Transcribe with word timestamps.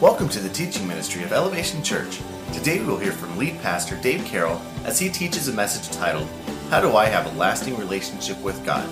Welcome 0.00 0.28
to 0.28 0.38
the 0.38 0.48
teaching 0.52 0.86
ministry 0.86 1.24
of 1.24 1.32
Elevation 1.32 1.82
Church. 1.82 2.20
Today 2.52 2.78
we 2.78 2.86
will 2.86 2.98
hear 2.98 3.10
from 3.10 3.36
lead 3.36 3.60
pastor 3.60 3.96
Dave 3.96 4.24
Carroll 4.24 4.62
as 4.84 5.00
he 5.00 5.08
teaches 5.08 5.48
a 5.48 5.52
message 5.52 5.92
titled, 5.96 6.28
How 6.68 6.80
Do 6.80 6.94
I 6.94 7.06
Have 7.06 7.26
a 7.26 7.36
Lasting 7.36 7.76
Relationship 7.76 8.40
with 8.40 8.64
God? 8.64 8.88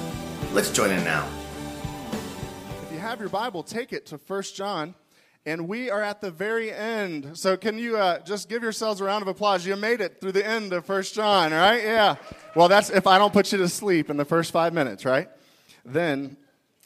Let's 0.53 0.73
join 0.73 0.91
in 0.91 1.05
now. 1.05 1.29
If 2.83 2.93
you 2.93 2.99
have 2.99 3.21
your 3.21 3.29
Bible, 3.29 3.63
take 3.63 3.93
it 3.93 4.07
to 4.07 4.17
1 4.17 4.43
John. 4.55 4.97
And 5.49 5.67
we 5.67 5.89
are 5.89 6.03
at 6.03 6.21
the 6.21 6.31
very 6.31 6.71
end. 6.71 7.39
So, 7.39 7.57
can 7.57 7.79
you 7.79 7.97
uh, 7.97 8.19
just 8.19 8.51
give 8.51 8.63
yourselves 8.63 9.01
a 9.01 9.05
round 9.05 9.23
of 9.23 9.29
applause? 9.29 9.65
You 9.65 9.77
made 9.77 10.03
it 10.03 10.21
through 10.21 10.33
the 10.33 10.47
end 10.47 10.75
of 10.75 10.85
First 10.85 11.15
John, 11.15 11.53
right? 11.53 11.83
Yeah. 11.83 12.17
Well, 12.55 12.69
that's 12.69 12.91
if 12.91 13.07
I 13.07 13.17
don't 13.17 13.33
put 13.33 13.51
you 13.51 13.57
to 13.57 13.69
sleep 13.71 14.11
in 14.11 14.19
the 14.19 14.27
first 14.27 14.53
five 14.53 14.75
minutes, 14.75 15.07
right? 15.07 15.27
Then 15.87 16.37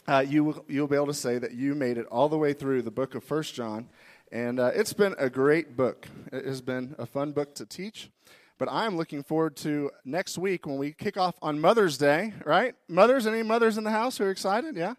uh, 0.06 0.24
you, 0.24 0.64
you'll 0.68 0.86
be 0.86 0.94
able 0.94 1.08
to 1.08 1.14
say 1.14 1.38
that 1.38 1.54
you 1.54 1.74
made 1.74 1.98
it 1.98 2.06
all 2.06 2.28
the 2.28 2.38
way 2.38 2.52
through 2.52 2.82
the 2.82 2.92
book 2.92 3.16
of 3.16 3.24
First 3.24 3.56
John. 3.56 3.88
And 4.30 4.60
uh, 4.60 4.70
it's 4.72 4.92
been 4.92 5.16
a 5.18 5.28
great 5.28 5.76
book. 5.76 6.06
It 6.32 6.44
has 6.44 6.60
been 6.60 6.94
a 7.00 7.06
fun 7.06 7.32
book 7.32 7.56
to 7.56 7.66
teach. 7.66 8.10
But 8.58 8.68
I'm 8.70 8.96
looking 8.96 9.24
forward 9.24 9.56
to 9.56 9.90
next 10.04 10.38
week 10.38 10.66
when 10.66 10.78
we 10.78 10.92
kick 10.92 11.16
off 11.16 11.34
on 11.42 11.58
Mother's 11.58 11.98
Day, 11.98 12.32
right? 12.44 12.76
Mothers, 12.86 13.26
any 13.26 13.42
mothers 13.42 13.76
in 13.76 13.82
the 13.82 13.90
house 13.90 14.18
who 14.18 14.24
are 14.24 14.30
excited? 14.30 14.76
Yeah? 14.76 14.94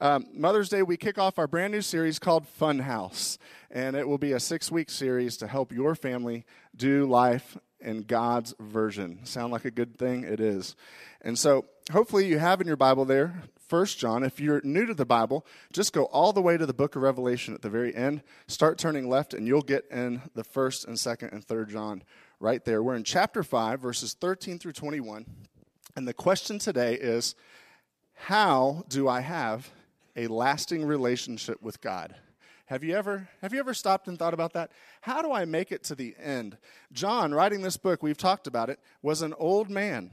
Um, 0.00 0.26
Mother's 0.32 0.68
Day, 0.68 0.82
we 0.82 0.96
kick 0.96 1.18
off 1.18 1.38
our 1.38 1.48
brand 1.48 1.72
new 1.72 1.82
series 1.82 2.20
called 2.20 2.46
Fun 2.46 2.80
House. 2.80 3.36
And 3.70 3.96
it 3.96 4.06
will 4.06 4.18
be 4.18 4.32
a 4.32 4.40
six 4.40 4.70
week 4.70 4.90
series 4.90 5.36
to 5.38 5.48
help 5.48 5.72
your 5.72 5.94
family 5.94 6.44
do 6.76 7.04
life 7.04 7.58
in 7.80 8.02
God's 8.02 8.54
version. 8.60 9.24
Sound 9.24 9.52
like 9.52 9.64
a 9.64 9.70
good 9.70 9.98
thing? 9.98 10.22
It 10.22 10.40
is. 10.40 10.76
And 11.20 11.36
so 11.38 11.64
hopefully 11.90 12.26
you 12.26 12.38
have 12.38 12.60
in 12.60 12.66
your 12.66 12.76
Bible 12.76 13.04
there 13.04 13.42
First 13.68 13.98
John. 13.98 14.22
If 14.22 14.40
you're 14.40 14.62
new 14.64 14.86
to 14.86 14.94
the 14.94 15.04
Bible, 15.04 15.44
just 15.72 15.92
go 15.92 16.04
all 16.04 16.32
the 16.32 16.40
way 16.40 16.56
to 16.56 16.64
the 16.64 16.72
book 16.72 16.96
of 16.96 17.02
Revelation 17.02 17.52
at 17.52 17.62
the 17.62 17.68
very 17.68 17.94
end. 17.94 18.22
Start 18.46 18.78
turning 18.78 19.08
left, 19.08 19.34
and 19.34 19.46
you'll 19.46 19.62
get 19.62 19.84
in 19.90 20.22
the 20.34 20.44
first 20.44 20.86
and 20.86 20.98
second 20.98 21.32
and 21.32 21.44
third 21.44 21.68
John 21.68 22.02
right 22.40 22.64
there. 22.64 22.82
We're 22.82 22.94
in 22.94 23.04
chapter 23.04 23.42
5, 23.42 23.80
verses 23.80 24.14
13 24.14 24.58
through 24.58 24.72
21. 24.72 25.26
And 25.96 26.08
the 26.08 26.14
question 26.14 26.58
today 26.58 26.94
is 26.94 27.34
How 28.14 28.84
do 28.88 29.06
I 29.06 29.20
have 29.20 29.70
a 30.18 30.26
lasting 30.26 30.84
relationship 30.84 31.62
with 31.62 31.80
God? 31.80 32.14
Have 32.66 32.84
you 32.84 32.94
ever 32.94 33.28
have 33.40 33.54
you 33.54 33.60
ever 33.60 33.72
stopped 33.72 34.08
and 34.08 34.18
thought 34.18 34.34
about 34.34 34.52
that? 34.52 34.70
How 35.00 35.22
do 35.22 35.32
I 35.32 35.46
make 35.46 35.72
it 35.72 35.84
to 35.84 35.94
the 35.94 36.14
end? 36.22 36.58
John, 36.92 37.32
writing 37.32 37.62
this 37.62 37.78
book, 37.78 38.02
we've 38.02 38.18
talked 38.18 38.46
about 38.46 38.68
it, 38.68 38.78
was 39.00 39.22
an 39.22 39.32
old 39.38 39.70
man 39.70 40.10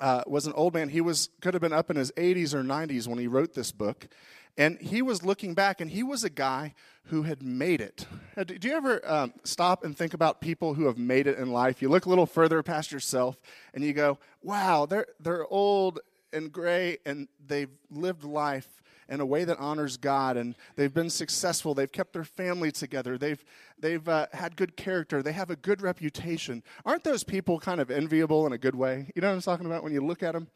uh, 0.00 0.22
was 0.26 0.46
an 0.46 0.52
old 0.54 0.74
man. 0.74 0.88
He 0.88 1.00
was 1.00 1.28
could 1.40 1.54
have 1.54 1.60
been 1.60 1.72
up 1.72 1.90
in 1.90 1.96
his 1.96 2.10
80s 2.12 2.54
or 2.54 2.62
90s 2.62 3.06
when 3.06 3.18
he 3.18 3.26
wrote 3.26 3.54
this 3.54 3.70
book, 3.70 4.08
and 4.56 4.78
he 4.80 5.02
was 5.02 5.22
looking 5.22 5.54
back, 5.54 5.80
and 5.80 5.90
he 5.90 6.02
was 6.02 6.24
a 6.24 6.30
guy 6.30 6.74
who 7.04 7.22
had 7.22 7.42
made 7.42 7.80
it. 7.80 8.06
Do 8.46 8.68
you 8.68 8.74
ever 8.74 9.00
um, 9.08 9.32
stop 9.44 9.84
and 9.84 9.96
think 9.96 10.14
about 10.14 10.40
people 10.40 10.74
who 10.74 10.86
have 10.86 10.98
made 10.98 11.26
it 11.26 11.38
in 11.38 11.52
life? 11.52 11.82
You 11.82 11.88
look 11.88 12.06
a 12.06 12.08
little 12.08 12.26
further 12.26 12.62
past 12.62 12.90
yourself, 12.90 13.36
and 13.74 13.84
you 13.84 13.92
go, 13.92 14.18
"Wow, 14.42 14.86
they're 14.86 15.06
they're 15.20 15.46
old 15.46 16.00
and 16.32 16.50
gray, 16.50 16.98
and 17.04 17.28
they've 17.46 17.70
lived 17.90 18.24
life." 18.24 18.79
In 19.10 19.20
a 19.20 19.26
way 19.26 19.44
that 19.44 19.58
honors 19.58 19.96
God, 19.96 20.36
and 20.36 20.54
they've 20.76 20.94
been 20.94 21.10
successful. 21.10 21.74
They've 21.74 21.90
kept 21.90 22.12
their 22.12 22.24
family 22.24 22.70
together. 22.70 23.18
They've 23.18 23.44
they've 23.78 24.08
uh, 24.08 24.28
had 24.32 24.56
good 24.56 24.76
character. 24.76 25.22
They 25.22 25.32
have 25.32 25.50
a 25.50 25.56
good 25.56 25.82
reputation. 25.82 26.62
Aren't 26.86 27.04
those 27.04 27.24
people 27.24 27.58
kind 27.58 27.80
of 27.80 27.90
enviable 27.90 28.46
in 28.46 28.52
a 28.52 28.58
good 28.58 28.76
way? 28.76 29.10
You 29.14 29.20
know 29.20 29.28
what 29.28 29.34
I'm 29.34 29.42
talking 29.42 29.66
about 29.66 29.82
when 29.82 29.92
you 29.92 30.00
look 30.00 30.22
at 30.22 30.32
them. 30.32 30.48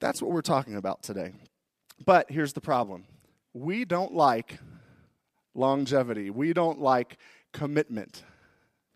That's 0.00 0.22
what 0.22 0.32
we're 0.32 0.40
talking 0.40 0.76
about 0.76 1.02
today. 1.02 1.32
But 2.04 2.30
here's 2.30 2.54
the 2.54 2.60
problem: 2.62 3.04
we 3.52 3.84
don't 3.84 4.14
like 4.14 4.58
longevity. 5.54 6.30
We 6.30 6.54
don't 6.54 6.80
like 6.80 7.18
commitment 7.52 8.24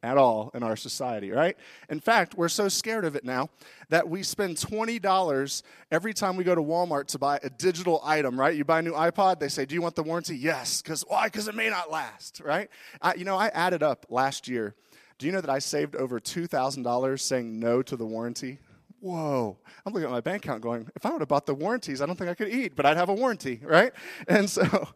at 0.03 0.17
all 0.17 0.51
in 0.55 0.63
our 0.63 0.77
society, 0.77 1.31
right? 1.31 1.57
In 1.89 2.01
fact, 2.01 2.35
we're 2.35 2.49
so 2.49 2.69
scared 2.69 3.05
of 3.05 3.17
it 3.17 3.25
now 3.25 3.49
that 3.89 4.09
we 4.09 4.23
spend 4.23 4.57
$20 4.57 5.63
every 5.91 6.15
time 6.15 6.37
we 6.37 6.45
go 6.45 6.55
to 6.55 6.63
Walmart 6.63 7.07
to 7.09 7.19
buy 7.19 7.39
a 7.43 7.51
digital 7.51 8.01
item, 8.05 8.39
right? 8.39 8.55
You 8.55 8.65
buy 8.65 8.81
a 8.81 8.83
new 8.83 8.93
iPod, 8.93 9.41
they 9.41 9.49
say, 9.49 9.65
Do 9.65 9.75
you 9.75 9.83
want 9.83 9.97
the 9.97 10.03
warranty? 10.03 10.37
Yes. 10.37 10.83
Because 10.83 11.03
why? 11.03 11.27
Because 11.27 11.49
it 11.49 11.55
may 11.55 11.71
not 11.71 11.91
last, 11.91 12.41
right? 12.45 12.69
I, 13.01 13.15
you 13.15 13.25
know, 13.25 13.37
I 13.37 13.49
added 13.49 13.83
up 13.83 14.07
last 14.09 14.49
year. 14.49 14.75
Do 15.19 15.27
you 15.27 15.33
know 15.33 15.41
that 15.41 15.51
I 15.51 15.61
saved 15.61 15.97
over 15.97 16.21
$2,000 16.21 17.21
saying 17.21 17.59
no 17.59 17.83
to 17.83 17.97
the 17.97 18.07
warranty? 18.07 18.59
Whoa. 19.01 19.59
I'm 19.85 19.93
looking 19.93 20.07
at 20.07 20.13
my 20.13 20.21
bank 20.21 20.45
account 20.45 20.63
going, 20.63 20.89
if 20.95 21.07
I 21.07 21.11
would 21.11 21.21
have 21.21 21.29
bought 21.29 21.47
the 21.47 21.55
warranties, 21.55 22.03
I 22.03 22.07
don't 22.07 22.17
think 22.17 22.31
I 22.31 22.35
could 22.35 22.49
eat, 22.49 22.77
but 22.77 22.85
I'd 22.85 22.97
have 22.97 23.09
a 23.09 23.15
warranty, 23.15 23.61
right? 23.63 23.93
And 24.29 24.49
so 24.49 24.89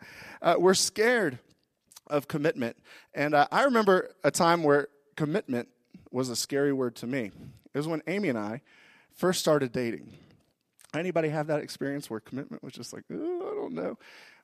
uh, 0.43 0.57
we're 0.59 0.75
scared 0.75 1.39
of 2.11 2.29
commitment. 2.29 2.77
And 3.15 3.35
uh, 3.35 3.47
I 3.51 3.65
remember 3.65 4.11
a 4.23 4.31
time 4.31 4.63
where 4.63 4.89
commitment 5.17 5.69
was 6.11 6.29
a 6.29 6.37
scary 6.37 6.73
word 6.73 6.97
to 6.97 7.07
me. 7.07 7.31
It 7.73 7.79
was 7.79 7.89
when 7.89 8.03
Amy 8.07 8.29
and 8.29 8.39
I 8.39 8.63
first 9.15 9.41
started 9.41 9.73
dating. 9.73 10.13
Anybody 10.93 11.29
have 11.29 11.47
that 11.47 11.61
experience 11.61 12.11
where 12.11 12.19
commitment 12.21 12.63
was 12.65 12.73
just 12.73 12.93
like, 12.93 13.05
I 13.11 13.15
don't 13.15 13.75
know. 13.75 13.97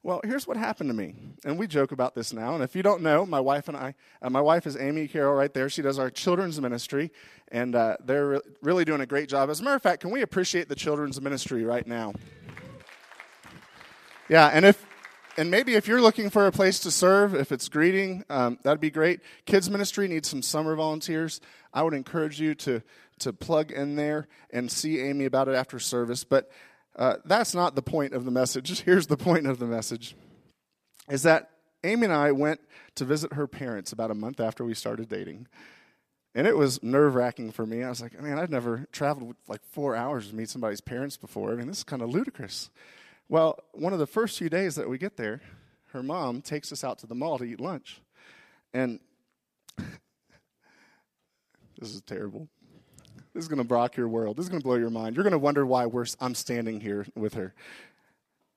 Well, 0.04 0.20
here's 0.22 0.46
what 0.46 0.56
happened 0.56 0.88
to 0.90 0.94
me, 0.94 1.16
and 1.44 1.58
we 1.58 1.66
joke 1.66 1.90
about 1.90 2.14
this 2.14 2.32
now. 2.32 2.54
And 2.54 2.62
if 2.62 2.76
you 2.76 2.82
don't 2.84 3.02
know, 3.02 3.26
my 3.26 3.40
wife 3.40 3.66
and 3.66 3.76
I, 3.76 3.96
uh, 4.22 4.30
my 4.30 4.40
wife 4.40 4.64
is 4.64 4.76
Amy 4.76 5.08
Carroll 5.08 5.34
right 5.34 5.52
there. 5.52 5.68
She 5.68 5.82
does 5.82 5.98
our 5.98 6.10
children's 6.10 6.60
ministry, 6.60 7.10
and 7.48 7.74
uh, 7.74 7.96
they're 8.04 8.28
re- 8.28 8.40
really 8.62 8.84
doing 8.84 9.00
a 9.00 9.06
great 9.06 9.28
job. 9.28 9.50
As 9.50 9.58
a 9.58 9.64
matter 9.64 9.74
of 9.74 9.82
fact, 9.82 10.02
can 10.02 10.12
we 10.12 10.22
appreciate 10.22 10.68
the 10.68 10.76
children's 10.76 11.20
ministry 11.20 11.64
right 11.64 11.84
now? 11.84 12.12
Yeah, 14.28 14.46
and 14.46 14.64
if 14.64 14.85
and 15.36 15.50
maybe 15.50 15.74
if 15.74 15.86
you're 15.86 16.00
looking 16.00 16.30
for 16.30 16.46
a 16.46 16.52
place 16.52 16.80
to 16.80 16.90
serve, 16.90 17.34
if 17.34 17.52
it's 17.52 17.68
greeting, 17.68 18.24
um, 18.30 18.58
that'd 18.62 18.80
be 18.80 18.90
great. 18.90 19.20
Kids 19.44 19.68
ministry 19.68 20.08
needs 20.08 20.28
some 20.28 20.42
summer 20.42 20.74
volunteers. 20.74 21.40
I 21.72 21.82
would 21.82 21.94
encourage 21.94 22.40
you 22.40 22.54
to 22.56 22.82
to 23.18 23.32
plug 23.32 23.72
in 23.72 23.96
there 23.96 24.28
and 24.50 24.70
see 24.70 25.00
Amy 25.00 25.24
about 25.24 25.48
it 25.48 25.54
after 25.54 25.78
service. 25.78 26.22
But 26.24 26.50
uh, 26.96 27.16
that's 27.24 27.54
not 27.54 27.74
the 27.74 27.82
point 27.82 28.12
of 28.12 28.24
the 28.24 28.30
message. 28.30 28.80
Here's 28.84 29.06
the 29.06 29.16
point 29.16 29.46
of 29.46 29.58
the 29.58 29.66
message: 29.66 30.16
is 31.08 31.22
that 31.22 31.50
Amy 31.84 32.04
and 32.04 32.12
I 32.12 32.32
went 32.32 32.60
to 32.96 33.04
visit 33.04 33.34
her 33.34 33.46
parents 33.46 33.92
about 33.92 34.10
a 34.10 34.14
month 34.14 34.40
after 34.40 34.64
we 34.64 34.74
started 34.74 35.08
dating. 35.08 35.46
And 36.34 36.46
it 36.46 36.56
was 36.56 36.82
nerve 36.82 37.14
wracking 37.14 37.50
for 37.50 37.64
me. 37.64 37.82
I 37.82 37.88
was 37.88 38.02
like, 38.02 38.20
man, 38.20 38.38
I've 38.38 38.50
never 38.50 38.86
traveled 38.92 39.36
like 39.48 39.62
four 39.72 39.96
hours 39.96 40.28
to 40.28 40.34
meet 40.34 40.50
somebody's 40.50 40.82
parents 40.82 41.16
before. 41.16 41.50
I 41.50 41.54
mean, 41.54 41.66
this 41.66 41.78
is 41.78 41.84
kind 41.84 42.02
of 42.02 42.10
ludicrous. 42.10 42.68
Well, 43.28 43.58
one 43.72 43.92
of 43.92 43.98
the 43.98 44.06
first 44.06 44.38
few 44.38 44.48
days 44.48 44.76
that 44.76 44.88
we 44.88 44.98
get 44.98 45.16
there, 45.16 45.40
her 45.92 46.02
mom 46.02 46.42
takes 46.42 46.70
us 46.72 46.84
out 46.84 46.98
to 47.00 47.06
the 47.06 47.14
mall 47.14 47.38
to 47.38 47.44
eat 47.44 47.60
lunch. 47.60 48.00
And 48.72 49.00
this 49.78 49.88
is 51.80 52.00
terrible. 52.02 52.48
This 53.34 53.42
is 53.44 53.48
going 53.48 53.66
to 53.66 53.74
rock 53.74 53.96
your 53.96 54.08
world. 54.08 54.36
This 54.36 54.44
is 54.44 54.48
going 54.48 54.62
to 54.62 54.64
blow 54.64 54.76
your 54.76 54.90
mind. 54.90 55.16
You're 55.16 55.24
going 55.24 55.32
to 55.32 55.38
wonder 55.38 55.66
why 55.66 55.86
we're, 55.86 56.06
I'm 56.20 56.34
standing 56.34 56.80
here 56.80 57.06
with 57.14 57.34
her. 57.34 57.54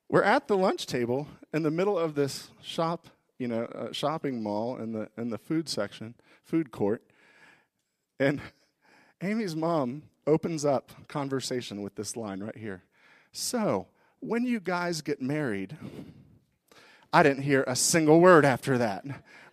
We're 0.08 0.24
at 0.24 0.48
the 0.48 0.58
lunch 0.58 0.86
table 0.86 1.28
in 1.54 1.64
the 1.64 1.72
middle 1.72 1.98
of 1.98 2.16
this 2.16 2.50
shop, 2.62 3.08
you 3.38 3.48
know, 3.48 3.66
uh, 3.66 3.92
shopping 3.92 4.42
mall 4.42 4.78
in 4.78 4.92
the 4.92 5.08
in 5.18 5.30
the 5.30 5.38
food 5.38 5.70
section, 5.70 6.16
food 6.44 6.72
court, 6.72 7.04
and 8.20 8.42
Amy's 9.22 9.56
mom 9.56 10.04
opens 10.26 10.66
up 10.66 11.08
conversation 11.08 11.84
with 11.84 11.94
this 11.94 12.18
line 12.18 12.42
right 12.42 12.58
here. 12.58 12.84
So, 13.32 13.88
when 14.20 14.46
you 14.46 14.60
guys 14.60 15.02
get 15.02 15.22
married, 15.22 15.78
I 17.12 17.24
didn't 17.24 17.44
hear 17.44 17.64
a 17.66 17.76
single 17.76 18.20
word 18.20 18.46
after 18.46 18.78
that. 18.78 19.04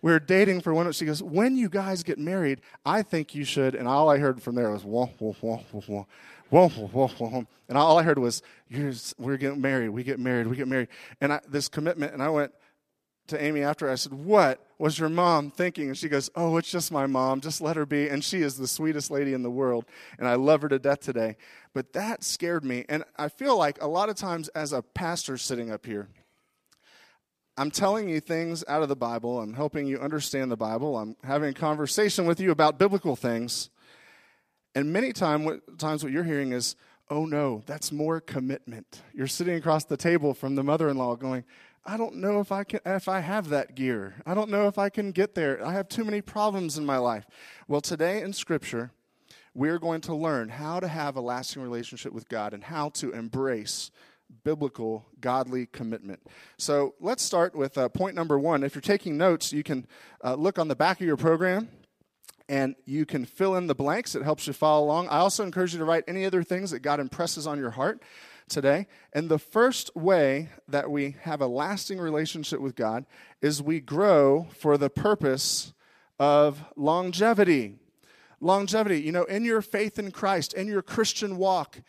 We 0.01 0.11
were 0.11 0.19
dating 0.19 0.61
for 0.61 0.73
one. 0.73 0.91
She 0.91 1.05
goes, 1.05 1.23
"When 1.23 1.57
you 1.57 1.69
guys 1.69 2.03
get 2.03 2.19
married, 2.19 2.61
I 2.85 3.01
think 3.01 3.33
you 3.33 3.43
should." 3.43 3.73
And 3.73 3.87
all 3.87 4.09
I 4.09 4.19
heard 4.19 4.41
from 4.41 4.55
there 4.55 4.69
was 4.71 4.83
whoa, 4.83 5.07
whoa, 5.17 5.35
whoa, 5.41 5.63
whoa, 5.71 5.81
whoa. 5.81 6.07
Whoa, 6.49 6.69
whoa, 6.69 7.07
whoa, 7.07 7.27
whoa. 7.27 7.45
And 7.67 7.77
all 7.77 7.97
I 7.97 8.03
heard 8.03 8.19
was, 8.19 8.41
You're, 8.69 8.93
we're 9.17 9.37
getting 9.37 9.59
married, 9.59 9.89
we 9.89 10.03
get 10.03 10.19
married, 10.19 10.47
we 10.47 10.55
get 10.55 10.67
married. 10.67 10.87
And 11.19 11.33
I, 11.33 11.41
this 11.47 11.67
commitment, 11.67 12.13
and 12.13 12.23
I 12.23 12.29
went, 12.29 12.53
to 13.27 13.41
Amy 13.41 13.61
after. 13.61 13.89
I 13.89 13.95
said, 13.95 14.13
"What 14.13 14.65
was 14.77 14.99
your 14.99 15.09
mom 15.09 15.51
thinking?" 15.51 15.87
And 15.87 15.97
she 15.97 16.09
goes, 16.09 16.29
"Oh, 16.35 16.57
it's 16.57 16.71
just 16.71 16.91
my 16.91 17.07
mom. 17.07 17.41
Just 17.41 17.61
let 17.61 17.75
her 17.75 17.85
be." 17.85 18.07
And 18.07 18.23
she 18.23 18.41
is 18.41 18.57
the 18.57 18.67
sweetest 18.67 19.11
lady 19.11 19.33
in 19.33 19.43
the 19.43 19.51
world, 19.51 19.85
and 20.17 20.27
I 20.27 20.35
love 20.35 20.61
her 20.61 20.69
to 20.69 20.79
death 20.79 21.01
today. 21.01 21.37
But 21.73 21.93
that 21.93 22.23
scared 22.23 22.63
me. 22.63 22.85
And 22.89 23.03
I 23.17 23.29
feel 23.29 23.57
like 23.57 23.81
a 23.81 23.87
lot 23.87 24.09
of 24.09 24.15
times 24.15 24.47
as 24.49 24.73
a 24.73 24.81
pastor 24.81 25.37
sitting 25.37 25.71
up 25.71 25.85
here, 25.85 26.09
I'm 27.57 27.71
telling 27.71 28.07
you 28.07 28.19
things 28.19 28.63
out 28.67 28.83
of 28.83 28.89
the 28.89 28.95
Bible. 28.95 29.39
I'm 29.39 29.53
helping 29.53 29.87
you 29.87 29.99
understand 29.99 30.51
the 30.51 30.57
Bible. 30.57 30.97
I'm 30.97 31.15
having 31.23 31.49
a 31.49 31.53
conversation 31.53 32.25
with 32.25 32.39
you 32.39 32.51
about 32.51 32.77
biblical 32.77 33.15
things. 33.15 33.69
And 34.75 34.93
many 34.93 35.11
time, 35.11 35.43
what, 35.43 35.79
times 35.79 36.03
what 36.03 36.13
you're 36.13 36.23
hearing 36.23 36.51
is, 36.51 36.75
oh 37.09 37.25
no, 37.25 37.63
that's 37.65 37.91
more 37.91 38.21
commitment. 38.21 39.01
You're 39.11 39.25
sitting 39.25 39.55
across 39.55 39.85
the 39.85 39.97
table 39.97 40.35
from 40.35 40.53
the 40.53 40.63
mother 40.63 40.87
in 40.87 40.97
law 40.97 41.15
going, 41.15 41.45
I 41.89 41.95
don't 41.95 42.15
know 42.15 42.41
if 42.41 42.51
I 42.51 42.65
can 42.65 42.81
if 42.85 43.07
I 43.07 43.21
have 43.21 43.47
that 43.49 43.73
gear. 43.73 44.15
I 44.25 44.33
don't 44.33 44.49
know 44.49 44.67
if 44.67 44.77
I 44.77 44.89
can 44.89 45.13
get 45.13 45.35
there. 45.35 45.65
I 45.65 45.71
have 45.71 45.87
too 45.87 46.03
many 46.03 46.21
problems 46.21 46.77
in 46.77 46.85
my 46.85 46.97
life. 46.97 47.25
Well, 47.69 47.79
today 47.79 48.21
in 48.21 48.33
scripture, 48.33 48.91
we're 49.53 49.79
going 49.79 50.01
to 50.01 50.13
learn 50.13 50.49
how 50.49 50.81
to 50.81 50.87
have 50.89 51.15
a 51.15 51.21
lasting 51.21 51.61
relationship 51.61 52.11
with 52.11 52.27
God 52.27 52.53
and 52.53 52.65
how 52.65 52.89
to 52.89 53.11
embrace 53.11 53.89
biblical, 54.43 55.05
godly 55.21 55.65
commitment. 55.67 56.19
So 56.57 56.95
let's 56.99 57.23
start 57.23 57.55
with 57.55 57.77
uh, 57.77 57.87
point 57.87 58.15
number 58.15 58.37
one. 58.37 58.63
If 58.65 58.75
you're 58.75 58.81
taking 58.81 59.17
notes, 59.17 59.53
you 59.53 59.63
can 59.63 59.87
uh, 60.21 60.35
look 60.35 60.59
on 60.59 60.67
the 60.67 60.75
back 60.75 60.99
of 60.99 61.07
your 61.07 61.15
program 61.15 61.69
and 62.49 62.75
you 62.85 63.05
can 63.05 63.23
fill 63.23 63.55
in 63.55 63.67
the 63.67 63.75
blanks. 63.75 64.13
It 64.13 64.23
helps 64.23 64.45
you 64.45 64.51
follow 64.51 64.85
along. 64.85 65.07
I 65.07 65.19
also 65.19 65.45
encourage 65.45 65.71
you 65.71 65.79
to 65.79 65.85
write 65.85 66.03
any 66.05 66.25
other 66.25 66.43
things 66.43 66.71
that 66.71 66.79
God 66.79 66.99
impresses 66.99 67.47
on 67.47 67.57
your 67.57 67.71
heart 67.71 68.01
today. 68.49 68.87
And 69.13 69.29
the 69.29 69.39
first 69.39 69.95
way 69.95 70.49
that 70.67 70.89
we 70.89 71.15
have 71.21 71.41
a 71.41 71.47
lasting 71.47 71.99
relationship 71.99 72.59
with 72.59 72.75
God 72.75 73.05
is 73.41 73.61
we 73.61 73.79
grow 73.79 74.47
for 74.57 74.77
the 74.77 74.89
purpose 74.89 75.73
of 76.19 76.63
longevity. 76.75 77.75
Longevity, 78.39 79.01
you 79.01 79.11
know, 79.11 79.23
in 79.23 79.43
your 79.43 79.61
faith 79.61 79.97
in 79.97 80.11
Christ, 80.11 80.53
in 80.53 80.67
your 80.67 80.81
Christian 80.81 81.37
walk, 81.37 81.81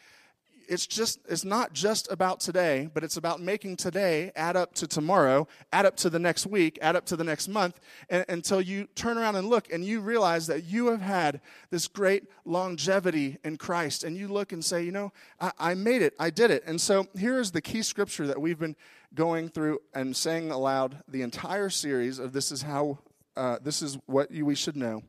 it's 0.69 0.87
just 0.87 1.20
it's 1.29 1.44
not 1.44 1.73
just 1.73 2.11
about 2.11 2.41
today 2.41 2.88
but 2.93 3.03
it's 3.03 3.17
about 3.17 3.41
making 3.41 3.76
today 3.76 4.31
add 4.37 4.56
up 4.56 4.75
to 4.75 4.87
tomorrow 4.87 5.47
add 5.73 5.87
up 5.87 5.97
to 5.97 6.11
the 6.11 6.19
next 6.19 6.47
week 6.47 6.79
add 6.82 6.94
up 6.94 7.05
to 7.05 7.17
the 7.17 7.25
next 7.25 7.49
month 7.49 7.81
and, 8.09 8.25
until 8.29 8.61
you 8.61 8.87
turn 8.94 9.19
around 9.19 9.37
and 9.37 9.49
look 9.49 9.73
and 9.73 9.85
you 9.85 10.00
realize 10.00 10.47
that 10.47 10.65
you 10.65 10.87
have 10.88 11.00
had 11.00 11.41
this 11.70 11.88
great 11.88 12.25
longevity 12.44 13.38
in 13.44 13.56
christ. 13.56 14.05
And 14.05 14.17
you 14.17 14.29
look 14.29 14.53
and 14.53 14.65
say 14.65 14.82
you 14.82 14.93
know 14.93 15.12
I, 15.41 15.53
I 15.59 15.75
made 15.75 16.03
it. 16.03 16.15
I 16.19 16.31
did 16.31 16.50
it. 16.50 16.62
And 16.67 16.81
so 16.81 17.06
here 17.17 17.38
is 17.38 17.53
the 17.53 17.61
key 17.61 17.82
scripture 17.82 18.26
that 18.26 18.41
we've 18.41 18.59
been 18.59 18.76
going 19.15 19.49
through 19.49 19.81
and 19.94 20.17
saying 20.17 20.50
aloud 20.50 21.03
the 21.09 21.23
entire 21.23 21.70
series 21.70 22.19
of 22.19 22.32
this 22.32 22.53
is 22.53 22.62
how 22.62 22.99
uh, 23.38 23.58
this 23.62 23.82
is 23.82 23.99
what 24.06 24.31
you, 24.31 24.44
we 24.44 24.55
should 24.55 24.76
know. 24.76 25.02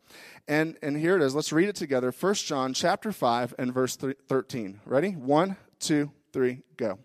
And, 0.48 0.78
and 0.84 0.96
here 0.96 1.16
it 1.16 1.22
is. 1.22 1.34
Let's 1.34 1.52
read 1.52 1.68
it 1.68 1.76
together. 1.76 2.12
1 2.12 2.34
John 2.36 2.74
chapter 2.74 3.12
5 3.12 3.56
and 3.58 3.74
verse 3.74 3.98
13. 3.98 4.82
Ready? 4.86 5.12
One, 5.12 5.58
two, 5.80 6.12
three, 6.32 6.62
go. 6.78 7.00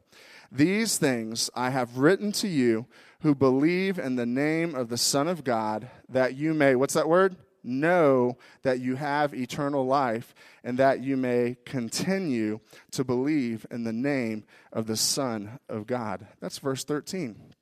These 0.53 0.99
things 0.99 1.51
I 1.55 1.71
have 1.71 1.99
written 1.99 2.31
to 2.33 2.49
you 2.49 2.87
who 3.21 3.35
believe 3.35 3.99
in 3.99 4.17
the 4.17 4.27
name 4.27 4.75
of 4.75 4.91
the 4.91 4.99
Son 4.99 5.29
of 5.29 5.45
God, 5.45 5.89
that 6.11 6.37
you 6.37 6.53
may, 6.53 6.75
what's 6.75 6.95
that 6.95 7.09
word? 7.09 7.37
Know 7.63 8.37
that 8.63 8.81
you 8.81 8.97
have 8.97 9.33
eternal 9.33 9.87
life, 9.87 10.35
and 10.63 10.79
that 10.79 11.03
you 11.03 11.17
may 11.17 11.57
continue 11.65 12.61
to 12.91 13.03
believe 13.03 13.65
in 13.71 13.85
the 13.85 13.93
name 13.95 14.45
of 14.71 14.87
the 14.87 14.97
Son 14.97 15.59
of 15.71 15.87
God. 15.87 16.27
That's 16.41 16.59
verse 16.59 16.85
13. 16.85 17.55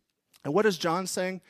And 0.44 0.52
what 0.52 0.66
is 0.66 0.76
John 0.76 1.06
saying 1.06 1.40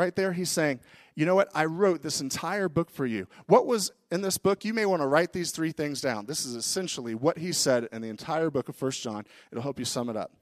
right 0.00 0.16
there? 0.16 0.32
He's 0.32 0.50
saying, 0.50 0.80
you 1.14 1.26
know 1.26 1.34
what? 1.34 1.50
I 1.54 1.66
wrote 1.66 2.02
this 2.02 2.22
entire 2.22 2.68
book 2.68 2.90
for 2.90 3.04
you. 3.04 3.26
What 3.46 3.66
was 3.66 3.92
in 4.10 4.22
this 4.22 4.38
book? 4.38 4.64
You 4.64 4.72
may 4.72 4.86
want 4.86 5.02
to 5.02 5.06
write 5.06 5.32
these 5.32 5.50
three 5.50 5.72
things 5.72 6.00
down. 6.00 6.24
This 6.24 6.46
is 6.46 6.56
essentially 6.56 7.14
what 7.14 7.36
he 7.38 7.52
said 7.52 7.88
in 7.92 8.00
the 8.00 8.08
entire 8.08 8.50
book 8.50 8.68
of 8.70 8.76
First 8.76 9.02
John. 9.02 9.24
It'll 9.52 9.62
help 9.62 9.78
you 9.78 9.84
sum 9.84 10.08
it 10.08 10.16
up. 10.16 10.32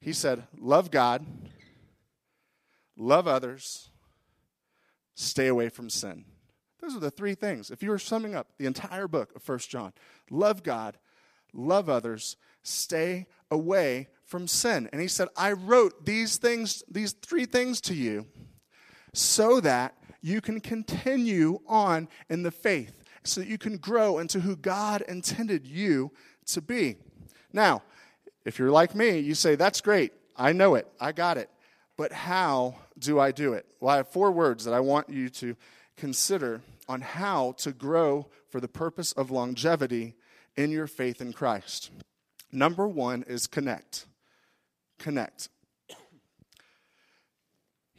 He 0.00 0.12
said, 0.12 0.46
Love 0.58 0.90
God, 0.90 1.24
love 2.96 3.26
others, 3.26 3.90
stay 5.14 5.46
away 5.46 5.70
from 5.70 5.88
sin. 5.88 6.26
Those 6.80 6.94
are 6.94 7.00
the 7.00 7.10
three 7.10 7.34
things. 7.34 7.70
If 7.70 7.82
you 7.82 7.90
were 7.90 7.98
summing 7.98 8.34
up 8.34 8.48
the 8.58 8.66
entire 8.66 9.08
book 9.08 9.34
of 9.34 9.42
First 9.42 9.70
John, 9.70 9.92
love 10.30 10.62
God, 10.62 10.98
love 11.52 11.88
others, 11.88 12.36
stay 12.62 13.26
away 13.50 14.08
from 14.24 14.46
sin. 14.46 14.88
And 14.92 15.00
he 15.00 15.08
said, 15.08 15.28
I 15.36 15.52
wrote 15.52 16.04
these 16.04 16.36
things, 16.36 16.84
these 16.88 17.12
three 17.12 17.46
things 17.46 17.80
to 17.82 17.94
you 17.94 18.26
so 19.12 19.60
that 19.60 19.94
you 20.20 20.40
can 20.40 20.60
continue 20.60 21.60
on 21.66 22.08
in 22.28 22.42
the 22.42 22.50
faith, 22.50 23.02
so 23.22 23.40
that 23.40 23.48
you 23.48 23.58
can 23.58 23.76
grow 23.76 24.18
into 24.18 24.40
who 24.40 24.56
God 24.56 25.02
intended 25.02 25.66
you 25.66 26.10
to 26.46 26.60
be. 26.60 26.96
Now, 27.52 27.82
if 28.44 28.58
you're 28.58 28.70
like 28.70 28.94
me, 28.94 29.18
you 29.18 29.34
say, 29.34 29.54
That's 29.54 29.80
great. 29.80 30.12
I 30.36 30.52
know 30.52 30.74
it. 30.74 30.86
I 31.00 31.12
got 31.12 31.36
it. 31.36 31.50
But 31.96 32.12
how 32.12 32.76
do 32.98 33.18
I 33.18 33.32
do 33.32 33.54
it? 33.54 33.66
Well, 33.80 33.94
I 33.94 33.96
have 33.98 34.08
four 34.08 34.30
words 34.30 34.64
that 34.64 34.74
I 34.74 34.80
want 34.80 35.10
you 35.10 35.28
to 35.30 35.56
consider 35.96 36.60
on 36.88 37.00
how 37.00 37.52
to 37.58 37.72
grow 37.72 38.28
for 38.48 38.60
the 38.60 38.68
purpose 38.68 39.12
of 39.12 39.30
longevity 39.30 40.14
in 40.56 40.70
your 40.70 40.86
faith 40.86 41.20
in 41.20 41.32
Christ. 41.32 41.90
Number 42.50 42.88
one 42.88 43.24
is 43.26 43.46
connect. 43.46 44.06
Connect. 44.98 45.48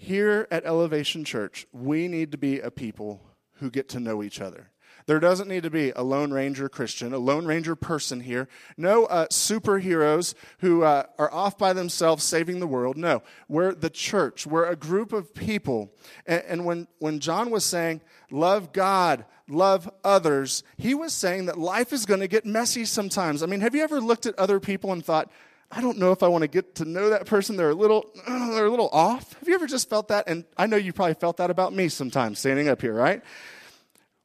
Here 0.01 0.47
at 0.49 0.65
Elevation 0.65 1.25
Church, 1.25 1.67
we 1.73 2.07
need 2.07 2.31
to 2.31 2.37
be 2.37 2.61
a 2.61 2.71
people 2.71 3.21
who 3.55 3.69
get 3.69 3.89
to 3.89 3.99
know 3.99 4.23
each 4.23 4.39
other. 4.39 4.71
There 5.07 5.19
doesn't 5.19 5.49
need 5.49 5.63
to 5.63 5.69
be 5.69 5.91
a 5.93 6.03
Lone 6.03 6.31
Ranger 6.31 6.69
Christian, 6.69 7.13
a 7.13 7.17
Lone 7.17 7.45
Ranger 7.45 7.75
person 7.75 8.21
here. 8.21 8.47
No 8.77 9.07
uh, 9.07 9.27
superheroes 9.27 10.35
who 10.59 10.83
uh, 10.83 11.03
are 11.17 11.29
off 11.33 11.57
by 11.57 11.73
themselves 11.73 12.23
saving 12.23 12.61
the 12.61 12.65
world. 12.65 12.95
No, 12.95 13.23
we're 13.49 13.73
the 13.73 13.89
church. 13.89 14.47
We're 14.47 14.67
a 14.67 14.77
group 14.77 15.11
of 15.11 15.33
people. 15.33 15.91
And, 16.25 16.43
and 16.47 16.65
when, 16.65 16.87
when 16.99 17.19
John 17.19 17.49
was 17.49 17.65
saying, 17.65 17.99
love 18.31 18.71
God, 18.71 19.25
love 19.49 19.91
others, 20.05 20.63
he 20.77 20.95
was 20.95 21.11
saying 21.11 21.47
that 21.47 21.59
life 21.59 21.91
is 21.91 22.05
going 22.05 22.21
to 22.21 22.27
get 22.29 22.45
messy 22.45 22.85
sometimes. 22.85 23.43
I 23.43 23.47
mean, 23.47 23.59
have 23.59 23.75
you 23.75 23.83
ever 23.83 23.99
looked 23.99 24.25
at 24.25 24.39
other 24.39 24.61
people 24.61 24.93
and 24.93 25.03
thought, 25.03 25.29
I 25.71 25.81
don't 25.81 25.99
know 25.99 26.11
if 26.11 26.23
I 26.23 26.27
want 26.27 26.41
to 26.41 26.47
get 26.47 26.75
to 26.75 26.85
know 26.85 27.09
that 27.11 27.25
person. 27.25 27.55
They're 27.55 27.69
a 27.69 27.75
little, 27.75 28.09
they're 28.27 28.65
a 28.65 28.69
little 28.69 28.89
off. 28.91 29.33
Have 29.33 29.47
you 29.47 29.53
ever 29.53 29.67
just 29.67 29.89
felt 29.89 30.07
that? 30.07 30.25
And 30.27 30.45
I 30.57 30.65
know 30.65 30.77
you 30.77 30.93
probably 30.93 31.13
felt 31.13 31.37
that 31.37 31.51
about 31.51 31.73
me 31.73 31.89
sometimes 31.89 32.39
standing 32.39 32.69
up 32.69 32.81
here, 32.81 32.93
right? 32.93 33.21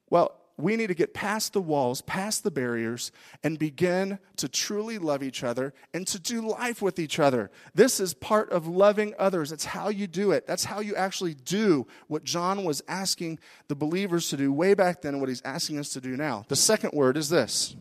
Well, 0.08 0.40
we 0.56 0.76
need 0.76 0.86
to 0.86 0.94
get 0.94 1.14
past 1.14 1.52
the 1.52 1.60
walls, 1.60 2.00
past 2.00 2.44
the 2.44 2.50
barriers, 2.50 3.10
and 3.42 3.58
begin 3.58 4.20
to 4.36 4.48
truly 4.48 4.98
love 4.98 5.22
each 5.22 5.42
other 5.42 5.74
and 5.92 6.06
to 6.06 6.20
do 6.20 6.46
life 6.46 6.80
with 6.80 6.98
each 6.98 7.18
other. 7.18 7.50
This 7.74 7.98
is 7.98 8.14
part 8.14 8.50
of 8.50 8.66
loving 8.66 9.14
others. 9.18 9.50
It's 9.50 9.64
how 9.64 9.88
you 9.88 10.06
do 10.06 10.30
it. 10.30 10.46
That's 10.46 10.64
how 10.64 10.78
you 10.80 10.94
actually 10.94 11.34
do 11.34 11.86
what 12.06 12.22
John 12.22 12.64
was 12.64 12.82
asking 12.86 13.40
the 13.66 13.74
believers 13.74 14.28
to 14.28 14.36
do 14.36 14.52
way 14.52 14.74
back 14.74 15.02
then 15.02 15.14
and 15.14 15.20
what 15.20 15.28
he's 15.28 15.42
asking 15.44 15.78
us 15.78 15.90
to 15.90 16.00
do 16.00 16.16
now. 16.16 16.44
The 16.48 16.56
second 16.56 16.92
word 16.92 17.16
is 17.16 17.28
this 17.28 17.74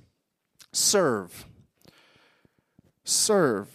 serve 0.71 1.45
serve. 3.03 3.69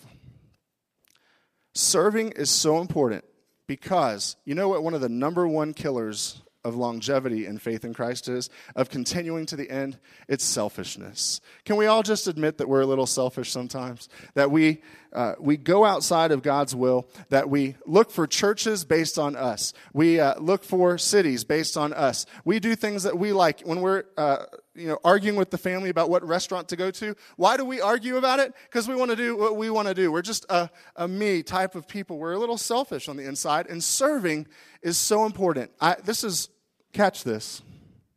Serving 1.75 2.33
is 2.33 2.51
so 2.51 2.81
important 2.81 3.25
because 3.67 4.37
you 4.45 4.55
know 4.55 4.69
what 4.69 4.83
one 4.83 4.95
of 4.95 5.01
the 5.01 5.09
number 5.09 5.47
one 5.47 5.75
killers 5.75 6.43
of 6.65 6.77
longevity 6.77 7.47
and 7.47 7.61
faith 7.61 7.85
in 7.85 7.95
Christ 7.95 8.29
is, 8.29 8.51
of 8.75 8.91
continuing 8.91 9.47
to 9.47 9.57
the 9.57 9.71
end, 9.71 9.99
it's 10.29 10.45
selfishness. 10.45 11.41
Can 11.65 11.77
we 11.77 11.87
all 11.87 12.03
just 12.03 12.27
admit 12.27 12.59
that 12.59 12.69
we're 12.69 12.81
a 12.81 12.87
little 12.87 13.07
selfish 13.07 13.51
sometimes? 13.51 14.09
That 14.35 14.51
we, 14.51 14.83
uh, 15.13 15.35
we 15.39 15.57
go 15.57 15.85
outside 15.85 16.33
of 16.33 16.43
God's 16.43 16.75
will, 16.75 17.09
that 17.31 17.49
we 17.49 17.77
look 17.87 18.11
for 18.11 18.27
churches 18.27 18.85
based 18.85 19.19
on 19.19 19.37
us, 19.37 19.73
we 19.93 20.21
uh, 20.21 20.39
look 20.41 20.65
for 20.65 20.99
cities 20.99 21.45
based 21.45 21.77
on 21.77 21.93
us. 21.93 22.27
We 22.45 22.61
do 22.61 22.75
things 22.77 23.05
that 23.05 23.19
we 23.19 23.33
like. 23.33 23.61
When 23.61 23.81
we're 23.81 24.05
uh, 24.17 24.45
you 24.79 24.89
know, 24.89 24.99
arguing 25.05 25.37
with 25.37 25.51
the 25.51 25.59
family 25.59 25.91
about 25.91 26.09
what 26.09 26.27
restaurant 26.27 26.69
to 26.69 26.77
go 26.77 26.91
to, 26.93 27.15
why 27.37 27.57
do 27.57 27.65
we 27.65 27.81
argue 27.81 28.17
about 28.17 28.39
it? 28.39 28.55
Because 28.65 28.89
we 28.89 28.95
want 28.95 29.11
to 29.11 29.17
do 29.17 29.37
what 29.37 29.57
we 29.57 29.71
want 29.71 29.89
to 29.89 29.95
do. 29.95 30.13
We're 30.13 30.23
just 30.23 30.47
a, 30.49 30.71
a 30.97 31.09
me 31.09 31.43
type 31.43 31.75
of 31.75 31.89
people. 31.89 32.19
We're 32.19 32.33
a 32.33 32.39
little 32.39 32.59
selfish 32.59 33.09
on 33.09 33.17
the 33.17 33.27
inside, 33.27 33.67
and 33.69 33.83
serving 33.83 34.47
is 34.83 34.97
so 34.97 35.27
important. 35.27 35.71
I, 35.81 35.97
this 36.05 36.25
is 36.25 36.49
Catch 36.93 37.25
this. 37.25 37.63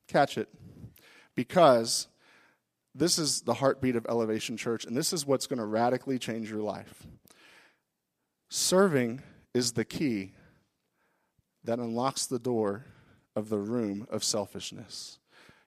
Catch 0.07 0.37
it. 0.37 0.49
Because 1.35 2.07
this 2.93 3.17
is 3.17 3.41
the 3.41 3.53
heartbeat 3.55 3.95
of 3.95 4.05
Elevation 4.09 4.57
Church, 4.57 4.85
and 4.85 4.95
this 4.95 5.13
is 5.13 5.25
what's 5.25 5.47
going 5.47 5.59
to 5.59 5.65
radically 5.65 6.19
change 6.19 6.49
your 6.49 6.61
life. 6.61 7.05
Serving 8.49 9.21
is 9.53 9.73
the 9.73 9.85
key 9.85 10.33
that 11.63 11.79
unlocks 11.79 12.25
the 12.25 12.39
door 12.39 12.85
of 13.35 13.49
the 13.49 13.59
room 13.59 14.07
of 14.09 14.23
selfishness. 14.23 15.19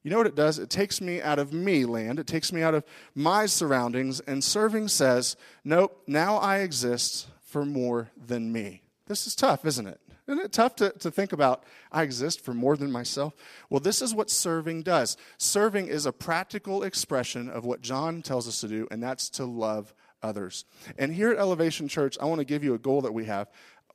You 0.05 0.11
know 0.11 0.19
what 0.19 0.27
it 0.27 0.37
does? 0.37 0.59
It 0.59 0.69
takes 0.69 1.01
me 1.01 1.21
out 1.21 1.39
of 1.39 1.53
me 1.53 1.87
land, 1.87 2.21
it 2.21 2.27
takes 2.27 2.53
me 2.53 2.63
out 2.63 2.75
of 2.75 2.85
my 3.15 3.47
surroundings, 3.47 4.21
and 4.21 4.45
serving 4.45 4.89
says, 4.89 5.35
Nope, 5.65 6.03
now 6.07 6.37
I 6.37 6.59
exist 6.59 7.27
for 7.41 7.65
more 7.65 8.11
than 8.15 8.53
me. 8.53 8.83
This 9.07 9.27
is 9.27 9.35
tough, 9.35 9.65
isn't 9.65 9.87
it? 9.87 10.01
Isn't 10.27 10.45
it 10.45 10.53
tough 10.53 10.77
to, 10.77 10.91
to 10.91 11.11
think 11.11 11.33
about, 11.33 11.65
I 11.91 12.03
exist 12.03 12.43
for 12.43 12.55
more 12.55 12.77
than 12.77 12.93
myself? 12.93 13.35
Well, 13.69 13.81
this 13.81 14.01
is 14.01 14.15
what 14.15 14.31
serving 14.31 14.83
does. 14.83 15.17
Serving 15.39 15.89
is 15.89 16.07
a 16.07 16.13
practical 16.13 16.83
expression 16.83 17.49
of 17.49 17.65
what 17.65 17.83
John 17.83 18.23
tells 18.23 18.47
us 18.47 18.61
to 18.61 18.69
do, 18.69 18.87
and 18.91 19.03
that's 19.03 19.29
to 19.31 19.45
love 19.45 19.95
others. 20.23 20.65
And 20.99 21.15
here 21.15 21.31
at 21.31 21.39
Elevation 21.39 21.89
Church, 21.89 22.17
I 22.21 22.25
want 22.25 22.41
to 22.41 22.47
give 22.47 22.65
you 22.65 22.75
a 22.75 22.79
goal 22.79 23.03
that 23.03 23.13
we 23.13 23.27
have 23.27 23.49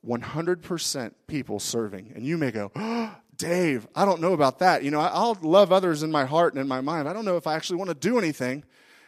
100% 0.06 1.12
people 1.26 1.60
serving. 1.60 2.12
And 2.14 2.24
you 2.24 2.38
may 2.38 2.50
go, 2.50 2.72
oh, 2.74 3.14
Dave, 3.36 3.86
I 3.94 4.04
don't 4.04 4.20
know 4.20 4.32
about 4.32 4.58
that. 4.60 4.82
You 4.84 4.90
know, 4.90 5.00
I'll 5.00 5.38
love 5.42 5.72
others 5.72 6.02
in 6.02 6.10
my 6.10 6.24
heart 6.24 6.54
and 6.54 6.60
in 6.60 6.68
my 6.68 6.80
mind. 6.80 7.08
I 7.08 7.12
don't 7.12 7.24
know 7.24 7.36
if 7.36 7.46
I 7.46 7.54
actually 7.54 7.76
want 7.76 7.88
to 7.88 7.94
do 7.94 8.18
anything. 8.18 8.64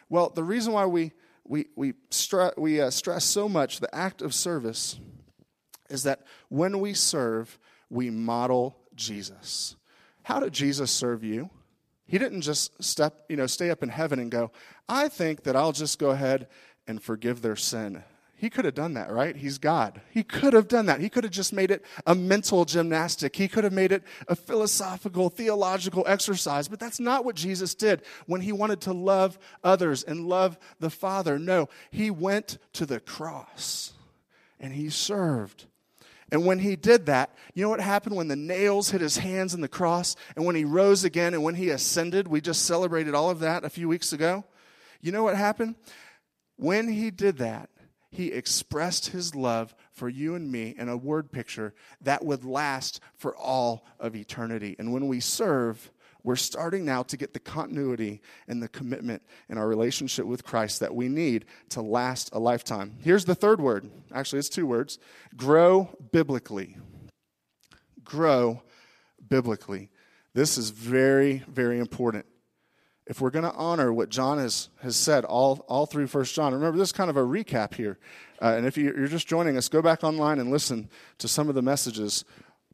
Well, 0.09 0.29
the 0.29 0.43
reason 0.43 0.73
why 0.73 0.85
we, 0.85 1.11
we, 1.45 1.67
we, 1.75 1.93
stre- 2.09 2.57
we 2.57 2.81
uh, 2.81 2.89
stress 2.89 3.25
so 3.25 3.49
much 3.49 3.79
the 3.79 3.93
act 3.93 4.21
of 4.21 4.33
service 4.33 4.99
is 5.89 6.03
that 6.03 6.21
when 6.49 6.79
we 6.79 6.93
serve, 6.93 7.59
we 7.89 8.09
model 8.09 8.77
Jesus. 8.95 9.75
How 10.23 10.39
did 10.39 10.53
Jesus 10.53 10.91
serve 10.91 11.23
you? 11.23 11.49
He 12.05 12.17
didn't 12.17 12.41
just 12.41 12.83
step, 12.83 13.25
you 13.29 13.35
know, 13.35 13.47
stay 13.47 13.69
up 13.69 13.83
in 13.83 13.89
heaven 13.89 14.19
and 14.19 14.31
go, 14.31 14.51
I 14.87 15.09
think 15.09 15.43
that 15.43 15.55
I'll 15.55 15.71
just 15.71 15.99
go 15.99 16.11
ahead 16.11 16.47
and 16.87 17.01
forgive 17.01 17.41
their 17.41 17.55
sin. 17.55 18.03
He 18.35 18.49
could 18.49 18.65
have 18.65 18.73
done 18.73 18.95
that, 18.95 19.11
right? 19.11 19.35
He's 19.35 19.57
God. 19.57 20.01
He 20.09 20.23
could 20.23 20.53
have 20.53 20.67
done 20.67 20.87
that. 20.87 20.99
He 20.99 21.07
could 21.07 21.23
have 21.23 21.31
just 21.31 21.53
made 21.53 21.71
it 21.71 21.85
a 22.05 22.13
mental 22.13 22.65
gymnastic. 22.65 23.35
He 23.35 23.47
could 23.47 23.63
have 23.63 23.71
made 23.71 23.91
it 23.91 24.03
a 24.27 24.35
philosophical, 24.35 25.29
theological 25.29 26.03
exercise. 26.07 26.67
But 26.67 26.79
that's 26.79 26.99
not 26.99 27.23
what 27.23 27.35
Jesus 27.35 27.73
did 27.73 28.01
when 28.25 28.41
he 28.41 28.51
wanted 28.51 28.81
to 28.81 28.93
love 28.93 29.39
others 29.63 30.03
and 30.03 30.27
love 30.27 30.57
the 30.79 30.89
Father. 30.89 31.39
No, 31.39 31.69
he 31.89 32.11
went 32.11 32.57
to 32.73 32.85
the 32.85 32.99
cross 32.99 33.93
and 34.59 34.73
he 34.73 34.89
served. 34.89 35.65
And 36.31 36.45
when 36.45 36.59
he 36.59 36.75
did 36.75 37.05
that, 37.05 37.35
you 37.53 37.63
know 37.63 37.69
what 37.69 37.79
happened 37.79 38.15
when 38.15 38.27
the 38.27 38.35
nails 38.35 38.89
hit 38.89 39.01
his 39.01 39.17
hands 39.17 39.53
in 39.53 39.61
the 39.61 39.67
cross 39.67 40.15
and 40.35 40.45
when 40.45 40.55
he 40.55 40.65
rose 40.65 41.03
again 41.03 41.33
and 41.33 41.43
when 41.43 41.55
he 41.55 41.69
ascended? 41.69 42.27
We 42.27 42.41
just 42.41 42.65
celebrated 42.65 43.13
all 43.13 43.29
of 43.29 43.39
that 43.41 43.63
a 43.63 43.69
few 43.69 43.87
weeks 43.87 44.11
ago. 44.11 44.43
You 44.99 45.11
know 45.11 45.23
what 45.23 45.37
happened? 45.37 45.75
When 46.55 46.87
he 46.87 47.11
did 47.11 47.37
that, 47.37 47.69
he 48.13 48.27
expressed 48.31 49.07
his 49.07 49.33
love 49.33 49.73
for 49.91 50.07
you 50.07 50.35
and 50.35 50.51
me 50.51 50.75
in 50.77 50.87
a 50.87 50.95
word 50.95 51.31
picture 51.31 51.73
that 52.01 52.23
would 52.23 52.45
last 52.45 52.99
for 53.15 53.35
all 53.35 53.85
of 53.99 54.15
eternity. 54.15 54.75
And 54.77 54.93
when 54.93 55.07
we 55.07 55.19
serve, 55.19 55.91
we're 56.23 56.35
starting 56.35 56.85
now 56.85 57.01
to 57.03 57.17
get 57.17 57.33
the 57.33 57.39
continuity 57.39 58.21
and 58.47 58.61
the 58.61 58.67
commitment 58.67 59.23
in 59.49 59.57
our 59.57 59.67
relationship 59.67 60.25
with 60.25 60.43
Christ 60.43 60.79
that 60.79 60.93
we 60.93 61.09
need 61.09 61.45
to 61.69 61.81
last 61.81 62.29
a 62.33 62.39
lifetime. 62.39 62.97
Here's 62.99 63.25
the 63.25 63.33
third 63.33 63.59
word. 63.59 63.89
Actually, 64.13 64.39
it's 64.39 64.49
two 64.49 64.67
words 64.67 64.99
grow 65.35 65.89
biblically. 66.11 66.77
Grow 68.03 68.61
biblically. 69.27 69.89
This 70.35 70.59
is 70.59 70.69
very, 70.69 71.43
very 71.47 71.79
important 71.79 72.27
if 73.05 73.19
we're 73.19 73.29
going 73.29 73.43
to 73.43 73.53
honor 73.53 73.91
what 73.91 74.09
John 74.09 74.37
has, 74.37 74.69
has 74.81 74.95
said 74.95 75.25
all, 75.25 75.65
all 75.67 75.85
through 75.85 76.07
First 76.07 76.35
John, 76.35 76.53
remember 76.53 76.77
this 76.77 76.89
is 76.89 76.93
kind 76.93 77.09
of 77.09 77.17
a 77.17 77.21
recap 77.21 77.73
here. 77.73 77.97
Uh, 78.41 78.55
and 78.57 78.65
if 78.65 78.77
you're 78.77 79.07
just 79.07 79.27
joining 79.27 79.57
us, 79.57 79.69
go 79.69 79.81
back 79.81 80.03
online 80.03 80.39
and 80.39 80.51
listen 80.51 80.89
to 81.17 81.27
some 81.27 81.49
of 81.49 81.55
the 81.55 81.61
messages. 81.61 82.23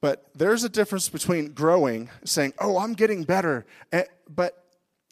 But 0.02 0.26
there's 0.36 0.64
a 0.64 0.70
difference 0.70 1.10
between 1.10 1.54
growing, 1.54 2.10
saying, 2.24 2.54
oh, 2.60 2.78
I'm 2.78 2.94
getting 2.94 3.24
better. 3.24 3.66
But 4.30 4.66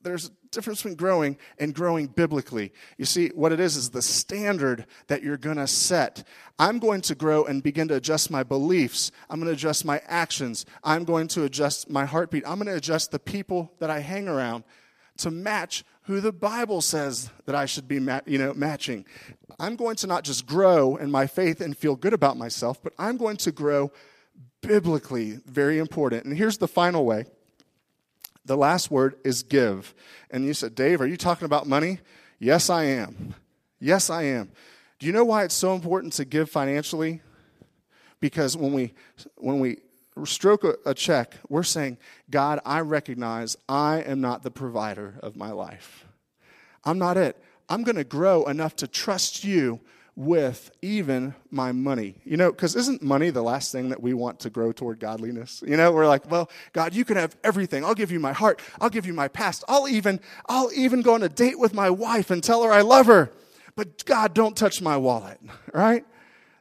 there's 0.03 0.27
a 0.27 0.31
difference 0.51 0.79
between 0.79 0.95
growing 0.95 1.37
and 1.59 1.73
growing 1.75 2.07
biblically. 2.07 2.71
You 2.97 3.05
see, 3.05 3.29
what 3.29 3.51
it 3.51 3.59
is 3.59 3.75
is 3.75 3.89
the 3.89 4.01
standard 4.01 4.85
that 5.07 5.23
you're 5.23 5.37
going 5.37 5.57
to 5.57 5.67
set. 5.67 6.25
I'm 6.57 6.79
going 6.79 7.01
to 7.01 7.15
grow 7.15 7.43
and 7.43 7.61
begin 7.61 7.87
to 7.89 7.95
adjust 7.95 8.31
my 8.31 8.43
beliefs. 8.43 9.11
I'm 9.29 9.39
going 9.39 9.47
to 9.47 9.53
adjust 9.53 9.83
my 9.83 10.01
actions. 10.07 10.65
I'm 10.83 11.03
going 11.03 11.27
to 11.29 11.43
adjust 11.43 11.89
my 11.89 12.05
heartbeat. 12.05 12.47
I'm 12.47 12.55
going 12.55 12.67
to 12.67 12.75
adjust 12.75 13.11
the 13.11 13.19
people 13.19 13.73
that 13.79 13.89
I 13.89 13.99
hang 13.99 14.27
around 14.27 14.63
to 15.17 15.31
match 15.31 15.83
who 16.03 16.21
the 16.21 16.31
Bible 16.31 16.81
says 16.81 17.29
that 17.45 17.55
I 17.55 17.65
should 17.65 17.87
be 17.87 17.95
you 18.25 18.37
know, 18.37 18.53
matching. 18.53 19.05
I'm 19.59 19.75
going 19.75 19.95
to 19.97 20.07
not 20.07 20.23
just 20.23 20.45
grow 20.45 20.95
in 20.95 21.11
my 21.11 21.27
faith 21.27 21.59
and 21.61 21.77
feel 21.77 21.95
good 21.95 22.13
about 22.13 22.37
myself, 22.37 22.81
but 22.81 22.93
I'm 22.97 23.17
going 23.17 23.37
to 23.37 23.51
grow 23.51 23.91
biblically. 24.61 25.39
Very 25.45 25.79
important. 25.79 26.25
And 26.25 26.37
here's 26.37 26.57
the 26.57 26.67
final 26.67 27.05
way 27.05 27.25
the 28.45 28.57
last 28.57 28.89
word 28.89 29.15
is 29.25 29.43
give. 29.43 29.93
And 30.31 30.45
you 30.45 30.53
said, 30.53 30.73
Dave, 30.73 31.01
are 31.01 31.07
you 31.07 31.17
talking 31.17 31.45
about 31.45 31.67
money? 31.67 31.99
Yes, 32.39 32.69
I 32.69 32.85
am. 32.85 33.35
Yes, 33.79 34.09
I 34.09 34.23
am. 34.23 34.51
Do 34.99 35.05
you 35.05 35.11
know 35.11 35.25
why 35.25 35.43
it's 35.43 35.53
so 35.53 35.75
important 35.75 36.13
to 36.13 36.25
give 36.25 36.49
financially? 36.49 37.21
Because 38.19 38.57
when 38.57 38.73
we 38.73 38.93
when 39.35 39.59
we 39.59 39.77
stroke 40.25 40.63
a, 40.63 40.75
a 40.85 40.93
check, 40.93 41.35
we're 41.49 41.63
saying, 41.63 41.97
God, 42.29 42.59
I 42.65 42.81
recognize 42.81 43.57
I 43.67 44.01
am 44.01 44.21
not 44.21 44.43
the 44.43 44.51
provider 44.51 45.19
of 45.21 45.35
my 45.35 45.51
life. 45.51 46.05
I'm 46.83 46.97
not 46.97 47.17
it. 47.17 47.41
I'm 47.69 47.83
going 47.83 47.97
to 47.97 48.03
grow 48.03 48.45
enough 48.45 48.75
to 48.77 48.87
trust 48.87 49.43
you 49.43 49.81
with 50.15 50.71
even 50.81 51.35
my 51.51 51.71
money. 51.71 52.15
You 52.23 52.37
know, 52.37 52.51
because 52.51 52.75
isn't 52.75 53.03
money 53.03 53.29
the 53.29 53.43
last 53.43 53.71
thing 53.71 53.89
that 53.89 54.01
we 54.01 54.13
want 54.13 54.39
to 54.41 54.49
grow 54.49 54.71
toward 54.71 54.99
godliness? 54.99 55.63
You 55.65 55.77
know, 55.77 55.91
we're 55.91 56.07
like, 56.07 56.29
well, 56.31 56.49
God, 56.73 56.95
you 56.95 57.05
can 57.05 57.17
have 57.17 57.37
everything. 57.43 57.85
I'll 57.85 57.93
give 57.93 58.11
you 58.11 58.19
my 58.19 58.33
heart. 58.33 58.59
I'll 58.81 58.89
give 58.89 59.05
you 59.05 59.13
my 59.13 59.27
past. 59.27 59.63
I'll 59.67 59.87
even, 59.87 60.19
I'll 60.47 60.71
even 60.73 61.03
go 61.03 61.13
on 61.13 61.21
a 61.21 61.29
date 61.29 61.59
with 61.59 61.73
my 61.73 61.91
wife 61.91 62.31
and 62.31 62.43
tell 62.43 62.63
her 62.63 62.71
I 62.71 62.81
love 62.81 63.05
her. 63.05 63.31
But 63.75 64.05
God, 64.05 64.33
don't 64.33 64.57
touch 64.57 64.81
my 64.81 64.97
wallet, 64.97 65.39
right? 65.71 66.03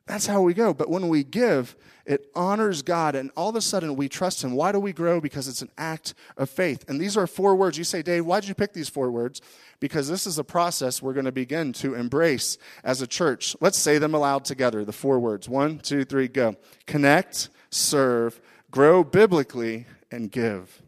That's 0.07 0.27
how 0.27 0.43
we 0.43 0.53
go. 0.53 0.75
But 0.75 0.91
when 0.91 1.09
we 1.09 1.25
give, 1.25 1.75
it 2.07 2.31
honors 2.35 2.83
God, 2.83 3.15
and 3.17 3.31
all 3.37 3.49
of 3.49 3.57
a 3.57 3.61
sudden 3.61 3.97
we 3.97 4.09
trust 4.09 4.43
Him. 4.43 4.53
Why 4.53 4.73
do 4.73 4.79
we 4.79 4.93
grow? 4.93 5.21
Because 5.21 5.49
it's 5.49 5.63
an 5.63 5.71
act 5.77 6.15
of 6.37 6.49
faith. 6.49 6.85
And 6.89 7.01
these 7.01 7.17
are 7.17 7.27
four 7.27 7.57
words. 7.57 7.77
You 7.77 7.85
say, 7.85 8.01
Dave, 8.01 8.25
why 8.25 8.41
did 8.41 8.49
you 8.49 8.55
pick 8.55 8.73
these 8.73 8.89
four 8.89 9.11
words? 9.11 9.41
Because 9.81 10.09
this 10.09 10.27
is 10.27 10.39
a 10.39 10.45
process 10.45 11.03
we're 11.03 11.13
going 11.13 11.27
to 11.27 11.33
begin 11.33 11.73
to 11.75 11.95
embrace 11.95 12.59
as 12.85 13.03
a 13.03 13.07
church. 13.07 13.57
Let's 13.61 13.79
say 13.79 13.99
them 13.99 14.15
aloud 14.15 14.45
together 14.45 14.85
the 14.85 14.93
four 14.93 15.19
words. 15.19 15.49
One, 15.49 15.79
two, 15.79 16.05
three, 16.05 16.29
go. 16.29 16.55
Connect, 16.87 17.49
serve, 17.71 18.41
grow 18.71 19.03
biblically, 19.03 19.87
and 20.11 20.31
give. 20.31 20.83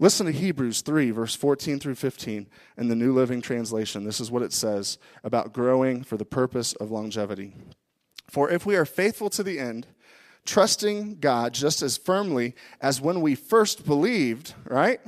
Listen 0.00 0.26
to 0.26 0.32
Hebrews 0.32 0.82
3, 0.82 1.10
verse 1.10 1.34
14 1.34 1.80
through 1.80 1.96
15 1.96 2.46
in 2.76 2.88
the 2.88 2.94
New 2.94 3.12
Living 3.12 3.40
Translation. 3.40 4.04
This 4.04 4.20
is 4.20 4.30
what 4.30 4.42
it 4.42 4.52
says 4.52 4.98
about 5.24 5.52
growing 5.52 6.04
for 6.04 6.16
the 6.16 6.24
purpose 6.24 6.72
of 6.74 6.90
longevity. 6.90 7.54
For 8.30 8.50
if 8.50 8.64
we 8.64 8.76
are 8.76 8.84
faithful 8.84 9.30
to 9.30 9.42
the 9.42 9.58
end, 9.58 9.86
trusting 10.48 11.18
God 11.20 11.52
just 11.52 11.82
as 11.82 11.98
firmly 11.98 12.54
as 12.80 13.00
when 13.00 13.20
we 13.20 13.34
first 13.34 13.84
believed, 13.84 14.54
right? 14.64 14.98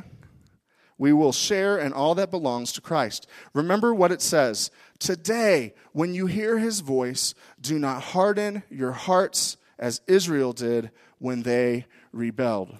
We 0.98 1.14
will 1.14 1.32
share 1.32 1.78
in 1.78 1.94
all 1.94 2.14
that 2.16 2.30
belongs 2.30 2.72
to 2.72 2.82
Christ. 2.82 3.26
Remember 3.54 3.94
what 3.94 4.12
it 4.12 4.20
says 4.20 4.70
Today, 4.98 5.72
when 5.92 6.12
you 6.12 6.26
hear 6.26 6.58
his 6.58 6.80
voice, 6.80 7.34
do 7.58 7.78
not 7.78 8.02
harden 8.02 8.62
your 8.68 8.92
hearts 8.92 9.56
as 9.78 10.02
Israel 10.06 10.52
did 10.52 10.90
when 11.18 11.42
they 11.42 11.86
rebelled. 12.12 12.76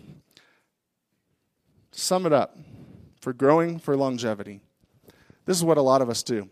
Sum 1.93 2.27
it 2.27 2.33
up 2.33 2.59
for 3.23 3.33
growing 3.33 3.79
for 3.79 3.97
longevity. 3.97 4.61
This 5.47 5.57
is 5.57 5.65
what 5.65 5.79
a 5.79 5.83
lot 5.83 6.03
of 6.03 6.11
us 6.11 6.23
do. 6.23 6.51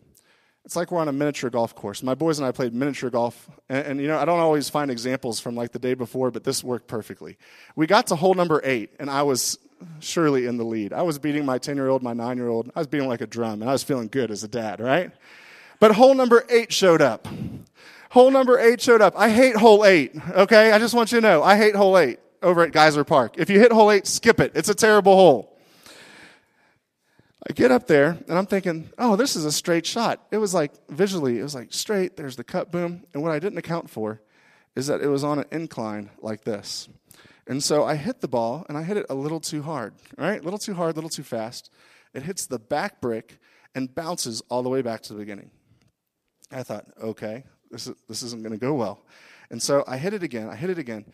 It's 0.69 0.77
like 0.77 0.91
we're 0.91 1.01
on 1.01 1.09
a 1.09 1.13
miniature 1.13 1.49
golf 1.49 1.75
course. 1.75 2.03
My 2.03 2.15
boys 2.15 2.39
and 2.39 2.47
I 2.47 2.53
played 2.53 2.75
miniature 2.75 3.09
golf, 3.09 3.49
and, 3.71 3.87
and, 3.87 4.01
you 4.03 4.07
know 4.07 4.19
I 4.19 4.27
don't 4.27 4.39
always 4.39 4.69
find 4.69 4.91
examples 4.91 5.41
from 5.41 5.55
like 5.55 5.73
the 5.73 5.79
day 5.79 5.95
before, 5.95 6.31
but 6.31 6.45
this 6.45 6.63
worked 6.63 6.89
perfectly. 6.89 7.39
We 7.75 7.87
got 7.87 8.09
to 8.09 8.17
hole 8.17 8.35
number 8.35 8.61
eight, 8.63 8.91
and 9.01 9.09
I 9.09 9.23
was 9.23 9.59
surely 10.01 10.45
in 10.45 10.59
the 10.59 10.65
lead. 10.65 10.93
I 10.93 11.01
was 11.01 11.19
beating 11.19 11.47
my 11.47 11.57
ten 11.57 11.77
year 11.77 11.89
old, 11.89 12.03
my 12.03 12.13
nine 12.13 12.37
year 12.37 12.49
old. 12.49 12.71
I 12.77 12.81
was 12.81 12.87
beating 12.87 13.09
like 13.09 13.23
a 13.23 13.27
drum, 13.27 13.63
and 13.63 13.71
I 13.71 13.73
was 13.73 13.83
feeling 13.83 14.09
good 14.09 14.31
as 14.31 14.45
a 14.45 14.49
dad, 14.49 14.79
right? 14.79 15.11
But 15.81 15.93
hole 15.93 16.13
number 16.13 16.45
eight 16.51 16.71
showed 16.71 17.01
up. 17.01 17.27
Hole 18.11 18.31
number 18.31 18.59
eight 18.59 18.83
showed 18.83 19.01
up. 19.01 19.15
I 19.17 19.31
hate 19.31 19.57
hole 19.57 19.87
eight. 19.87 20.13
Okay, 20.33 20.73
I 20.73 20.79
just 20.79 20.93
want 20.93 21.13
you 21.13 21.23
to 21.23 21.27
know 21.27 21.43
I 21.43 21.57
hate 21.57 21.77
hole 21.77 21.97
eight 21.97 22.19
over 22.43 22.63
at 22.63 22.73
Geyser 22.73 23.05
Park. 23.05 23.37
If 23.39 23.49
you 23.49 23.59
hit 23.59 23.73
hole 23.73 23.91
eight, 23.91 24.07
skip 24.07 24.39
it. 24.39 24.53
It's 24.55 24.69
a 24.69 24.75
terrible 24.75 25.17
hole. 25.17 25.58
I 27.47 27.53
get 27.53 27.71
up 27.71 27.87
there 27.87 28.19
and 28.29 28.37
I'm 28.37 28.47
thinking, 28.47 28.91
oh, 28.99 29.17
this 29.17 29.37
is 29.37 29.45
a 29.45 29.53
straight 29.53 29.87
shot. 29.87 30.27
It 30.31 30.39
was 30.39 30.55
like 30.55 30.73
visually, 30.89 31.39
it 31.39 31.43
was 31.43 31.55
like 31.55 31.73
straight. 31.73 32.17
There's 32.17 32.37
the 32.37 32.45
cut 32.45 32.73
boom. 32.73 33.05
And 33.15 33.23
what 33.23 33.33
I 33.33 33.39
didn't 33.39 33.59
account 33.59 33.89
for 33.89 34.21
is 34.75 34.89
that 34.89 35.01
it 35.01 35.09
was 35.09 35.23
on 35.23 35.39
an 35.39 35.45
incline 35.53 36.11
like 36.21 36.45
this. 36.45 36.89
And 37.47 37.63
so 37.63 37.85
I 37.85 37.95
hit 37.95 38.21
the 38.21 38.29
ball 38.29 38.67
and 38.69 38.77
I 38.77 38.83
hit 38.83 38.97
it 38.97 39.07
a 39.09 39.15
little 39.15 39.41
too 39.41 39.63
hard, 39.63 39.95
right? 40.17 40.41
A 40.41 40.45
little 40.45 40.59
too 40.59 40.75
hard, 40.75 40.93
a 40.93 40.97
little 40.97 41.11
too 41.11 41.23
fast. 41.23 41.71
It 42.13 42.25
hits 42.25 42.47
the 42.47 42.59
back 42.59 43.01
brick 43.01 43.39
and 43.75 43.95
bounces 43.95 44.43
all 44.51 44.63
the 44.63 44.69
way 44.69 44.83
back 44.83 45.03
to 45.03 45.13
the 45.13 45.19
beginning. 45.19 45.51
I 46.51 46.63
thought, 46.63 46.87
okay, 47.01 47.45
this, 47.71 47.87
is, 47.87 47.95
this 48.09 48.23
isn't 48.23 48.43
going 48.43 48.53
to 48.53 48.59
go 48.59 48.75
well. 48.75 49.05
And 49.51 49.63
so 49.63 49.85
I 49.87 49.97
hit 49.97 50.13
it 50.13 50.23
again, 50.23 50.49
I 50.49 50.57
hit 50.57 50.71
it 50.71 50.79
again, 50.79 51.07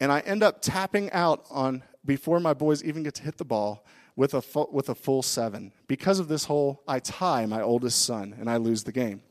and 0.00 0.10
I 0.10 0.20
end 0.20 0.42
up 0.42 0.60
tapping 0.60 1.10
out 1.12 1.44
on 1.50 1.82
before 2.04 2.40
my 2.40 2.54
boys 2.54 2.82
even 2.82 3.02
get 3.02 3.14
to 3.16 3.22
hit 3.22 3.36
the 3.36 3.44
ball 3.44 3.84
with 4.16 4.34
a, 4.34 4.42
full, 4.42 4.68
with 4.72 4.88
a 4.88 4.94
full 4.94 5.22
seven. 5.22 5.72
Because 5.86 6.18
of 6.18 6.28
this 6.28 6.46
hole, 6.46 6.82
I 6.88 6.98
tie 6.98 7.46
my 7.46 7.62
oldest 7.62 8.04
son 8.04 8.34
and 8.38 8.50
I 8.50 8.56
lose 8.56 8.84
the 8.84 8.92
game. 8.92 9.22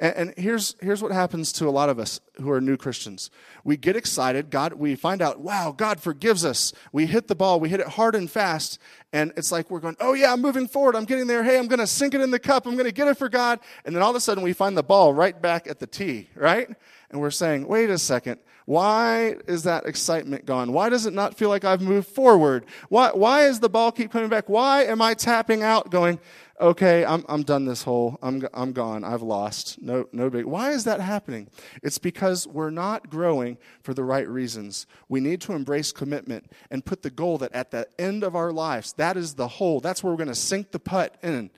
And, 0.00 0.16
and, 0.16 0.34
here's, 0.36 0.74
here's 0.80 1.02
what 1.02 1.12
happens 1.12 1.52
to 1.52 1.68
a 1.68 1.70
lot 1.70 1.88
of 1.88 2.00
us 2.00 2.20
who 2.40 2.50
are 2.50 2.60
new 2.60 2.76
Christians. 2.76 3.30
We 3.62 3.76
get 3.76 3.94
excited. 3.94 4.50
God, 4.50 4.72
we 4.72 4.96
find 4.96 5.22
out, 5.22 5.40
wow, 5.40 5.72
God 5.76 6.00
forgives 6.00 6.44
us. 6.44 6.72
We 6.92 7.06
hit 7.06 7.28
the 7.28 7.36
ball. 7.36 7.60
We 7.60 7.68
hit 7.68 7.78
it 7.78 7.86
hard 7.86 8.16
and 8.16 8.28
fast. 8.28 8.80
And 9.12 9.32
it's 9.36 9.52
like 9.52 9.70
we're 9.70 9.78
going, 9.78 9.96
oh, 10.00 10.14
yeah, 10.14 10.32
I'm 10.32 10.42
moving 10.42 10.66
forward. 10.66 10.96
I'm 10.96 11.04
getting 11.04 11.28
there. 11.28 11.44
Hey, 11.44 11.58
I'm 11.58 11.68
going 11.68 11.78
to 11.78 11.86
sink 11.86 12.14
it 12.14 12.20
in 12.20 12.32
the 12.32 12.40
cup. 12.40 12.66
I'm 12.66 12.74
going 12.74 12.86
to 12.86 12.92
get 12.92 13.06
it 13.06 13.16
for 13.16 13.28
God. 13.28 13.60
And 13.84 13.94
then 13.94 14.02
all 14.02 14.10
of 14.10 14.16
a 14.16 14.20
sudden 14.20 14.42
we 14.42 14.52
find 14.52 14.76
the 14.76 14.82
ball 14.82 15.14
right 15.14 15.40
back 15.40 15.68
at 15.68 15.78
the 15.78 15.86
tee, 15.86 16.28
right? 16.34 16.68
And 17.10 17.20
we're 17.20 17.30
saying, 17.30 17.68
wait 17.68 17.88
a 17.88 17.98
second. 17.98 18.40
Why 18.66 19.36
is 19.46 19.64
that 19.64 19.84
excitement 19.84 20.46
gone? 20.46 20.72
Why 20.72 20.88
does 20.88 21.04
it 21.04 21.12
not 21.12 21.36
feel 21.36 21.50
like 21.50 21.64
I've 21.64 21.82
moved 21.82 22.08
forward? 22.08 22.64
Why, 22.88 23.10
why 23.12 23.46
is 23.46 23.60
the 23.60 23.68
ball 23.68 23.92
keep 23.92 24.10
coming 24.10 24.30
back? 24.30 24.48
Why 24.48 24.84
am 24.84 25.02
I 25.02 25.12
tapping 25.12 25.62
out 25.62 25.90
going, 25.90 26.18
okay, 26.60 27.04
I'm, 27.04 27.24
I'm 27.28 27.42
done 27.42 27.66
this 27.66 27.82
hole. 27.82 28.18
I'm, 28.22 28.46
I'm 28.54 28.72
gone, 28.72 29.04
I've 29.04 29.22
lost. 29.22 29.82
No, 29.82 30.08
no 30.12 30.30
big. 30.30 30.46
Why 30.46 30.70
is 30.70 30.84
that 30.84 31.00
happening? 31.00 31.48
It's 31.82 31.98
because 31.98 32.46
we're 32.46 32.70
not 32.70 33.10
growing 33.10 33.58
for 33.82 33.92
the 33.92 34.04
right 34.04 34.28
reasons. 34.28 34.86
We 35.08 35.20
need 35.20 35.40
to 35.42 35.52
embrace 35.52 35.92
commitment 35.92 36.50
and 36.70 36.84
put 36.84 37.02
the 37.02 37.10
goal 37.10 37.38
that 37.38 37.52
at 37.52 37.70
the 37.70 37.86
end 37.98 38.22
of 38.22 38.34
our 38.34 38.52
lives, 38.52 38.94
that 38.94 39.16
is 39.16 39.34
the 39.34 39.48
hole. 39.48 39.80
That's 39.80 40.02
where 40.02 40.12
we're 40.12 40.16
going 40.16 40.28
to 40.28 40.34
sink 40.34 40.70
the 40.70 40.78
putt 40.78 41.16
in. 41.22 41.50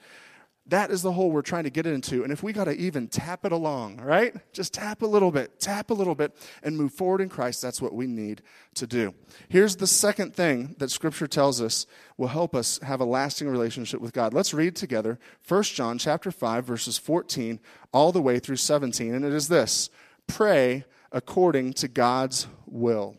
That 0.69 0.91
is 0.91 1.03
the 1.03 1.13
hole 1.13 1.31
we're 1.31 1.43
trying 1.43 1.65
to 1.65 1.71
get 1.71 1.87
into. 1.87 2.25
And 2.25 2.33
if 2.33 2.43
we 2.43 2.53
got 2.53 2.65
to 2.65 2.73
even 2.73 3.07
tap 3.07 3.45
it 3.45 3.53
along, 3.53 3.99
right? 3.99 4.35
Just 4.53 4.75
tap 4.75 5.03
a 5.03 5.07
little 5.07 5.31
bit, 5.31 5.61
tap 5.61 5.91
a 5.91 5.95
little 5.95 6.17
bit, 6.17 6.37
and 6.63 6.77
move 6.77 6.93
forward 6.93 7.21
in 7.21 7.29
Christ, 7.29 7.63
that's 7.63 7.81
what 7.81 7.95
we 7.95 8.09
need 8.09 8.43
to 8.75 8.87
do. 8.87 9.15
Here's 9.49 9.77
the 9.77 9.87
second 9.87 10.35
thing 10.35 10.75
that 10.79 10.91
Scripture 10.91 11.29
tells 11.29 11.63
us 11.63 11.87
will 12.17 12.29
help 12.29 12.55
us 12.55 12.81
have 12.83 13.01
a 13.01 13.05
lasting 13.05 13.49
relationship 13.49 14.01
with 14.01 14.13
God. 14.13 14.35
Let's 14.35 14.53
read 14.53 14.75
together 14.75 15.21
1 15.47 15.63
John 15.63 15.99
chapter 15.99 16.33
5, 16.33 16.65
verses 16.65 16.99
14 16.99 17.61
all 17.93 18.11
the 18.11 18.23
way 18.23 18.41
through 18.41 18.57
17. 18.57 19.15
And 19.15 19.25
it 19.25 19.33
is 19.33 19.47
this 19.47 19.89
pray 20.27 20.85
according 21.13 21.75
to 21.75 21.87
God's 21.87 22.49
will. 22.67 23.17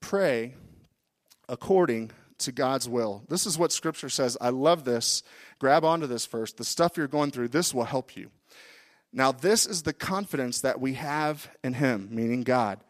Pray 0.00 0.54
according 1.48 2.10
to 2.38 2.52
God's 2.52 2.88
will. 2.88 3.22
This 3.28 3.46
is 3.46 3.58
what 3.58 3.72
Scripture 3.72 4.08
says. 4.08 4.36
I 4.40 4.50
love 4.50 4.84
this. 4.84 5.22
Grab 5.60 5.84
onto 5.84 6.08
this 6.08 6.26
first. 6.26 6.56
The 6.56 6.64
stuff 6.64 6.96
you're 6.96 7.06
going 7.06 7.30
through, 7.30 7.48
this 7.48 7.72
will 7.72 7.84
help 7.84 8.16
you. 8.16 8.30
Now, 9.12 9.30
this 9.30 9.66
is 9.66 9.82
the 9.82 9.92
confidence 9.92 10.60
that 10.60 10.80
we 10.80 10.94
have 10.94 11.48
in 11.62 11.74
Him, 11.74 12.08
meaning 12.10 12.42
God, 12.42 12.80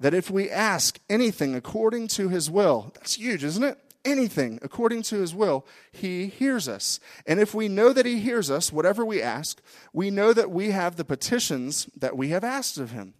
that 0.00 0.14
if 0.14 0.30
we 0.30 0.48
ask 0.48 0.98
anything 1.10 1.54
according 1.54 2.08
to 2.08 2.28
His 2.28 2.50
will, 2.50 2.92
that's 2.94 3.14
huge, 3.14 3.44
isn't 3.44 3.64
it? 3.64 3.78
Anything 4.04 4.58
according 4.62 5.02
to 5.02 5.16
His 5.16 5.34
will, 5.34 5.66
He 5.90 6.28
hears 6.28 6.68
us. 6.68 7.00
And 7.26 7.40
if 7.40 7.54
we 7.54 7.68
know 7.68 7.92
that 7.92 8.06
He 8.06 8.20
hears 8.20 8.50
us, 8.50 8.72
whatever 8.72 9.04
we 9.04 9.20
ask, 9.20 9.60
we 9.92 10.10
know 10.10 10.32
that 10.32 10.50
we 10.50 10.70
have 10.70 10.96
the 10.96 11.04
petitions 11.04 11.88
that 11.96 12.16
we 12.16 12.28
have 12.28 12.44
asked 12.44 12.78
of 12.78 12.92
Him. 12.92 13.14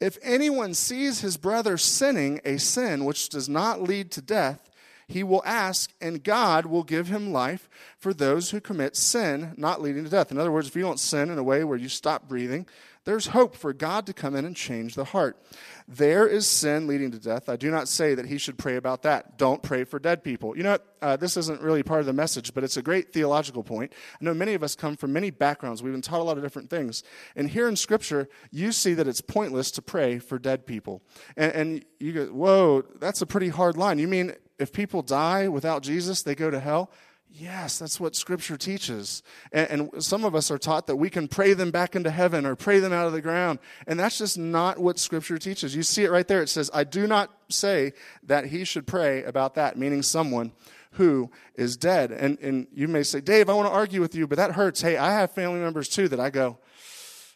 If 0.00 0.16
anyone 0.22 0.72
sees 0.72 1.20
his 1.20 1.36
brother 1.36 1.76
sinning 1.76 2.40
a 2.44 2.56
sin 2.56 3.04
which 3.04 3.28
does 3.28 3.50
not 3.50 3.82
lead 3.82 4.10
to 4.12 4.22
death, 4.22 4.69
he 5.10 5.22
will 5.22 5.42
ask, 5.44 5.92
and 6.00 6.22
God 6.22 6.66
will 6.66 6.84
give 6.84 7.08
him 7.08 7.32
life 7.32 7.68
for 7.98 8.14
those 8.14 8.50
who 8.50 8.60
commit 8.60 8.96
sin 8.96 9.54
not 9.56 9.82
leading 9.82 10.04
to 10.04 10.10
death. 10.10 10.30
In 10.30 10.38
other 10.38 10.52
words, 10.52 10.68
if 10.68 10.76
you 10.76 10.82
don't 10.82 11.00
sin 11.00 11.30
in 11.30 11.38
a 11.38 11.42
way 11.42 11.64
where 11.64 11.78
you 11.78 11.88
stop 11.88 12.28
breathing, 12.28 12.66
there's 13.04 13.28
hope 13.28 13.56
for 13.56 13.72
God 13.72 14.06
to 14.06 14.12
come 14.12 14.36
in 14.36 14.44
and 14.44 14.54
change 14.54 14.94
the 14.94 15.04
heart. 15.04 15.42
There 15.88 16.26
is 16.26 16.46
sin 16.46 16.86
leading 16.86 17.10
to 17.12 17.18
death. 17.18 17.48
I 17.48 17.56
do 17.56 17.70
not 17.70 17.88
say 17.88 18.14
that 18.14 18.26
he 18.26 18.36
should 18.36 18.58
pray 18.58 18.76
about 18.76 19.02
that. 19.02 19.38
Don't 19.38 19.62
pray 19.62 19.84
for 19.84 19.98
dead 19.98 20.22
people. 20.22 20.56
You 20.56 20.62
know? 20.62 20.78
Uh, 21.00 21.16
this 21.16 21.38
isn't 21.38 21.62
really 21.62 21.82
part 21.82 22.00
of 22.00 22.06
the 22.06 22.12
message, 22.12 22.52
but 22.52 22.62
it's 22.62 22.76
a 22.76 22.82
great 22.82 23.10
theological 23.10 23.64
point. 23.64 23.92
I 24.20 24.24
know 24.24 24.34
many 24.34 24.52
of 24.52 24.62
us 24.62 24.76
come 24.76 24.96
from 24.96 25.14
many 25.14 25.30
backgrounds. 25.30 25.82
We've 25.82 25.94
been 25.94 26.02
taught 26.02 26.20
a 26.20 26.24
lot 26.24 26.36
of 26.36 26.42
different 26.42 26.68
things. 26.68 27.02
And 27.34 27.48
here 27.48 27.68
in 27.68 27.74
Scripture, 27.74 28.28
you 28.50 28.70
see 28.70 28.92
that 28.94 29.08
it's 29.08 29.22
pointless 29.22 29.70
to 29.72 29.82
pray 29.82 30.18
for 30.18 30.38
dead 30.38 30.66
people. 30.66 31.00
And, 31.38 31.52
and 31.52 31.84
you 31.98 32.12
go, 32.12 32.26
whoa, 32.26 32.82
that's 33.00 33.22
a 33.22 33.26
pretty 33.26 33.48
hard 33.48 33.78
line. 33.78 33.98
You 33.98 34.08
mean 34.08 34.34
if 34.60 34.72
people 34.72 35.02
die 35.02 35.48
without 35.48 35.82
Jesus, 35.82 36.22
they 36.22 36.34
go 36.34 36.50
to 36.50 36.60
hell? 36.60 36.90
Yes, 37.32 37.78
that's 37.78 38.00
what 38.00 38.16
Scripture 38.16 38.56
teaches. 38.56 39.22
And, 39.52 39.92
and, 39.94 40.02
some 40.04 40.24
of 40.24 40.34
us 40.34 40.50
are 40.50 40.58
taught 40.58 40.88
that 40.88 40.96
we 40.96 41.10
can 41.10 41.28
pray 41.28 41.52
them 41.52 41.70
back 41.70 41.94
into 41.94 42.10
heaven 42.10 42.44
or 42.44 42.56
pray 42.56 42.80
them 42.80 42.92
out 42.92 43.06
of 43.06 43.12
the 43.12 43.22
ground. 43.22 43.60
And 43.86 44.00
that's 44.00 44.18
just 44.18 44.36
not 44.36 44.78
what 44.78 44.98
Scripture 44.98 45.38
teaches. 45.38 45.76
You 45.76 45.84
see 45.84 46.02
it 46.02 46.10
right 46.10 46.26
there. 46.26 46.42
It 46.42 46.48
says, 46.48 46.70
I 46.74 46.82
do 46.82 47.06
not 47.06 47.30
say 47.48 47.92
that 48.24 48.46
he 48.46 48.64
should 48.64 48.86
pray 48.86 49.22
about 49.22 49.54
that, 49.54 49.78
meaning 49.78 50.02
someone 50.02 50.52
who 50.92 51.30
is 51.54 51.76
dead. 51.76 52.10
And, 52.10 52.36
and 52.40 52.66
you 52.74 52.88
may 52.88 53.04
say, 53.04 53.20
Dave, 53.20 53.48
I 53.48 53.54
want 53.54 53.68
to 53.68 53.72
argue 53.72 54.00
with 54.00 54.14
you, 54.14 54.26
but 54.26 54.36
that 54.36 54.52
hurts. 54.52 54.80
Hey, 54.80 54.96
I 54.96 55.12
have 55.12 55.30
family 55.30 55.60
members 55.60 55.88
too 55.88 56.08
that 56.08 56.18
I 56.18 56.30
go, 56.30 56.58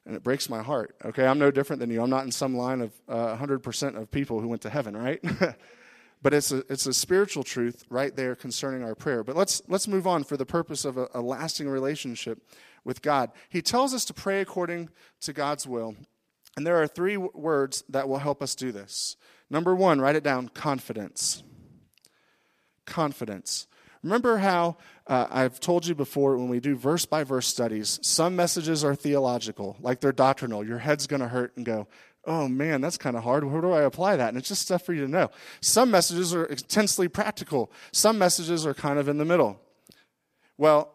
and 0.05 0.17
it 0.17 0.25
breaks 0.25 0.51
my 0.51 0.63
heart. 0.63 0.97
Okay, 1.05 1.25
I'm 1.25 1.39
no 1.39 1.53
different 1.53 1.79
than 1.79 1.91
you. 1.91 2.03
I'm 2.03 2.11
not 2.11 2.25
in 2.25 2.33
some 2.33 2.57
line 2.57 2.81
of 2.81 2.93
uh, 3.09 3.37
100% 3.37 3.97
of 3.97 4.11
people 4.11 4.41
who 4.41 4.49
went 4.49 4.63
to 4.63 4.71
heaven, 4.71 4.97
right? 4.97 5.23
but 6.25 6.33
it's 6.33 6.51
a, 6.51 6.65
it's 6.71 6.87
a 6.87 6.95
spiritual 6.95 7.45
truth 7.45 7.85
right 7.91 8.17
there 8.17 8.35
concerning 8.35 8.83
our 8.83 8.95
prayer. 8.95 9.23
But 9.23 9.37
let's, 9.37 9.61
let's 9.69 9.87
move 9.87 10.07
on 10.07 10.25
for 10.25 10.39
the 10.39 10.47
purpose 10.47 10.87
of 10.87 10.97
a, 10.97 11.07
a 11.13 11.21
lasting 11.21 11.69
relationship 11.69 12.39
with 12.83 13.03
God. 13.03 13.31
He 13.51 13.61
tells 13.61 13.93
us 13.93 14.07
to 14.07 14.15
pray 14.15 14.41
according 14.41 14.89
to 15.21 15.35
God's 15.35 15.67
will. 15.67 15.95
And 16.57 16.67
there 16.67 16.81
are 16.81 16.87
three 16.87 17.19
words 17.19 17.85
that 17.91 18.09
will 18.09 18.21
help 18.21 18.43
us 18.43 18.55
do 18.55 18.73
this. 18.73 19.19
Number 19.51 19.75
one, 19.75 20.01
write 20.01 20.17
it 20.17 20.25
down 20.25 20.49
confidence. 20.49 21.43
Confidence. 22.87 23.67
Remember 24.03 24.39
how 24.39 24.79
uh, 25.07 25.27
I've 25.31 25.61
told 25.61 25.87
you 25.87 25.95
before 25.95 26.39
when 26.39 26.49
we 26.49 26.59
do 26.59 26.75
verse 26.75 27.05
by 27.05 27.25
verse 27.25 27.47
studies, 27.47 27.99
some 28.01 28.35
messages 28.35 28.83
are 28.83 28.95
theological, 28.95 29.77
like 29.81 30.01
they're 30.01 30.13
doctrinal. 30.13 30.67
Your 30.67 30.79
head's 30.79 31.07
going 31.07 31.21
to 31.21 31.29
hurt 31.29 31.55
and 31.57 31.67
go, 31.67 31.87
oh 32.27 32.49
man, 32.49 32.81
that's 32.81 32.97
kind 32.97 33.17
of 33.17 33.25
hard. 33.25 33.45
Where 33.45 33.61
do 33.61 33.73
I 33.73 33.83
apply 33.83 34.17
that? 34.17 34.29
And 34.29 34.39
it's 34.39 34.49
just 34.49 34.63
stuff 34.63 34.83
for 34.83 34.93
you 34.93 35.03
to 35.03 35.11
know. 35.11 35.31
Some 35.61 35.91
messages 35.91 36.35
are 36.35 36.45
intensely 36.45 37.09
practical, 37.09 37.71
some 37.93 38.19
messages 38.19 38.67
are 38.67 38.75
kind 38.75 38.99
of 38.99 39.09
in 39.09 39.19
the 39.19 39.25
middle. 39.25 39.61
Well, 40.57 40.91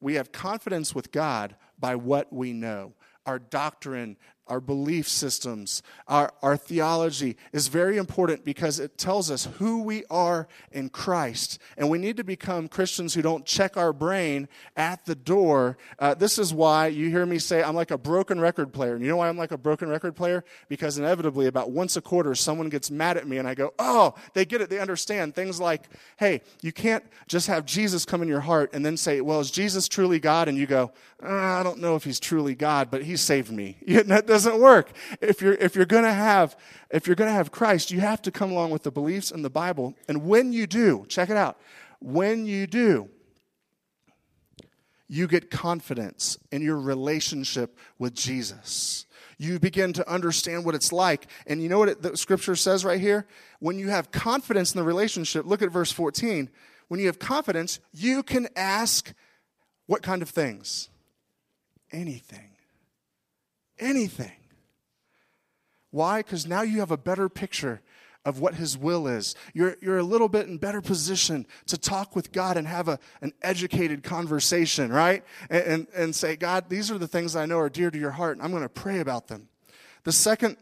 we 0.00 0.14
have 0.14 0.32
confidence 0.32 0.94
with 0.94 1.12
God 1.12 1.56
by 1.78 1.96
what 1.96 2.32
we 2.32 2.52
know. 2.52 2.92
Our 3.24 3.38
doctrine 3.38 4.16
our 4.48 4.60
belief 4.60 5.08
systems, 5.08 5.82
our, 6.08 6.32
our 6.42 6.56
theology 6.56 7.36
is 7.52 7.68
very 7.68 7.96
important 7.96 8.44
because 8.44 8.80
it 8.80 8.98
tells 8.98 9.30
us 9.30 9.48
who 9.58 9.82
we 9.82 10.04
are 10.10 10.48
in 10.72 10.88
Christ. 10.88 11.58
And 11.76 11.88
we 11.88 11.98
need 11.98 12.16
to 12.16 12.24
become 12.24 12.68
Christians 12.68 13.14
who 13.14 13.22
don't 13.22 13.46
check 13.46 13.76
our 13.76 13.92
brain 13.92 14.48
at 14.76 15.04
the 15.04 15.14
door. 15.14 15.78
Uh, 15.98 16.14
this 16.14 16.38
is 16.38 16.52
why 16.52 16.88
you 16.88 17.08
hear 17.08 17.24
me 17.24 17.38
say 17.38 17.62
I'm 17.62 17.74
like 17.74 17.90
a 17.90 17.98
broken 17.98 18.40
record 18.40 18.72
player. 18.72 18.94
And 18.94 19.02
you 19.02 19.08
know 19.08 19.16
why 19.16 19.28
I'm 19.28 19.38
like 19.38 19.52
a 19.52 19.58
broken 19.58 19.88
record 19.88 20.16
player? 20.16 20.44
Because 20.68 20.98
inevitably, 20.98 21.46
about 21.46 21.70
once 21.70 21.96
a 21.96 22.00
quarter, 22.02 22.34
someone 22.34 22.68
gets 22.68 22.90
mad 22.90 23.16
at 23.16 23.28
me 23.28 23.38
and 23.38 23.46
I 23.46 23.54
go, 23.54 23.72
oh, 23.78 24.14
they 24.34 24.44
get 24.44 24.60
it. 24.60 24.70
They 24.70 24.80
understand. 24.80 25.34
Things 25.34 25.60
like, 25.60 25.88
hey, 26.18 26.42
you 26.62 26.72
can't 26.72 27.04
just 27.28 27.46
have 27.46 27.64
Jesus 27.64 28.04
come 28.04 28.22
in 28.22 28.28
your 28.28 28.40
heart 28.40 28.70
and 28.72 28.84
then 28.84 28.96
say, 28.96 29.20
well, 29.20 29.40
is 29.40 29.50
Jesus 29.50 29.88
truly 29.88 30.18
God? 30.18 30.48
And 30.48 30.58
you 30.58 30.66
go, 30.66 30.92
uh, 31.22 31.32
I 31.32 31.62
don't 31.62 31.78
know 31.78 31.94
if 31.94 32.04
he's 32.04 32.18
truly 32.18 32.54
God, 32.54 32.90
but 32.90 33.04
he 33.04 33.16
saved 33.16 33.52
me. 33.52 33.76
doesn't 34.32 34.58
work. 34.58 34.92
If 35.20 35.42
you're, 35.42 35.52
if 35.52 35.76
you're 35.76 35.84
going 35.84 36.04
to 36.04 36.12
have, 36.12 36.56
if 36.90 37.06
you're 37.06 37.16
going 37.16 37.28
to 37.28 37.34
have 37.34 37.50
Christ, 37.52 37.90
you 37.90 38.00
have 38.00 38.22
to 38.22 38.30
come 38.30 38.50
along 38.50 38.70
with 38.70 38.82
the 38.82 38.90
beliefs 38.90 39.30
in 39.30 39.42
the 39.42 39.50
Bible. 39.50 39.94
And 40.08 40.24
when 40.24 40.54
you 40.54 40.66
do, 40.66 41.04
check 41.06 41.28
it 41.28 41.36
out. 41.36 41.60
When 42.00 42.46
you 42.46 42.66
do, 42.66 43.10
you 45.08 45.26
get 45.26 45.50
confidence 45.50 46.38
in 46.50 46.62
your 46.62 46.78
relationship 46.78 47.76
with 47.98 48.14
Jesus. 48.14 49.04
You 49.36 49.58
begin 49.58 49.92
to 49.94 50.10
understand 50.10 50.64
what 50.64 50.74
it's 50.74 50.92
like. 50.92 51.26
And 51.46 51.62
you 51.62 51.68
know 51.68 51.78
what 51.78 51.90
it, 51.90 52.00
the 52.00 52.16
scripture 52.16 52.56
says 52.56 52.86
right 52.86 53.00
here? 53.00 53.26
When 53.58 53.78
you 53.78 53.90
have 53.90 54.10
confidence 54.12 54.72
in 54.72 54.78
the 54.78 54.84
relationship, 54.84 55.44
look 55.44 55.60
at 55.60 55.70
verse 55.70 55.92
14. 55.92 56.48
When 56.88 57.00
you 57.00 57.06
have 57.06 57.18
confidence, 57.18 57.80
you 57.92 58.22
can 58.22 58.48
ask 58.56 59.12
what 59.86 60.02
kind 60.02 60.22
of 60.22 60.30
things? 60.30 60.88
Anything 61.92 62.51
anything. 63.82 64.32
Why? 65.90 66.20
Because 66.20 66.46
now 66.46 66.62
you 66.62 66.80
have 66.80 66.90
a 66.90 66.96
better 66.96 67.28
picture 67.28 67.82
of 68.24 68.38
what 68.40 68.54
his 68.54 68.78
will 68.78 69.08
is. 69.08 69.34
You're, 69.52 69.76
you're 69.82 69.98
a 69.98 70.04
little 70.04 70.28
bit 70.28 70.46
in 70.46 70.56
better 70.58 70.80
position 70.80 71.46
to 71.66 71.76
talk 71.76 72.14
with 72.14 72.32
God 72.32 72.56
and 72.56 72.66
have 72.68 72.88
a, 72.88 72.98
an 73.20 73.32
educated 73.42 74.02
conversation, 74.02 74.92
right? 74.92 75.24
And, 75.50 75.62
and, 75.64 75.86
and 75.94 76.14
say, 76.14 76.36
God, 76.36 76.68
these 76.68 76.90
are 76.90 76.98
the 76.98 77.08
things 77.08 77.34
I 77.34 77.46
know 77.46 77.58
are 77.58 77.68
dear 77.68 77.90
to 77.90 77.98
your 77.98 78.12
heart, 78.12 78.36
and 78.36 78.44
I'm 78.44 78.52
going 78.52 78.62
to 78.62 78.68
pray 78.68 79.00
about 79.00 79.26
them. 79.26 79.48
The 80.04 80.12
second 80.12 80.56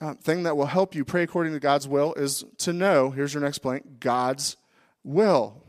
uh, 0.00 0.14
thing 0.14 0.42
that 0.44 0.56
will 0.56 0.66
help 0.66 0.94
you 0.94 1.04
pray 1.04 1.22
according 1.22 1.52
to 1.52 1.60
God's 1.60 1.86
will 1.86 2.14
is 2.14 2.44
to 2.58 2.72
know, 2.72 3.10
here's 3.10 3.34
your 3.34 3.42
next 3.42 3.58
blank, 3.58 4.00
God's 4.00 4.56
will. 5.04 5.62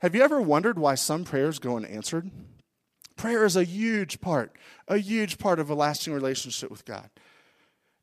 Have 0.00 0.14
you 0.14 0.22
ever 0.22 0.40
wondered 0.40 0.78
why 0.78 0.94
some 0.94 1.24
prayers 1.24 1.58
go 1.58 1.76
unanswered? 1.76 2.30
Prayer 3.16 3.44
is 3.44 3.56
a 3.56 3.64
huge 3.64 4.20
part, 4.20 4.52
a 4.88 4.98
huge 4.98 5.38
part 5.38 5.58
of 5.58 5.70
a 5.70 5.74
lasting 5.74 6.12
relationship 6.12 6.70
with 6.70 6.84
God. 6.84 7.08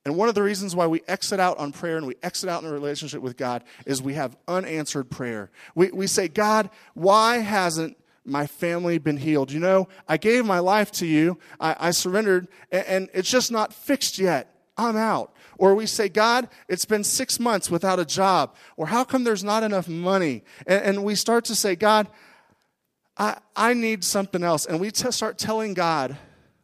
And 0.06 0.17
one 0.17 0.28
of 0.28 0.36
the 0.36 0.43
reasons 0.43 0.76
why 0.76 0.88
we 0.88 1.02
exit 1.08 1.39
out 1.39 1.58
on 1.60 1.71
prayer 1.71 1.97
and 1.97 2.06
we 2.06 2.15
exit 2.21 2.49
out 2.49 2.62
in 2.62 2.69
a 2.69 2.73
relationship 2.73 3.21
with 3.21 3.38
God 3.38 3.63
is 3.86 4.02
we 4.02 4.15
have 4.15 4.36
unanswered 4.47 5.10
prayer. 5.10 5.49
We, 5.76 5.91
we 5.91 6.08
say, 6.08 6.28
God, 6.28 6.69
why 6.93 7.38
hasn't 7.38 7.97
my 8.26 8.47
family 8.47 8.97
been 8.97 9.17
healed? 9.17 9.52
You 9.52 9.62
know, 9.62 9.88
I 10.08 10.17
gave 10.17 10.45
my 10.45 10.60
life 10.60 10.91
to 10.93 11.06
you, 11.06 11.39
I, 11.60 11.76
I 11.80 11.91
surrendered, 11.91 12.49
and, 12.71 12.86
and 12.86 13.10
it's 13.13 13.30
just 13.30 13.52
not 13.52 13.73
fixed 13.73 14.19
yet. 14.19 14.49
I'm 14.78 14.97
out. 14.97 15.34
Or 15.58 15.76
we 15.76 15.86
say, 15.86 16.10
God, 16.10 16.49
it's 16.67 16.86
been 16.86 17.04
six 17.04 17.39
months 17.39 17.69
without 17.69 17.99
a 17.99 18.06
job. 18.06 18.56
Or 18.76 18.88
how 18.88 19.04
come 19.04 19.23
there's 19.23 19.43
not 19.43 19.63
enough 19.63 19.88
money? 19.88 20.43
And, 20.65 20.84
and 20.84 21.04
we 21.04 21.15
start 21.15 21.45
to 21.45 21.56
say, 21.56 21.76
God, 21.76 22.08
I, 23.17 23.38
I 23.56 23.73
need 23.73 24.04
something 24.04 24.43
else. 24.43 24.65
And 24.65 24.80
we 24.80 24.91
t- 24.91 25.12
start 25.12 25.38
telling 25.38 25.73
God 25.73 26.17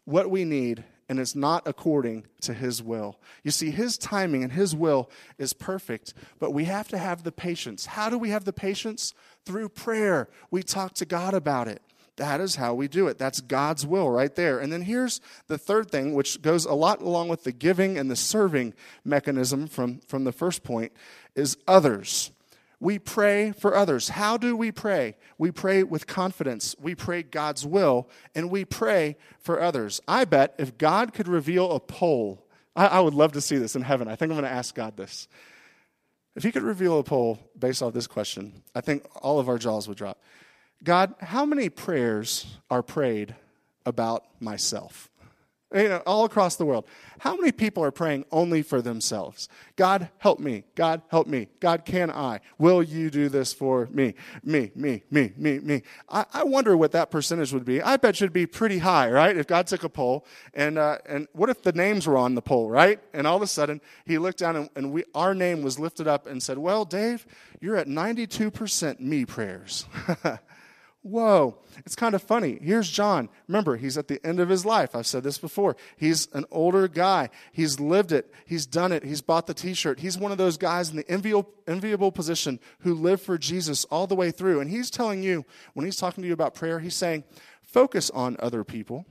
what 0.06 0.30
we 0.30 0.46
need, 0.46 0.84
and 1.08 1.20
it's 1.20 1.36
not 1.36 1.68
according 1.68 2.26
to 2.42 2.54
His 2.54 2.82
will. 2.82 3.20
You 3.44 3.52
see, 3.52 3.72
His 3.72 3.98
timing 3.98 4.44
and 4.44 4.52
His 4.52 4.76
will 4.76 5.10
is 5.38 5.54
perfect, 5.54 6.14
but 6.40 6.52
we 6.52 6.66
have 6.66 6.88
to 6.90 6.98
have 6.98 7.24
the 7.24 7.32
patience. 7.32 7.86
How 7.86 8.10
do 8.10 8.18
we 8.18 8.30
have 8.30 8.46
the 8.46 8.54
patience? 8.54 9.14
Through 9.46 9.70
prayer. 9.70 10.28
We 10.50 10.64
talk 10.64 10.94
to 10.96 11.06
God 11.06 11.34
about 11.34 11.68
it. 11.68 11.82
That 12.18 12.42
is 12.42 12.56
how 12.56 12.74
we 12.74 12.90
do 12.90 13.08
it. 13.08 13.18
That's 13.18 13.40
God's 13.40 13.86
will 13.86 14.10
right 14.10 14.36
there. 14.36 14.60
And 14.60 14.74
then 14.74 14.82
here's 14.82 15.22
the 15.48 15.58
third 15.58 15.90
thing, 15.90 16.14
which 16.14 16.42
goes 16.42 16.66
a 16.66 16.74
lot 16.74 17.02
along 17.02 17.30
with 17.30 17.46
the 17.46 17.54
giving 17.54 17.98
and 17.98 18.12
the 18.12 18.16
serving 18.18 18.74
mechanism 19.06 19.68
from, 19.68 20.00
from 20.00 20.26
the 20.26 20.34
first 20.34 20.62
point, 20.62 20.92
is 21.34 21.58
others. 21.66 22.32
We 22.80 22.98
pray 22.98 23.52
for 23.52 23.76
others. 23.76 24.10
How 24.10 24.38
do 24.38 24.56
we 24.56 24.72
pray? 24.72 25.18
We 25.38 25.52
pray 25.52 25.84
with 25.84 26.08
confidence. 26.08 26.76
We 26.80 26.96
pray 26.96 27.24
God's 27.24 27.66
will, 27.66 28.10
and 28.34 28.50
we 28.50 28.64
pray 28.64 29.18
for 29.40 29.62
others. 29.62 30.00
I 30.08 30.26
bet 30.26 30.56
if 30.58 30.78
God 30.78 31.14
could 31.14 31.28
reveal 31.28 31.72
a 31.72 31.80
poll, 31.80 32.46
I, 32.76 32.88
I 32.88 33.00
would 33.02 33.14
love 33.14 33.34
to 33.34 33.42
see 33.42 33.58
this 33.58 33.76
in 33.76 33.82
heaven. 33.82 34.08
I 34.08 34.16
think 34.16 34.32
I'm 34.32 34.38
going 34.38 34.50
to 34.50 34.56
ask 34.58 34.74
God 34.74 34.96
this. 34.96 35.28
If 36.36 36.44
He 36.44 36.52
could 36.54 36.64
reveal 36.64 37.00
a 37.00 37.04
poll 37.04 37.38
based 37.58 37.84
off 37.84 37.94
this 37.94 38.08
question, 38.08 38.64
I 38.74 38.80
think 38.80 39.06
all 39.22 39.40
of 39.40 39.50
our 39.50 39.58
jaws 39.58 39.90
would 39.90 39.98
drop. 39.98 40.22
God, 40.82 41.14
how 41.20 41.46
many 41.46 41.68
prayers 41.68 42.46
are 42.70 42.82
prayed 42.82 43.36
about 43.86 44.24
myself? 44.40 45.10
You 45.74 45.88
know, 45.88 46.02
all 46.06 46.26
across 46.26 46.56
the 46.56 46.66
world. 46.66 46.86
How 47.20 47.36
many 47.36 47.52
people 47.52 47.84
are 47.84 47.92
praying 47.92 48.26
only 48.32 48.62
for 48.62 48.82
themselves? 48.82 49.50
God, 49.76 50.10
help 50.18 50.40
me. 50.40 50.64
God, 50.76 51.02
help 51.10 51.28
me. 51.28 51.48
God, 51.60 51.86
can 51.86 52.10
I? 52.10 52.40
Will 52.58 52.82
you 52.82 53.10
do 53.10 53.30
this 53.30 53.54
for 53.54 53.88
me? 53.92 54.16
Me, 54.44 54.72
me, 54.74 55.04
me, 55.12 55.34
me, 55.38 55.60
me. 55.60 55.84
I, 56.10 56.26
I 56.34 56.44
wonder 56.44 56.76
what 56.76 56.92
that 56.94 57.12
percentage 57.12 57.54
would 57.54 57.66
be. 57.66 57.82
I 57.82 57.98
bet 57.98 58.16
should 58.16 58.34
be 58.34 58.48
pretty 58.48 58.80
high, 58.80 59.12
right? 59.12 59.36
If 59.36 59.48
God 59.48 59.68
took 59.68 59.84
a 59.84 59.90
poll, 59.90 60.26
and 60.54 60.78
uh, 60.78 60.98
and 61.06 61.28
what 61.34 61.50
if 61.50 61.62
the 61.62 61.74
names 61.74 62.08
were 62.08 62.18
on 62.18 62.36
the 62.36 62.42
poll, 62.42 62.70
right? 62.70 63.00
And 63.14 63.28
all 63.28 63.36
of 63.36 63.42
a 63.42 63.48
sudden 63.48 63.82
he 64.06 64.18
looked 64.18 64.40
down 64.40 64.56
and, 64.56 64.70
and 64.76 64.92
we 64.92 65.04
our 65.14 65.36
name 65.36 65.62
was 65.62 65.78
lifted 65.78 66.08
up 66.08 66.26
and 66.26 66.42
said, 66.42 66.58
"Well, 66.58 66.86
Dave, 66.86 67.28
you're 67.60 67.78
at 67.78 67.88
92% 67.88 69.00
me 69.00 69.26
prayers." 69.26 69.86
Whoa, 71.02 71.58
it's 71.86 71.96
kind 71.96 72.14
of 72.14 72.22
funny. 72.22 72.60
Here's 72.62 72.90
John. 72.90 73.30
Remember, 73.48 73.78
he's 73.78 73.98
at 73.98 74.10
the 74.10 74.20
end 74.26 74.42
of 74.42 74.50
his 74.50 74.66
life. 74.66 74.96
I've 74.96 75.08
said 75.08 75.24
this 75.24 75.38
before. 75.38 75.78
He's 75.96 76.28
an 76.34 76.44
older 76.52 76.90
guy. 76.90 77.30
He's 77.54 77.80
lived 77.80 78.12
it. 78.12 78.34
He's 78.46 78.66
done 78.66 78.92
it. 78.92 79.06
He's 79.06 79.22
bought 79.22 79.48
the 79.48 79.54
t 79.54 79.74
shirt. 79.74 80.02
He's 80.02 80.18
one 80.18 80.34
of 80.34 80.38
those 80.38 80.58
guys 80.58 80.90
in 80.90 80.98
the 80.98 81.10
enviable, 81.10 82.12
position 82.12 82.60
who 82.80 82.94
lived 82.94 83.22
for 83.22 83.38
Jesus 83.38 83.86
all 83.86 84.08
the 84.08 84.16
way 84.16 84.30
through. 84.30 84.60
And 84.60 84.70
he's 84.70 84.90
telling 84.90 85.24
you, 85.24 85.46
when 85.74 85.86
he's 85.86 85.96
talking 85.96 86.22
to 86.22 86.28
you 86.28 86.34
about 86.34 86.54
prayer, 86.54 86.80
he's 86.80 86.96
saying, 86.96 87.24
focus 87.62 88.10
on 88.10 88.36
other 88.40 88.66
people. 88.66 89.06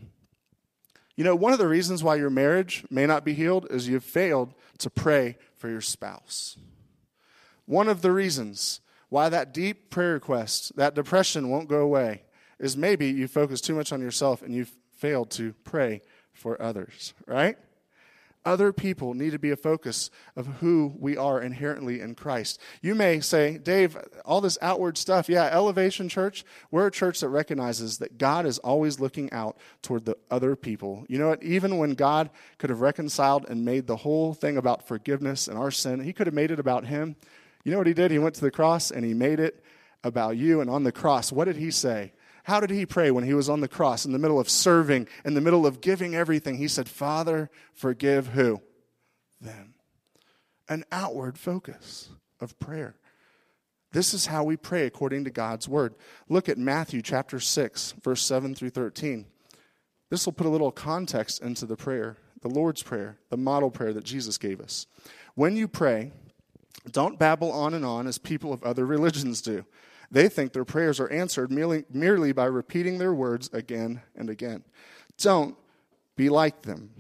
You 1.17 1.25
know, 1.25 1.35
one 1.35 1.55
of 1.55 1.59
the 1.59 1.69
reasons 1.69 2.05
why 2.05 2.17
your 2.17 2.31
marriage 2.31 2.85
may 2.91 3.07
not 3.07 3.25
be 3.25 3.33
healed 3.33 3.67
is 3.71 3.89
you've 3.89 4.05
failed 4.05 4.53
to 4.79 4.91
pray 4.91 5.39
for 5.57 5.71
your 5.71 5.81
spouse. 5.81 6.59
One 7.65 7.89
of 7.89 8.03
the 8.03 8.13
reasons 8.13 8.81
why 9.09 9.29
that 9.29 9.55
deep 9.55 9.91
prayer 9.91 10.15
request, 10.15 10.77
that 10.77 10.95
depression 10.95 11.49
won't 11.49 11.69
go 11.69 11.81
away, 11.81 12.23
is 12.59 12.77
maybe 12.77 13.07
you 13.09 13.29
focus 13.29 13.61
too 13.61 13.75
much 13.75 13.93
on 13.93 14.01
yourself 14.01 14.43
and 14.43 14.55
you've 14.55 14.77
failed 14.93 15.31
to 15.31 15.55
pray 15.65 16.03
for 16.33 16.61
others, 16.61 17.15
right? 17.27 17.57
Other 18.45 18.73
people 18.73 19.15
need 19.15 19.33
to 19.33 19.39
be 19.39 19.51
a 19.51 19.57
focus 19.57 20.11
of 20.35 20.47
who 20.47 20.95
we 20.99 21.17
are 21.17 21.41
inherently 21.41 22.01
in 22.01 22.15
Christ. 22.15 22.59
You 22.81 22.95
may 22.95 23.21
say, 23.21 23.59
Dave, 23.59 23.97
all 24.25 24.41
this 24.41 24.57
outward 24.63 24.97
stuff, 24.97 25.29
yeah, 25.29 25.45
Elevation 25.53 26.09
Church, 26.09 26.45
we're 26.71 26.87
a 26.87 26.91
church 26.91 27.21
that 27.21 27.29
recognizes 27.29 27.99
that 27.99 28.17
God 28.17 28.47
is 28.47 28.59
always 28.61 29.01
looking 29.01 29.31
out 29.33 29.59
toward 29.83 30.05
the 30.05 30.17
other 30.31 30.57
people. 30.57 31.05
You 31.09 31.19
know 31.19 31.29
what? 31.29 31.43
Even 31.43 31.79
when 31.79 31.93
God 31.95 32.31
could 32.59 32.71
have 32.71 32.81
reconciled 32.81 33.45
and 33.51 33.65
made 33.65 33.87
the 33.87 33.97
whole 33.97 34.33
thing 34.33 34.57
about 34.57 34.87
forgiveness 34.87 35.47
and 35.47 35.59
our 35.59 35.71
sin, 35.71 36.01
He 36.01 36.13
could 36.13 36.27
have 36.27 36.35
made 36.35 36.51
it 36.51 36.61
about 36.61 36.87
Him. 36.87 37.17
You 37.69 37.73
know 37.73 37.81
what 37.81 37.87
he 37.87 37.93
did? 37.93 38.11
He 38.11 38.19
went 38.19 38.35
to 38.37 38.41
the 38.41 38.51
cross 38.51 38.91
and 38.91 39.05
he 39.05 39.13
made 39.13 39.39
it 39.39 39.63
about 40.03 40.39
you. 40.39 40.63
And 40.63 40.71
on 40.71 40.85
the 40.85 40.91
cross, 40.91 41.31
what 41.31 41.45
did 41.45 41.57
he 41.57 41.71
say? 41.71 42.13
How 42.45 42.61
did 42.61 42.71
he 42.71 42.87
pray 42.87 43.11
when 43.11 43.25
he 43.25 43.35
was 43.35 43.51
on 43.51 43.61
the 43.61 43.69
cross 43.69 44.07
in 44.07 44.13
the 44.13 44.19
middle 44.19 44.41
of 44.41 44.49
serving, 44.49 45.07
in 45.23 45.35
the 45.35 45.43
middle 45.43 45.67
of 45.67 45.83
giving 45.83 46.15
everything? 46.15 46.57
He 46.57 46.67
said, 46.67 46.89
Father, 46.89 47.51
forgive 47.75 48.29
who? 48.29 48.63
Them. 49.39 49.75
An 50.67 50.87
outward 50.91 51.37
focus 51.37 52.09
of 52.41 52.59
prayer. 52.59 52.97
This 53.93 54.15
is 54.15 54.25
how 54.25 54.45
we 54.45 54.57
pray 54.57 54.87
according 54.87 55.25
to 55.25 55.31
God's 55.31 55.69
word. 55.69 55.95
Look 56.27 56.49
at 56.49 56.57
Matthew 56.57 57.03
chapter 57.03 57.39
6, 57.39 57.97
verse 58.03 58.23
7 58.23 58.55
through 58.55 58.71
13. 58.71 59.27
This 60.09 60.25
will 60.25 60.33
put 60.33 60.47
a 60.47 60.51
little 60.51 60.73
context 60.73 61.43
into 61.43 61.67
the 61.67 61.77
prayer, 61.77 62.17
the 62.41 62.49
Lord's 62.49 62.83
Prayer, 62.83 63.19
the 63.29 63.37
model 63.37 63.71
prayer 63.71 63.93
that 63.93 64.05
Jesus 64.05 64.39
gave 64.39 64.59
us. 64.59 64.87
When 65.35 65.55
you 65.55 65.69
pray, 65.69 66.13
don't 66.91 67.19
babble 67.19 67.53
on 67.53 67.75
and 67.75 67.85
on 67.85 68.07
as 68.07 68.19
people 68.19 68.53
of 68.53 68.63
other 68.63 68.87
religions 68.87 69.41
do. 69.43 69.65
They 70.11 70.29
think 70.29 70.53
their 70.53 70.65
prayers 70.65 71.01
are 71.01 71.11
answered 71.11 71.51
merely, 71.51 71.85
merely 71.93 72.33
by 72.33 72.47
repeating 72.47 72.99
their 72.99 73.13
words 73.13 73.51
again 73.53 74.01
and 74.17 74.31
again. 74.31 74.65
Don't 75.19 75.57
be 76.17 76.29
like 76.29 76.63
them. 76.63 76.91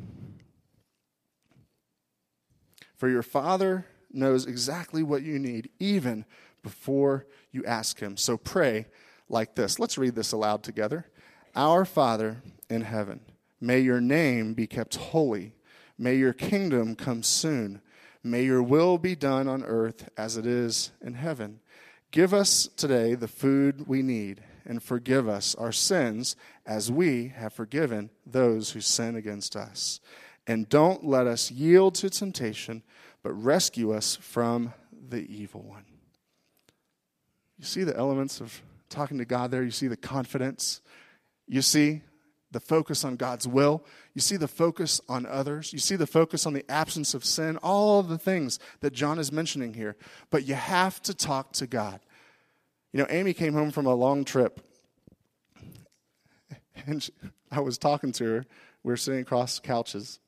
For 2.96 3.08
your 3.08 3.22
Father 3.22 3.86
knows 4.12 4.46
exactly 4.46 5.02
what 5.02 5.22
you 5.22 5.38
need, 5.38 5.70
even 5.78 6.24
before 6.62 7.26
you 7.52 7.64
ask 7.64 8.00
Him. 8.00 8.16
So 8.16 8.36
pray 8.36 8.86
like 9.28 9.54
this. 9.54 9.78
Let's 9.78 9.98
read 9.98 10.14
this 10.14 10.32
aloud 10.32 10.62
together. 10.62 11.06
Our 11.54 11.84
Father 11.84 12.42
in 12.68 12.82
heaven, 12.82 13.20
may 13.60 13.80
your 13.80 14.00
name 14.00 14.54
be 14.54 14.66
kept 14.66 14.96
holy. 14.96 15.54
May 15.96 16.16
your 16.16 16.32
kingdom 16.32 16.94
come 16.94 17.22
soon. 17.22 17.80
May 18.30 18.44
your 18.44 18.62
will 18.62 18.98
be 18.98 19.14
done 19.14 19.48
on 19.48 19.64
earth 19.64 20.08
as 20.16 20.36
it 20.36 20.44
is 20.44 20.92
in 21.00 21.14
heaven. 21.14 21.60
Give 22.10 22.34
us 22.34 22.68
today 22.76 23.14
the 23.14 23.28
food 23.28 23.86
we 23.86 24.02
need, 24.02 24.42
and 24.66 24.82
forgive 24.82 25.28
us 25.28 25.54
our 25.54 25.72
sins 25.72 26.36
as 26.66 26.92
we 26.92 27.28
have 27.28 27.52
forgiven 27.52 28.10
those 28.26 28.72
who 28.72 28.80
sin 28.80 29.16
against 29.16 29.56
us. 29.56 30.00
And 30.46 30.68
don't 30.68 31.04
let 31.04 31.26
us 31.26 31.50
yield 31.50 31.94
to 31.96 32.10
temptation, 32.10 32.82
but 33.22 33.32
rescue 33.32 33.92
us 33.92 34.16
from 34.16 34.74
the 35.08 35.20
evil 35.20 35.62
one. 35.62 35.84
You 37.58 37.64
see 37.64 37.84
the 37.84 37.96
elements 37.96 38.40
of 38.40 38.62
talking 38.88 39.18
to 39.18 39.24
God 39.24 39.50
there? 39.50 39.62
You 39.62 39.70
see 39.70 39.88
the 39.88 39.96
confidence? 39.96 40.80
You 41.46 41.62
see 41.62 42.02
the 42.50 42.61
focus 42.61 43.04
on 43.04 43.16
God's 43.16 43.46
will. 43.46 43.84
You 44.14 44.20
see 44.20 44.37
the 44.37 44.48
focus 44.48 45.00
on 45.08 45.26
others. 45.26 45.72
You 45.72 45.78
see 45.78 45.96
the 45.96 46.06
focus 46.06 46.46
on 46.46 46.54
the 46.54 46.64
absence 46.70 47.14
of 47.14 47.24
sin, 47.24 47.58
all 47.58 48.00
of 48.00 48.08
the 48.08 48.18
things 48.18 48.58
that 48.80 48.92
John 48.92 49.18
is 49.18 49.30
mentioning 49.30 49.74
here. 49.74 49.96
But 50.30 50.46
you 50.46 50.54
have 50.54 51.02
to 51.02 51.14
talk 51.14 51.52
to 51.54 51.66
God. 51.66 52.00
You 52.92 53.00
know, 53.00 53.06
Amy 53.11 53.34
came 53.34 53.52
home 53.52 53.70
from 53.70 53.87
a 53.87 53.94
long 53.94 54.24
trip, 54.24 54.61
and 56.87 57.02
she, 57.02 57.12
I 57.50 57.61
was 57.61 57.76
talking 57.76 58.12
to 58.12 58.24
her. 58.24 58.46
We 58.82 58.92
were 58.92 58.96
sitting 58.96 59.20
across 59.20 59.58
couches, 59.58 60.20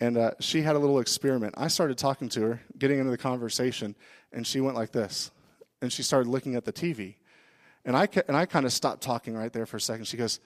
and 0.00 0.16
uh, 0.16 0.30
she 0.40 0.62
had 0.62 0.76
a 0.76 0.78
little 0.78 0.98
experiment. 0.98 1.54
I 1.58 1.68
started 1.68 1.98
talking 1.98 2.30
to 2.30 2.40
her, 2.40 2.60
getting 2.78 2.98
into 2.98 3.10
the 3.10 3.18
conversation, 3.18 3.94
and 4.32 4.46
she 4.46 4.60
went 4.60 4.76
like 4.76 4.92
this, 4.92 5.30
and 5.82 5.92
she 5.92 6.02
started 6.02 6.30
looking 6.30 6.54
at 6.54 6.64
the 6.64 6.72
TV. 6.72 7.16
And 7.84 7.96
I, 7.96 8.08
and 8.26 8.36
I 8.36 8.46
kind 8.46 8.64
of 8.64 8.72
stopped 8.72 9.02
talking 9.02 9.34
right 9.34 9.52
there 9.52 9.66
for 9.66 9.76
a 9.76 9.80
second. 9.80 10.06
She 10.06 10.16
goes, 10.16 10.40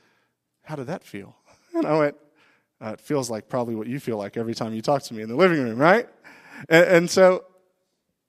how 0.70 0.76
did 0.76 0.86
that 0.86 1.02
feel? 1.02 1.34
And 1.74 1.86
I 1.86 1.98
went, 1.98 2.16
uh, 2.80 2.90
It 2.90 3.00
feels 3.00 3.30
like 3.30 3.48
probably 3.48 3.74
what 3.74 3.86
you 3.86 4.00
feel 4.00 4.16
like 4.16 4.36
every 4.36 4.54
time 4.54 4.72
you 4.72 4.82
talk 4.82 5.02
to 5.04 5.14
me 5.14 5.22
in 5.22 5.28
the 5.28 5.36
living 5.36 5.62
room, 5.62 5.78
right? 5.78 6.08
And, 6.68 6.84
and 6.84 7.10
so 7.10 7.44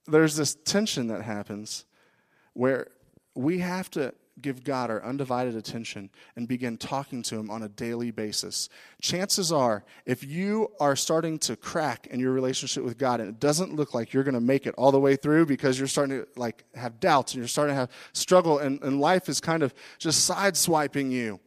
there's 0.07 0.35
this 0.35 0.55
tension 0.65 1.07
that 1.07 1.23
happens 1.23 1.85
where 2.53 2.87
we 3.35 3.59
have 3.59 3.89
to 3.91 4.13
give 4.41 4.63
God 4.63 4.89
our 4.89 5.03
undivided 5.03 5.55
attention 5.55 6.09
and 6.35 6.47
begin 6.47 6.77
talking 6.77 7.21
to 7.23 7.37
Him 7.37 7.49
on 7.49 7.63
a 7.63 7.69
daily 7.69 8.11
basis. 8.11 8.69
Chances 9.01 9.51
are, 9.51 9.83
if 10.05 10.23
you 10.23 10.71
are 10.79 10.95
starting 10.95 11.37
to 11.39 11.55
crack 11.55 12.07
in 12.07 12.19
your 12.19 12.31
relationship 12.31 12.83
with 12.83 12.97
God 12.97 13.19
and 13.19 13.29
it 13.29 13.39
doesn't 13.39 13.75
look 13.75 13.93
like 13.93 14.13
you're 14.13 14.23
going 14.23 14.33
to 14.33 14.41
make 14.41 14.65
it 14.65 14.73
all 14.77 14.91
the 14.91 14.99
way 14.99 15.15
through 15.15 15.45
because 15.45 15.77
you're 15.77 15.87
starting 15.87 16.19
to 16.19 16.27
like 16.35 16.63
have 16.75 16.99
doubts 16.99 17.33
and 17.33 17.41
you're 17.41 17.47
starting 17.47 17.75
to 17.75 17.79
have 17.79 17.89
struggle 18.13 18.59
and, 18.59 18.81
and 18.81 18.99
life 18.99 19.29
is 19.29 19.39
kind 19.39 19.63
of 19.63 19.73
just 19.99 20.29
sideswiping 20.29 21.11
you, 21.11 21.39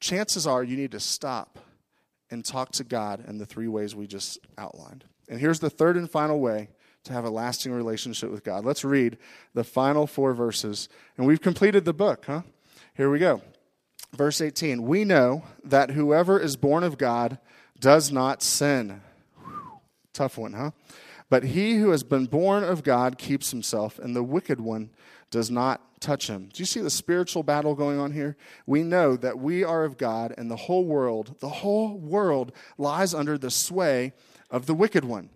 chances 0.00 0.46
are 0.46 0.62
you 0.62 0.76
need 0.76 0.92
to 0.92 1.00
stop 1.00 1.58
and 2.30 2.44
talk 2.44 2.72
to 2.72 2.84
God 2.84 3.24
in 3.26 3.38
the 3.38 3.46
three 3.46 3.68
ways 3.68 3.94
we 3.94 4.06
just 4.06 4.38
outlined. 4.56 5.04
And 5.28 5.40
here's 5.40 5.60
the 5.60 5.70
third 5.70 5.96
and 5.96 6.10
final 6.10 6.40
way 6.40 6.68
to 7.04 7.12
have 7.12 7.24
a 7.24 7.30
lasting 7.30 7.72
relationship 7.72 8.30
with 8.30 8.44
God. 8.44 8.64
Let's 8.64 8.84
read 8.84 9.18
the 9.54 9.64
final 9.64 10.06
four 10.06 10.34
verses. 10.34 10.88
And 11.16 11.26
we've 11.26 11.40
completed 11.40 11.84
the 11.84 11.92
book, 11.92 12.24
huh? 12.26 12.42
Here 12.94 13.10
we 13.10 13.18
go. 13.18 13.42
Verse 14.14 14.40
18 14.40 14.82
We 14.82 15.04
know 15.04 15.44
that 15.64 15.90
whoever 15.90 16.38
is 16.38 16.56
born 16.56 16.84
of 16.84 16.98
God 16.98 17.38
does 17.80 18.10
not 18.10 18.42
sin. 18.42 19.00
Whew, 19.44 19.80
tough 20.12 20.38
one, 20.38 20.54
huh? 20.54 20.70
But 21.30 21.44
he 21.44 21.76
who 21.76 21.90
has 21.90 22.02
been 22.02 22.26
born 22.26 22.64
of 22.64 22.82
God 22.82 23.18
keeps 23.18 23.50
himself, 23.50 23.98
and 23.98 24.16
the 24.16 24.22
wicked 24.22 24.60
one 24.60 24.90
does 25.30 25.50
not 25.50 26.00
touch 26.00 26.28
him. 26.28 26.48
Do 26.52 26.62
you 26.62 26.66
see 26.66 26.80
the 26.80 26.90
spiritual 26.90 27.42
battle 27.42 27.74
going 27.74 27.98
on 27.98 28.12
here? 28.12 28.36
We 28.66 28.82
know 28.82 29.16
that 29.16 29.38
we 29.38 29.64
are 29.64 29.84
of 29.84 29.98
God, 29.98 30.34
and 30.38 30.50
the 30.50 30.56
whole 30.56 30.84
world, 30.84 31.36
the 31.40 31.48
whole 31.48 31.98
world 31.98 32.52
lies 32.76 33.14
under 33.14 33.36
the 33.36 33.50
sway 33.50 34.12
of 34.50 34.66
the 34.66 34.74
wicked 34.74 35.04
one. 35.04 35.30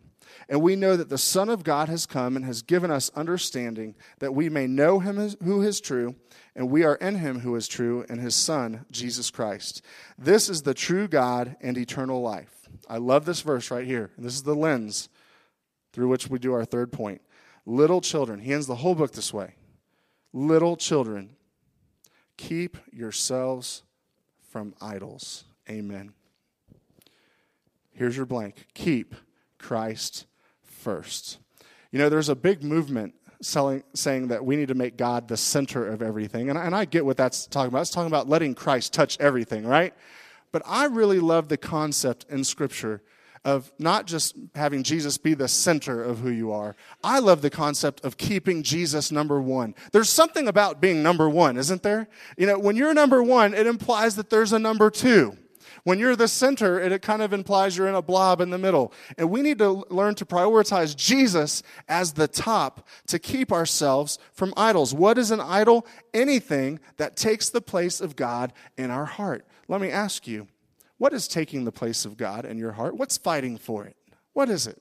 And 0.48 0.62
we 0.62 0.76
know 0.76 0.96
that 0.96 1.08
the 1.08 1.18
Son 1.18 1.48
of 1.48 1.64
God 1.64 1.88
has 1.88 2.06
come 2.06 2.36
and 2.36 2.44
has 2.44 2.62
given 2.62 2.90
us 2.90 3.10
understanding 3.14 3.94
that 4.18 4.34
we 4.34 4.48
may 4.48 4.66
know 4.66 4.98
him 4.98 5.16
who 5.42 5.62
is 5.62 5.80
true, 5.80 6.16
and 6.54 6.70
we 6.70 6.84
are 6.84 6.96
in 6.96 7.16
him 7.16 7.40
who 7.40 7.54
is 7.54 7.68
true, 7.68 8.04
and 8.08 8.20
his 8.20 8.34
Son, 8.34 8.84
Jesus 8.90 9.30
Christ. 9.30 9.82
This 10.18 10.48
is 10.48 10.62
the 10.62 10.74
true 10.74 11.08
God 11.08 11.56
and 11.60 11.76
eternal 11.76 12.20
life. 12.20 12.68
I 12.88 12.98
love 12.98 13.24
this 13.24 13.40
verse 13.40 13.70
right 13.70 13.86
here. 13.86 14.10
And 14.16 14.24
this 14.24 14.34
is 14.34 14.42
the 14.42 14.54
lens 14.54 15.08
through 15.92 16.08
which 16.08 16.28
we 16.28 16.38
do 16.38 16.52
our 16.52 16.64
third 16.64 16.92
point. 16.92 17.20
Little 17.64 18.00
children, 18.00 18.40
he 18.40 18.52
ends 18.52 18.66
the 18.66 18.76
whole 18.76 18.94
book 18.94 19.12
this 19.12 19.32
way. 19.32 19.54
Little 20.32 20.76
children, 20.76 21.36
keep 22.36 22.78
yourselves 22.90 23.82
from 24.50 24.74
idols. 24.80 25.44
Amen. 25.68 26.12
Here's 27.92 28.16
your 28.16 28.26
blank. 28.26 28.66
Keep 28.74 29.14
Christ 29.58 30.26
first. 30.62 31.38
You 31.90 31.98
know, 31.98 32.08
there's 32.08 32.30
a 32.30 32.34
big 32.34 32.62
movement 32.62 33.14
selling, 33.42 33.82
saying 33.94 34.28
that 34.28 34.44
we 34.44 34.56
need 34.56 34.68
to 34.68 34.74
make 34.74 34.96
God 34.96 35.28
the 35.28 35.36
center 35.36 35.86
of 35.86 36.00
everything. 36.00 36.48
And, 36.48 36.58
and 36.58 36.74
I 36.74 36.84
get 36.84 37.04
what 37.04 37.16
that's 37.16 37.46
talking 37.46 37.68
about. 37.68 37.82
It's 37.82 37.90
talking 37.90 38.08
about 38.08 38.28
letting 38.28 38.54
Christ 38.54 38.92
touch 38.92 39.18
everything, 39.20 39.66
right? 39.66 39.94
But 40.52 40.62
I 40.66 40.86
really 40.86 41.20
love 41.20 41.48
the 41.48 41.56
concept 41.56 42.26
in 42.28 42.44
Scripture 42.44 43.02
of 43.44 43.72
not 43.78 44.06
just 44.06 44.36
having 44.54 44.82
Jesus 44.82 45.18
be 45.18 45.34
the 45.34 45.48
center 45.48 46.02
of 46.02 46.20
who 46.20 46.30
you 46.30 46.52
are. 46.52 46.76
I 47.02 47.18
love 47.18 47.42
the 47.42 47.50
concept 47.50 48.04
of 48.04 48.16
keeping 48.16 48.62
Jesus 48.62 49.10
number 49.10 49.40
one. 49.40 49.74
There's 49.90 50.10
something 50.10 50.46
about 50.46 50.80
being 50.80 51.02
number 51.02 51.28
one, 51.28 51.56
isn't 51.56 51.82
there? 51.82 52.08
You 52.36 52.46
know, 52.46 52.58
when 52.58 52.76
you're 52.76 52.94
number 52.94 53.22
one, 53.22 53.54
it 53.54 53.66
implies 53.66 54.16
that 54.16 54.30
there's 54.30 54.52
a 54.52 54.58
number 54.58 54.90
two. 54.90 55.36
When 55.84 55.98
you're 55.98 56.14
the 56.14 56.28
center, 56.28 56.78
it 56.78 57.02
kind 57.02 57.22
of 57.22 57.32
implies 57.32 57.76
you're 57.76 57.88
in 57.88 57.96
a 57.96 58.02
blob 58.02 58.40
in 58.40 58.50
the 58.50 58.58
middle. 58.58 58.92
And 59.18 59.30
we 59.30 59.42
need 59.42 59.58
to 59.58 59.84
learn 59.90 60.14
to 60.16 60.24
prioritize 60.24 60.94
Jesus 60.94 61.64
as 61.88 62.12
the 62.12 62.28
top 62.28 62.86
to 63.08 63.18
keep 63.18 63.50
ourselves 63.50 64.18
from 64.32 64.54
idols. 64.56 64.94
What 64.94 65.18
is 65.18 65.32
an 65.32 65.40
idol? 65.40 65.84
Anything 66.14 66.78
that 66.98 67.16
takes 67.16 67.50
the 67.50 67.60
place 67.60 68.00
of 68.00 68.14
God 68.14 68.52
in 68.76 68.92
our 68.92 69.06
heart. 69.06 69.44
Let 69.66 69.80
me 69.80 69.90
ask 69.90 70.28
you, 70.28 70.46
what 71.02 71.12
is 71.12 71.26
taking 71.26 71.64
the 71.64 71.72
place 71.72 72.04
of 72.04 72.16
God 72.16 72.44
in 72.44 72.58
your 72.58 72.70
heart? 72.70 72.96
What's 72.96 73.18
fighting 73.18 73.58
for 73.58 73.84
it? 73.84 73.96
What 74.34 74.48
is 74.48 74.68
it? 74.68 74.80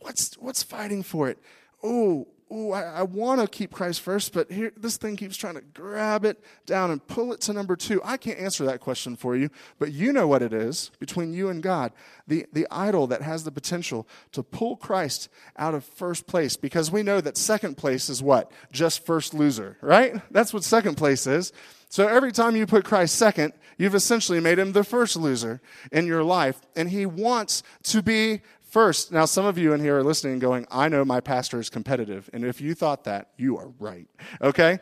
What's, 0.00 0.34
what's 0.34 0.62
fighting 0.62 1.02
for 1.02 1.30
it? 1.30 1.38
Oh, 1.82 2.28
oh, 2.50 2.72
I, 2.72 2.82
I 2.82 3.02
want 3.04 3.40
to 3.40 3.46
keep 3.46 3.72
Christ 3.72 4.02
first, 4.02 4.34
but 4.34 4.52
here 4.52 4.74
this 4.76 4.98
thing 4.98 5.16
keeps 5.16 5.38
trying 5.38 5.54
to 5.54 5.62
grab 5.62 6.26
it 6.26 6.44
down 6.66 6.90
and 6.90 7.06
pull 7.06 7.32
it 7.32 7.40
to 7.42 7.54
number 7.54 7.76
two. 7.76 7.98
I 8.04 8.18
can't 8.18 8.38
answer 8.38 8.66
that 8.66 8.80
question 8.80 9.16
for 9.16 9.34
you, 9.34 9.48
but 9.78 9.90
you 9.90 10.12
know 10.12 10.28
what 10.28 10.42
it 10.42 10.52
is 10.52 10.90
between 10.98 11.32
you 11.32 11.48
and 11.48 11.62
God. 11.62 11.92
The, 12.28 12.44
the 12.52 12.66
idol 12.70 13.06
that 13.06 13.22
has 13.22 13.44
the 13.44 13.50
potential 13.50 14.06
to 14.32 14.42
pull 14.42 14.76
Christ 14.76 15.30
out 15.56 15.72
of 15.72 15.82
first 15.82 16.26
place, 16.26 16.58
because 16.58 16.90
we 16.90 17.02
know 17.02 17.22
that 17.22 17.38
second 17.38 17.78
place 17.78 18.10
is 18.10 18.22
what? 18.22 18.52
Just 18.70 19.06
first 19.06 19.32
loser, 19.32 19.78
right? 19.80 20.20
That's 20.30 20.52
what 20.52 20.62
second 20.62 20.96
place 20.96 21.26
is. 21.26 21.54
So 21.88 22.06
every 22.06 22.32
time 22.32 22.54
you 22.54 22.66
put 22.66 22.84
Christ 22.84 23.14
second, 23.14 23.54
you've 23.78 23.94
essentially 23.94 24.40
made 24.40 24.58
him 24.58 24.72
the 24.72 24.84
first 24.84 25.16
loser 25.16 25.60
in 25.90 26.06
your 26.06 26.22
life. 26.22 26.60
And 26.76 26.90
he 26.90 27.06
wants 27.06 27.62
to 27.84 28.02
be 28.02 28.40
First, 28.72 29.12
now 29.12 29.26
some 29.26 29.44
of 29.44 29.58
you 29.58 29.74
in 29.74 29.80
here 29.80 29.98
are 29.98 30.02
listening 30.02 30.32
and 30.32 30.40
going, 30.40 30.66
I 30.70 30.88
know 30.88 31.04
my 31.04 31.20
pastor 31.20 31.60
is 31.60 31.68
competitive. 31.68 32.30
And 32.32 32.42
if 32.42 32.58
you 32.58 32.74
thought 32.74 33.04
that, 33.04 33.28
you 33.36 33.58
are 33.58 33.68
right. 33.78 34.08
Okay? 34.40 34.80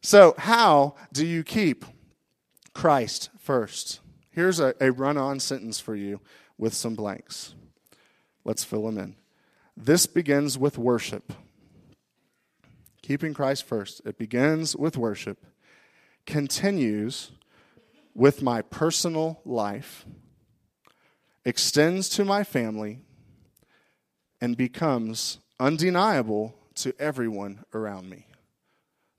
So, 0.00 0.34
how 0.36 0.96
do 1.12 1.24
you 1.24 1.44
keep 1.44 1.84
Christ 2.74 3.30
first? 3.38 4.00
Here's 4.30 4.58
a, 4.58 4.74
a 4.80 4.90
run 4.90 5.16
on 5.16 5.38
sentence 5.38 5.78
for 5.78 5.94
you 5.94 6.20
with 6.58 6.74
some 6.74 6.96
blanks. 6.96 7.54
Let's 8.44 8.64
fill 8.64 8.86
them 8.86 8.98
in. 8.98 9.14
This 9.76 10.06
begins 10.06 10.58
with 10.58 10.76
worship. 10.76 11.32
Keeping 13.02 13.34
Christ 13.34 13.62
first. 13.62 14.02
It 14.04 14.18
begins 14.18 14.74
with 14.74 14.96
worship, 14.96 15.46
continues 16.26 17.30
with 18.14 18.42
my 18.42 18.62
personal 18.62 19.40
life, 19.44 20.04
extends 21.44 22.08
to 22.10 22.24
my 22.24 22.44
family, 22.44 23.00
and 24.40 24.56
becomes 24.56 25.38
undeniable 25.60 26.54
to 26.74 26.94
everyone 26.98 27.64
around 27.72 28.08
me. 28.10 28.26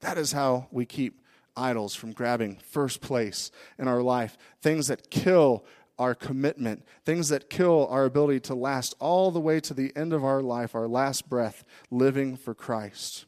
That 0.01 0.17
is 0.17 0.34
how 0.34 0.67
we 0.71 0.86
keep 0.86 1.21
idols 1.56 1.95
from 1.95 2.12
grabbing 2.12 2.58
first 2.58 3.01
place 3.01 3.51
in 3.77 3.88
our 3.88 4.01
life. 4.01 4.38
Things 4.62 4.88
that 4.88 5.10
kill 5.10 5.65
our 5.99 6.15
commitment, 6.15 6.84
things 7.06 7.29
that 7.29 7.49
kill 7.49 7.88
our 7.89 8.06
ability 8.06 8.39
to 8.41 8.56
last 8.56 8.95
all 8.99 9.32
the 9.32 9.39
way 9.39 9.60
to 9.62 9.73
the 9.73 9.95
end 9.95 10.12
of 10.12 10.25
our 10.25 10.41
life, 10.41 10.75
our 10.75 10.88
last 10.88 11.29
breath, 11.29 11.63
living 11.91 12.36
for 12.36 12.53
Christ. 12.53 13.25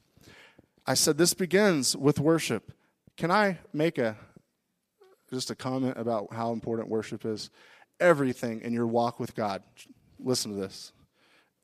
I 0.86 0.96
said 0.96 1.18
this 1.18 1.34
begins 1.34 1.96
with 1.96 2.20
worship. 2.20 2.72
Can 3.18 3.32
I 3.32 3.60
make 3.72 3.98
a 3.98 4.18
just 5.36 5.52
a 5.52 5.56
comment 5.56 5.98
about 5.98 6.34
how 6.34 6.52
important 6.52 6.90
worship 6.90 7.26
is? 7.26 7.50
Everything 8.00 8.62
in 8.62 8.74
your 8.74 8.88
walk 8.88 9.20
with 9.20 9.36
God. 9.36 9.62
Listen 10.20 10.52
to 10.54 10.58
this 10.58 10.92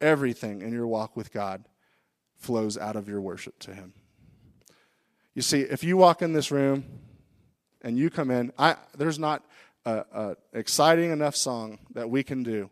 everything 0.02 0.62
in 0.62 0.74
your 0.74 0.88
walk 0.88 1.16
with 1.16 1.32
God 1.32 1.64
flows 2.36 2.78
out 2.78 2.96
of 2.96 3.08
your 3.08 3.22
worship 3.22 3.58
to 3.60 3.74
Him. 3.74 3.94
You 5.36 5.42
see, 5.42 5.62
if 5.62 5.84
you 5.84 5.96
walk 5.96 6.22
in 6.22 6.34
this 6.34 6.52
room 6.52 6.84
and 7.82 7.98
you 7.98 8.10
come 8.10 8.32
in, 8.32 8.52
I, 8.58 8.76
there's 8.98 9.20
not 9.20 9.46
an 9.86 10.36
exciting 10.54 11.12
enough 11.12 11.36
song 11.36 11.80
that 11.94 12.10
we 12.10 12.24
can 12.24 12.44
do 12.44 12.70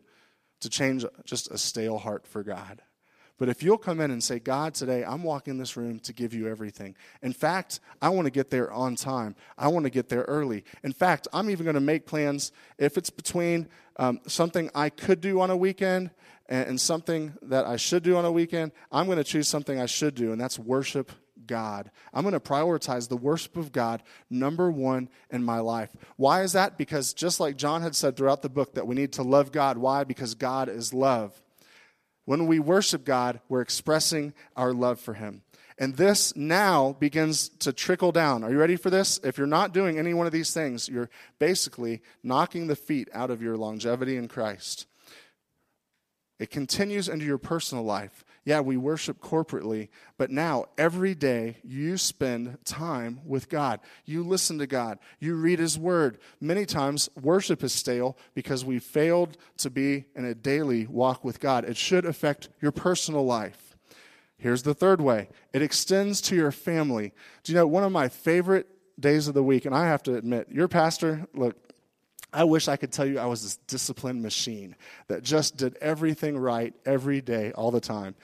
to 0.60 0.68
change 0.68 1.04
just 1.24 1.50
a 1.50 1.56
stale 1.56 1.98
heart 1.98 2.26
for 2.26 2.42
God. 2.42 2.82
But 3.40 3.48
if 3.48 3.62
you'll 3.62 3.78
come 3.78 4.02
in 4.02 4.10
and 4.10 4.22
say, 4.22 4.38
God, 4.38 4.74
today 4.74 5.02
I'm 5.02 5.22
walking 5.22 5.56
this 5.56 5.74
room 5.74 5.98
to 6.00 6.12
give 6.12 6.34
you 6.34 6.46
everything. 6.46 6.94
In 7.22 7.32
fact, 7.32 7.80
I 8.02 8.10
want 8.10 8.26
to 8.26 8.30
get 8.30 8.50
there 8.50 8.70
on 8.70 8.96
time. 8.96 9.34
I 9.56 9.68
want 9.68 9.84
to 9.84 9.90
get 9.90 10.10
there 10.10 10.24
early. 10.28 10.62
In 10.84 10.92
fact, 10.92 11.26
I'm 11.32 11.48
even 11.48 11.64
going 11.64 11.72
to 11.72 11.80
make 11.80 12.04
plans 12.04 12.52
if 12.76 12.98
it's 12.98 13.08
between 13.08 13.66
um, 13.96 14.20
something 14.26 14.68
I 14.74 14.90
could 14.90 15.22
do 15.22 15.40
on 15.40 15.48
a 15.48 15.56
weekend 15.56 16.10
and, 16.50 16.68
and 16.68 16.80
something 16.80 17.32
that 17.40 17.64
I 17.66 17.76
should 17.76 18.02
do 18.02 18.18
on 18.18 18.26
a 18.26 18.30
weekend. 18.30 18.72
I'm 18.92 19.06
going 19.06 19.16
to 19.16 19.24
choose 19.24 19.48
something 19.48 19.80
I 19.80 19.86
should 19.86 20.14
do, 20.14 20.32
and 20.32 20.40
that's 20.40 20.58
worship 20.58 21.10
God. 21.46 21.90
I'm 22.12 22.24
going 22.24 22.34
to 22.34 22.40
prioritize 22.40 23.08
the 23.08 23.16
worship 23.16 23.56
of 23.56 23.72
God 23.72 24.02
number 24.28 24.70
one 24.70 25.08
in 25.30 25.42
my 25.42 25.60
life. 25.60 25.96
Why 26.16 26.42
is 26.42 26.52
that? 26.52 26.76
Because 26.76 27.14
just 27.14 27.40
like 27.40 27.56
John 27.56 27.80
had 27.80 27.96
said 27.96 28.18
throughout 28.18 28.42
the 28.42 28.50
book, 28.50 28.74
that 28.74 28.86
we 28.86 28.94
need 28.94 29.14
to 29.14 29.22
love 29.22 29.50
God. 29.50 29.78
Why? 29.78 30.04
Because 30.04 30.34
God 30.34 30.68
is 30.68 30.92
love. 30.92 31.40
When 32.30 32.46
we 32.46 32.60
worship 32.60 33.04
God, 33.04 33.40
we're 33.48 33.60
expressing 33.60 34.34
our 34.54 34.72
love 34.72 35.00
for 35.00 35.14
Him. 35.14 35.42
And 35.78 35.96
this 35.96 36.36
now 36.36 36.92
begins 37.00 37.48
to 37.58 37.72
trickle 37.72 38.12
down. 38.12 38.44
Are 38.44 38.52
you 38.52 38.56
ready 38.60 38.76
for 38.76 38.88
this? 38.88 39.18
If 39.24 39.36
you're 39.36 39.48
not 39.48 39.74
doing 39.74 39.98
any 39.98 40.14
one 40.14 40.28
of 40.28 40.32
these 40.32 40.54
things, 40.54 40.88
you're 40.88 41.10
basically 41.40 42.02
knocking 42.22 42.68
the 42.68 42.76
feet 42.76 43.08
out 43.12 43.32
of 43.32 43.42
your 43.42 43.56
longevity 43.56 44.16
in 44.16 44.28
Christ. 44.28 44.86
It 46.38 46.50
continues 46.50 47.08
into 47.08 47.24
your 47.24 47.36
personal 47.36 47.82
life. 47.82 48.24
Yeah, 48.44 48.60
we 48.60 48.78
worship 48.78 49.20
corporately, 49.20 49.88
but 50.16 50.30
now 50.30 50.64
every 50.78 51.14
day 51.14 51.58
you 51.62 51.98
spend 51.98 52.56
time 52.64 53.20
with 53.24 53.50
God. 53.50 53.80
You 54.06 54.22
listen 54.22 54.58
to 54.58 54.66
God. 54.66 54.98
You 55.18 55.34
read 55.34 55.58
His 55.58 55.78
Word. 55.78 56.18
Many 56.40 56.64
times 56.64 57.10
worship 57.20 57.62
is 57.62 57.74
stale 57.74 58.16
because 58.34 58.64
we 58.64 58.78
failed 58.78 59.36
to 59.58 59.68
be 59.68 60.06
in 60.16 60.24
a 60.24 60.34
daily 60.34 60.86
walk 60.86 61.22
with 61.22 61.38
God. 61.38 61.66
It 61.66 61.76
should 61.76 62.06
affect 62.06 62.48
your 62.62 62.72
personal 62.72 63.26
life. 63.26 63.76
Here's 64.38 64.62
the 64.62 64.74
third 64.74 65.02
way 65.02 65.28
it 65.52 65.60
extends 65.60 66.22
to 66.22 66.34
your 66.34 66.50
family. 66.50 67.12
Do 67.44 67.52
you 67.52 67.58
know 67.58 67.66
one 67.66 67.84
of 67.84 67.92
my 67.92 68.08
favorite 68.08 68.68
days 68.98 69.28
of 69.28 69.34
the 69.34 69.42
week, 69.42 69.66
and 69.66 69.74
I 69.74 69.86
have 69.86 70.02
to 70.04 70.16
admit, 70.16 70.48
your 70.50 70.68
pastor, 70.68 71.26
look, 71.34 71.56
I 72.32 72.44
wish 72.44 72.68
I 72.68 72.76
could 72.76 72.92
tell 72.92 73.06
you 73.06 73.18
I 73.18 73.26
was 73.26 73.42
this 73.42 73.56
disciplined 73.66 74.22
machine 74.22 74.76
that 75.08 75.22
just 75.22 75.56
did 75.56 75.76
everything 75.80 76.38
right 76.38 76.74
every 76.84 77.20
day, 77.20 77.52
all 77.52 77.70
the 77.70 77.80
time. 77.80 78.14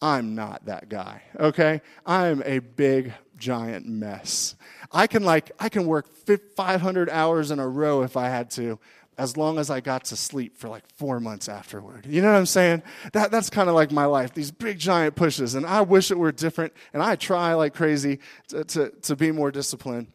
I'm 0.00 0.34
not 0.34 0.66
that 0.66 0.88
guy, 0.88 1.22
okay? 1.38 1.80
I'm 2.04 2.42
a 2.44 2.58
big, 2.58 3.12
giant 3.38 3.86
mess. 3.86 4.56
I 4.90 5.06
can 5.06 5.22
like, 5.22 5.52
I 5.60 5.68
can 5.68 5.86
work 5.86 6.08
500 6.56 7.08
hours 7.08 7.52
in 7.52 7.60
a 7.60 7.68
row 7.68 8.02
if 8.02 8.16
I 8.16 8.28
had 8.28 8.50
to, 8.52 8.80
as 9.16 9.36
long 9.36 9.58
as 9.58 9.70
I 9.70 9.80
got 9.80 10.06
to 10.06 10.16
sleep 10.16 10.56
for 10.56 10.68
like 10.68 10.82
four 10.96 11.20
months 11.20 11.48
afterward. 11.48 12.06
You 12.06 12.20
know 12.20 12.32
what 12.32 12.38
I'm 12.38 12.46
saying? 12.46 12.82
That, 13.12 13.30
that's 13.30 13.48
kind 13.48 13.68
of 13.68 13.76
like 13.76 13.92
my 13.92 14.06
life, 14.06 14.34
these 14.34 14.50
big, 14.50 14.78
giant 14.78 15.14
pushes. 15.14 15.54
And 15.54 15.64
I 15.64 15.82
wish 15.82 16.10
it 16.10 16.18
were 16.18 16.32
different, 16.32 16.72
and 16.92 17.00
I 17.00 17.14
try 17.14 17.54
like 17.54 17.74
crazy 17.74 18.18
to, 18.48 18.64
to, 18.64 18.90
to 19.02 19.14
be 19.14 19.30
more 19.30 19.52
disciplined. 19.52 20.08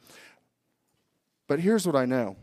But 1.48 1.62
here's 1.62 1.88
what 1.88 1.96
I 1.96 2.06
know 2.06 2.36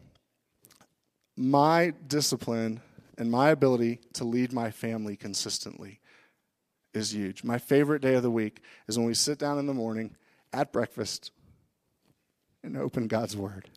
my 1.37 1.93
discipline 2.07 2.81
and 3.19 3.31
my 3.31 3.51
ability 3.51 4.01
to 4.15 4.25
lead 4.25 4.53
my 4.53 4.71
family 4.71 5.17
consistently 5.17 6.01
is 6.93 7.15
huge. 7.15 7.45
My 7.45 7.59
favorite 7.59 8.03
day 8.03 8.15
of 8.15 8.23
the 8.23 8.31
week 8.31 8.61
is 8.89 8.99
when 8.99 9.07
we 9.07 9.15
sit 9.15 9.39
down 9.39 9.59
in 9.59 9.67
the 9.67 9.75
morning 9.75 10.17
at 10.53 10.73
breakfast 10.73 11.33
and 12.63 12.77
open 12.77 13.09
God's 13.09 13.37
Word. 13.37 13.69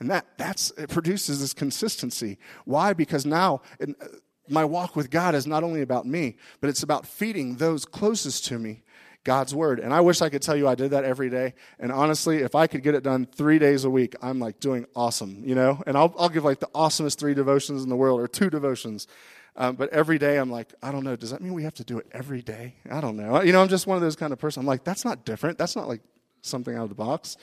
And 0.00 0.10
that 0.10 0.26
that's, 0.36 0.70
it 0.72 0.90
produces 0.90 1.40
this 1.40 1.52
consistency. 1.52 2.38
Why? 2.64 2.92
Because 2.92 3.26
now, 3.26 3.62
it, 3.78 3.90
uh, 4.00 4.06
my 4.48 4.64
walk 4.64 4.96
with 4.96 5.10
God 5.10 5.34
is 5.34 5.46
not 5.46 5.62
only 5.62 5.82
about 5.82 6.06
me, 6.06 6.36
but 6.60 6.68
it's 6.68 6.82
about 6.82 7.06
feeding 7.06 7.56
those 7.56 7.84
closest 7.84 8.44
to 8.46 8.58
me 8.58 8.82
God's 9.24 9.54
word. 9.54 9.78
And 9.78 9.94
I 9.94 10.00
wish 10.00 10.20
I 10.20 10.28
could 10.28 10.42
tell 10.42 10.56
you 10.56 10.66
I 10.66 10.74
did 10.74 10.90
that 10.90 11.04
every 11.04 11.30
day. 11.30 11.54
And 11.78 11.92
honestly, 11.92 12.38
if 12.38 12.54
I 12.54 12.66
could 12.66 12.82
get 12.82 12.94
it 12.94 13.02
done 13.02 13.26
three 13.26 13.58
days 13.58 13.84
a 13.84 13.90
week, 13.90 14.14
I'm 14.20 14.40
like 14.40 14.58
doing 14.60 14.86
awesome, 14.96 15.42
you 15.44 15.54
know? 15.54 15.82
And 15.86 15.96
I'll, 15.96 16.14
I'll 16.18 16.28
give 16.28 16.44
like 16.44 16.60
the 16.60 16.70
awesomest 16.74 17.18
three 17.18 17.34
devotions 17.34 17.82
in 17.82 17.88
the 17.88 17.96
world 17.96 18.20
or 18.20 18.26
two 18.26 18.50
devotions. 18.50 19.06
Um, 19.54 19.76
but 19.76 19.90
every 19.90 20.18
day 20.18 20.38
I'm 20.38 20.50
like, 20.50 20.72
I 20.82 20.90
don't 20.90 21.04
know. 21.04 21.14
Does 21.14 21.30
that 21.30 21.40
mean 21.40 21.52
we 21.52 21.62
have 21.64 21.74
to 21.74 21.84
do 21.84 21.98
it 21.98 22.06
every 22.12 22.42
day? 22.42 22.76
I 22.90 23.00
don't 23.00 23.16
know. 23.16 23.42
You 23.42 23.52
know, 23.52 23.62
I'm 23.62 23.68
just 23.68 23.86
one 23.86 23.96
of 23.96 24.02
those 24.02 24.16
kind 24.16 24.32
of 24.32 24.38
person. 24.38 24.60
I'm 24.60 24.66
like, 24.66 24.82
that's 24.82 25.04
not 25.04 25.24
different. 25.24 25.58
That's 25.58 25.76
not 25.76 25.88
like 25.88 26.00
something 26.42 26.76
out 26.76 26.82
of 26.82 26.88
the 26.88 26.94
box. 26.94 27.36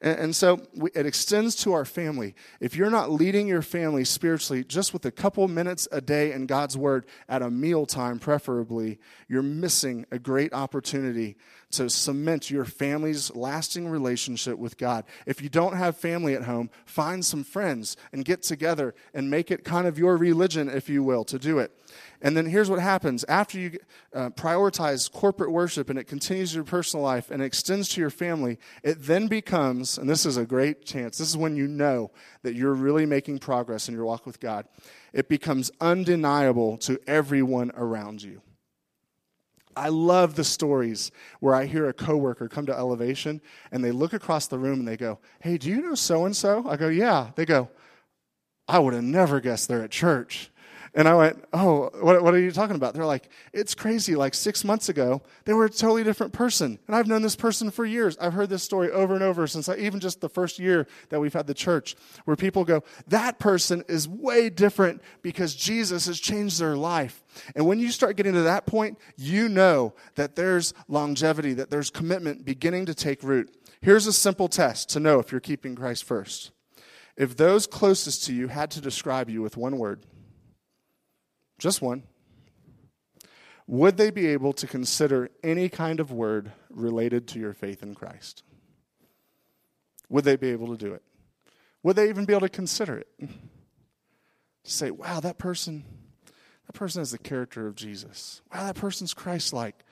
And, 0.00 0.18
and 0.18 0.36
so 0.36 0.60
we, 0.74 0.90
it 0.94 1.06
extends 1.06 1.56
to 1.56 1.72
our 1.72 1.84
family. 1.84 2.34
If 2.60 2.76
you're 2.76 2.90
not 2.90 3.10
leading 3.10 3.48
your 3.48 3.62
family 3.62 4.04
spiritually 4.04 4.64
just 4.64 4.92
with 4.92 5.04
a 5.06 5.10
couple 5.10 5.46
minutes 5.48 5.88
a 5.90 6.00
day 6.00 6.32
in 6.32 6.46
God's 6.46 6.76
Word 6.76 7.06
at 7.28 7.42
a 7.42 7.50
mealtime, 7.50 8.18
preferably, 8.18 8.98
you're 9.28 9.42
missing 9.42 10.04
a 10.10 10.18
great 10.18 10.52
opportunity 10.52 11.36
to 11.70 11.88
cement 11.88 12.50
your 12.50 12.64
family's 12.64 13.34
lasting 13.34 13.88
relationship 13.88 14.58
with 14.58 14.76
God. 14.76 15.04
If 15.26 15.42
you 15.42 15.48
don't 15.48 15.76
have 15.76 15.96
family 15.96 16.34
at 16.34 16.44
home, 16.44 16.70
find 16.84 17.24
some 17.24 17.44
friends 17.44 17.96
and 18.12 18.24
get 18.24 18.42
together 18.42 18.94
and 19.14 19.30
make 19.30 19.50
it 19.50 19.64
kind 19.64 19.86
of 19.86 19.98
your 19.98 20.16
religion, 20.16 20.68
if 20.68 20.88
you 20.88 21.02
will, 21.02 21.24
to 21.24 21.38
do 21.38 21.58
it. 21.58 21.72
And 22.22 22.36
then 22.36 22.46
here's 22.46 22.68
what 22.68 22.80
happens 22.80 23.24
after 23.24 23.58
you 23.58 23.78
uh, 24.14 24.30
prioritize 24.30 25.10
corporate 25.10 25.50
worship 25.50 25.88
and 25.88 25.98
it 25.98 26.04
continues 26.04 26.54
your 26.54 26.64
personal 26.64 27.04
life 27.04 27.30
and 27.30 27.42
extends 27.42 27.88
to 27.90 28.00
your 28.00 28.10
family, 28.10 28.58
it 28.82 29.02
then 29.02 29.26
becomes, 29.26 29.96
and 29.96 30.08
this 30.08 30.26
is 30.26 30.36
a 30.36 30.44
great 30.44 30.84
chance, 30.84 31.18
this 31.18 31.28
is 31.28 31.36
when 31.36 31.56
you 31.56 31.66
know 31.66 32.10
that 32.42 32.54
you're 32.54 32.74
really 32.74 33.06
making 33.06 33.38
progress 33.38 33.88
in 33.88 33.94
your 33.94 34.04
walk 34.04 34.26
with 34.26 34.40
God. 34.40 34.66
It 35.12 35.28
becomes 35.28 35.70
undeniable 35.80 36.76
to 36.78 37.00
everyone 37.06 37.72
around 37.74 38.22
you. 38.22 38.42
I 39.76 39.88
love 39.88 40.34
the 40.34 40.44
stories 40.44 41.10
where 41.40 41.54
I 41.54 41.66
hear 41.66 41.88
a 41.88 41.92
coworker 41.92 42.48
come 42.48 42.66
to 42.66 42.76
elevation 42.76 43.40
and 43.70 43.84
they 43.84 43.92
look 43.92 44.12
across 44.12 44.46
the 44.46 44.58
room 44.58 44.80
and 44.80 44.88
they 44.88 44.96
go, 44.96 45.18
Hey, 45.40 45.58
do 45.58 45.68
you 45.68 45.80
know 45.80 45.94
so 45.94 46.24
and 46.24 46.36
so? 46.36 46.68
I 46.68 46.76
go, 46.76 46.88
Yeah. 46.88 47.30
They 47.36 47.46
go, 47.46 47.68
I 48.68 48.78
would 48.78 48.94
have 48.94 49.04
never 49.04 49.40
guessed 49.40 49.68
they're 49.68 49.82
at 49.82 49.90
church. 49.90 50.50
And 50.92 51.06
I 51.06 51.14
went, 51.14 51.44
Oh, 51.52 51.90
what, 52.00 52.22
what, 52.22 52.34
are 52.34 52.38
you 52.38 52.50
talking 52.50 52.74
about? 52.74 52.94
They're 52.94 53.06
like, 53.06 53.28
It's 53.52 53.74
crazy. 53.74 54.16
Like 54.16 54.34
six 54.34 54.64
months 54.64 54.88
ago, 54.88 55.22
they 55.44 55.52
were 55.52 55.66
a 55.66 55.70
totally 55.70 56.02
different 56.02 56.32
person. 56.32 56.78
And 56.86 56.96
I've 56.96 57.06
known 57.06 57.22
this 57.22 57.36
person 57.36 57.70
for 57.70 57.84
years. 57.84 58.18
I've 58.20 58.32
heard 58.32 58.50
this 58.50 58.62
story 58.62 58.90
over 58.90 59.14
and 59.14 59.22
over 59.22 59.46
since 59.46 59.68
I, 59.68 59.76
even 59.76 60.00
just 60.00 60.20
the 60.20 60.28
first 60.28 60.58
year 60.58 60.88
that 61.10 61.20
we've 61.20 61.32
had 61.32 61.46
the 61.46 61.54
church, 61.54 61.94
where 62.24 62.36
people 62.36 62.64
go, 62.64 62.82
That 63.06 63.38
person 63.38 63.84
is 63.88 64.08
way 64.08 64.50
different 64.50 65.00
because 65.22 65.54
Jesus 65.54 66.06
has 66.06 66.18
changed 66.18 66.60
their 66.60 66.76
life. 66.76 67.22
And 67.54 67.66
when 67.66 67.78
you 67.78 67.90
start 67.90 68.16
getting 68.16 68.34
to 68.34 68.42
that 68.42 68.66
point, 68.66 68.98
you 69.16 69.48
know 69.48 69.94
that 70.16 70.34
there's 70.34 70.74
longevity, 70.88 71.54
that 71.54 71.70
there's 71.70 71.90
commitment 71.90 72.44
beginning 72.44 72.86
to 72.86 72.94
take 72.94 73.22
root. 73.22 73.54
Here's 73.80 74.06
a 74.06 74.12
simple 74.12 74.48
test 74.48 74.90
to 74.90 75.00
know 75.00 75.20
if 75.20 75.30
you're 75.30 75.40
keeping 75.40 75.76
Christ 75.76 76.04
first. 76.04 76.50
If 77.16 77.36
those 77.36 77.66
closest 77.66 78.24
to 78.24 78.34
you 78.34 78.48
had 78.48 78.70
to 78.72 78.80
describe 78.80 79.30
you 79.30 79.42
with 79.42 79.56
one 79.56 79.78
word, 79.78 80.04
just 81.60 81.80
one, 81.80 82.02
would 83.66 83.96
they 83.96 84.10
be 84.10 84.26
able 84.26 84.52
to 84.54 84.66
consider 84.66 85.30
any 85.44 85.68
kind 85.68 86.00
of 86.00 86.10
word 86.10 86.50
related 86.70 87.28
to 87.28 87.38
your 87.38 87.52
faith 87.52 87.84
in 87.84 87.94
Christ? 87.94 88.42
Would 90.08 90.24
they 90.24 90.34
be 90.34 90.50
able 90.50 90.76
to 90.76 90.76
do 90.76 90.92
it? 90.92 91.02
Would 91.84 91.94
they 91.94 92.08
even 92.08 92.24
be 92.24 92.32
able 92.32 92.40
to 92.40 92.48
consider 92.48 92.98
it? 92.98 93.06
To 93.20 94.70
say, 94.70 94.90
wow, 94.90 95.20
that 95.20 95.38
person, 95.38 95.84
that 96.66 96.72
person 96.72 97.00
has 97.00 97.12
the 97.12 97.18
character 97.18 97.68
of 97.68 97.76
Jesus. 97.76 98.42
Wow, 98.52 98.66
that 98.66 98.74
person's 98.74 99.14
Christ 99.14 99.52
like. 99.52 99.84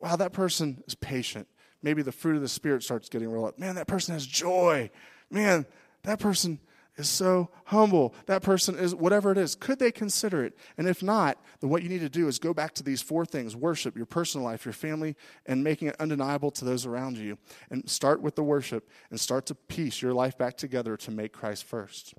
Wow, 0.00 0.16
that 0.16 0.32
person 0.32 0.82
is 0.86 0.94
patient. 0.94 1.48
Maybe 1.82 2.02
the 2.02 2.12
fruit 2.12 2.36
of 2.36 2.42
the 2.42 2.48
Spirit 2.48 2.82
starts 2.82 3.08
getting 3.08 3.30
rolled 3.30 3.48
up. 3.48 3.58
Man, 3.58 3.76
that 3.76 3.86
person 3.86 4.12
has 4.12 4.26
joy. 4.26 4.90
Man, 5.30 5.64
that 6.02 6.18
person 6.18 6.60
is 6.98 7.08
so 7.08 7.48
humble. 7.66 8.14
That 8.26 8.42
person 8.42 8.76
is 8.76 8.94
whatever 8.94 9.30
it 9.32 9.38
is. 9.38 9.54
Could 9.54 9.78
they 9.78 9.92
consider 9.92 10.44
it? 10.44 10.58
And 10.76 10.88
if 10.88 11.02
not, 11.02 11.40
then 11.60 11.70
what 11.70 11.82
you 11.82 11.88
need 11.88 12.00
to 12.00 12.08
do 12.08 12.28
is 12.28 12.38
go 12.38 12.52
back 12.52 12.74
to 12.74 12.82
these 12.82 13.00
four 13.00 13.24
things 13.24 13.56
worship, 13.56 13.96
your 13.96 14.06
personal 14.06 14.44
life, 14.44 14.64
your 14.66 14.72
family, 14.72 15.16
and 15.46 15.64
making 15.64 15.88
it 15.88 15.96
undeniable 16.00 16.50
to 16.50 16.64
those 16.64 16.84
around 16.84 17.16
you. 17.16 17.38
And 17.70 17.88
start 17.88 18.20
with 18.20 18.34
the 18.34 18.42
worship 18.42 18.90
and 19.10 19.18
start 19.18 19.46
to 19.46 19.54
piece 19.54 20.02
your 20.02 20.12
life 20.12 20.36
back 20.36 20.56
together 20.56 20.96
to 20.98 21.10
make 21.10 21.32
Christ 21.32 21.64
first. 21.64 22.14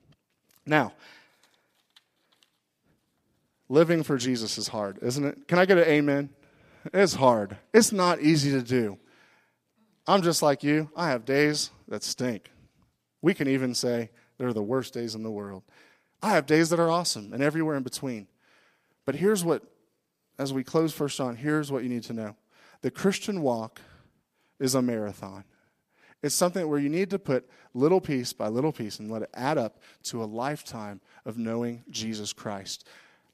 Now, 0.65 0.94
living 3.68 4.02
for 4.04 4.18
Jesus 4.18 4.58
is 4.58 4.70
hard, 4.70 5.00
isn't 5.02 5.26
it? 5.26 5.48
Can 5.48 5.60
I 5.60 5.65
get 5.65 5.78
an 5.78 5.86
amen? 5.86 6.30
It's 6.94 7.15
hard. 7.15 7.58
It's 7.74 7.92
not 7.92 8.22
easy 8.22 8.52
to 8.52 8.62
do. 8.62 8.98
I'm 10.08 10.22
just 10.22 10.42
like 10.42 10.63
you. 10.63 10.89
I 10.96 11.10
have 11.10 11.26
days 11.26 11.70
that 11.88 12.04
stink. 12.04 12.50
We 13.22 13.34
can 13.34 13.48
even 13.48 13.76
say, 13.76 14.12
they're 14.39 14.54
the 14.54 14.63
worst 14.63 14.93
days 14.93 15.13
in 15.13 15.21
the 15.21 15.30
world. 15.30 15.63
I 16.23 16.32
have 16.32 16.47
days 16.47 16.69
that 16.71 16.80
are 16.80 16.89
awesome 16.89 17.34
and 17.34 17.43
everywhere 17.43 17.75
in 17.75 17.84
between. 17.84 18.28
But 19.06 19.15
here's 19.15 19.43
what, 19.43 19.63
as 20.39 20.52
we 20.52 20.63
close 20.63 20.93
First 20.93 21.17
John, 21.17 21.36
here's 21.36 21.71
what 21.71 21.84
you 21.84 21.89
need 21.89 22.04
to 22.04 22.13
know 22.13 22.36
the 22.82 22.89
Christian 22.89 23.41
walk 23.41 23.82
is 24.60 24.73
a 24.73 24.82
marathon. 24.82 25.43
It's 26.21 26.36
something 26.36 26.67
where 26.67 26.80
you 26.80 26.89
need 26.89 27.10
to 27.12 27.19
put 27.19 27.49
little 27.73 28.02
piece 28.02 28.34
by 28.34 28.47
little 28.47 28.71
piece 28.71 28.99
and 28.99 29.12
let 29.12 29.21
it 29.21 29.30
add 29.34 29.58
up 29.58 29.82
to 30.04 30.23
a 30.23 30.25
lifetime 30.25 30.99
of 31.25 31.38
knowing 31.38 31.84
Jesus 31.89 32.34
Christ. 32.34 32.88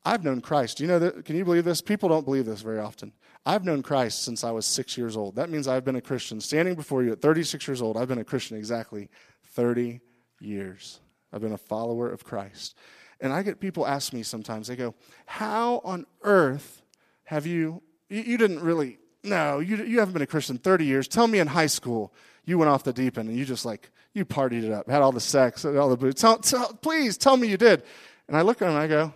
I've 0.04 0.24
known 0.24 0.42
Christ. 0.42 0.80
You 0.80 0.88
know 0.88 1.00
that? 1.00 1.26
Can 1.26 1.36
you 1.36 1.44
believe 1.44 1.66
this? 1.66 1.82
People 1.82 2.10
don't 2.10 2.26
believe 2.26 2.46
this 2.46 2.62
very 2.62 2.80
often. 2.80 3.12
I've 3.44 3.64
known 3.64 3.82
Christ 3.82 4.24
since 4.24 4.44
I 4.44 4.52
was 4.52 4.68
six 4.68 4.98
years 4.98 5.18
old. 5.18 5.36
That 5.36 5.50
means 5.50 5.68
I've 5.68 5.86
been 5.86 5.96
a 5.96 6.02
Christian. 6.02 6.40
Standing 6.40 6.76
before 6.76 7.04
you 7.04 7.12
at 7.12 7.22
36 7.22 7.68
years 7.68 7.82
old, 7.82 7.98
I've 7.98 8.08
been 8.08 8.20
a 8.20 8.24
Christian 8.24 8.58
exactly 8.58 9.10
30 9.54 10.00
years. 10.46 11.00
I've 11.34 11.42
been 11.42 11.52
a 11.52 11.58
follower 11.58 12.10
of 12.10 12.24
Christ. 12.24 12.76
And 13.20 13.34
I 13.34 13.44
get 13.44 13.60
people 13.60 13.88
ask 13.88 14.14
me 14.14 14.24
sometimes, 14.24 14.68
they 14.68 14.76
go, 14.76 14.94
How 15.26 15.82
on 15.84 16.06
earth 16.22 16.82
have 17.26 17.46
you, 17.46 17.82
you, 18.10 18.22
you 18.22 18.38
didn't 18.38 18.60
really, 18.60 19.00
no, 19.24 19.60
you, 19.60 19.78
you 19.78 20.00
haven't 20.00 20.14
been 20.14 20.22
a 20.22 20.28
Christian 20.28 20.58
30 20.58 20.86
years. 20.86 21.08
Tell 21.08 21.28
me 21.28 21.40
in 21.40 21.48
high 21.48 21.66
school 21.68 22.14
you 22.46 22.58
went 22.58 22.70
off 22.70 22.84
the 22.84 22.94
deep 22.94 23.18
end 23.18 23.30
and 23.30 23.38
you 23.38 23.46
just 23.46 23.66
like, 23.66 23.90
you 24.14 24.24
partied 24.24 24.64
it 24.64 24.72
up, 24.72 24.90
had 24.90 25.02
all 25.02 25.12
the 25.12 25.20
sex, 25.20 25.66
all 25.66 25.90
the 25.90 25.98
booze. 25.98 26.16
Tell, 26.16 26.38
tell, 26.38 26.74
please 26.74 27.18
tell 27.18 27.36
me 27.36 27.48
you 27.48 27.58
did. 27.58 27.84
And 28.28 28.38
I 28.38 28.42
look 28.42 28.62
at 28.62 28.66
them 28.66 28.76
and 28.76 28.80
I 28.80 28.88
go, 28.88 29.14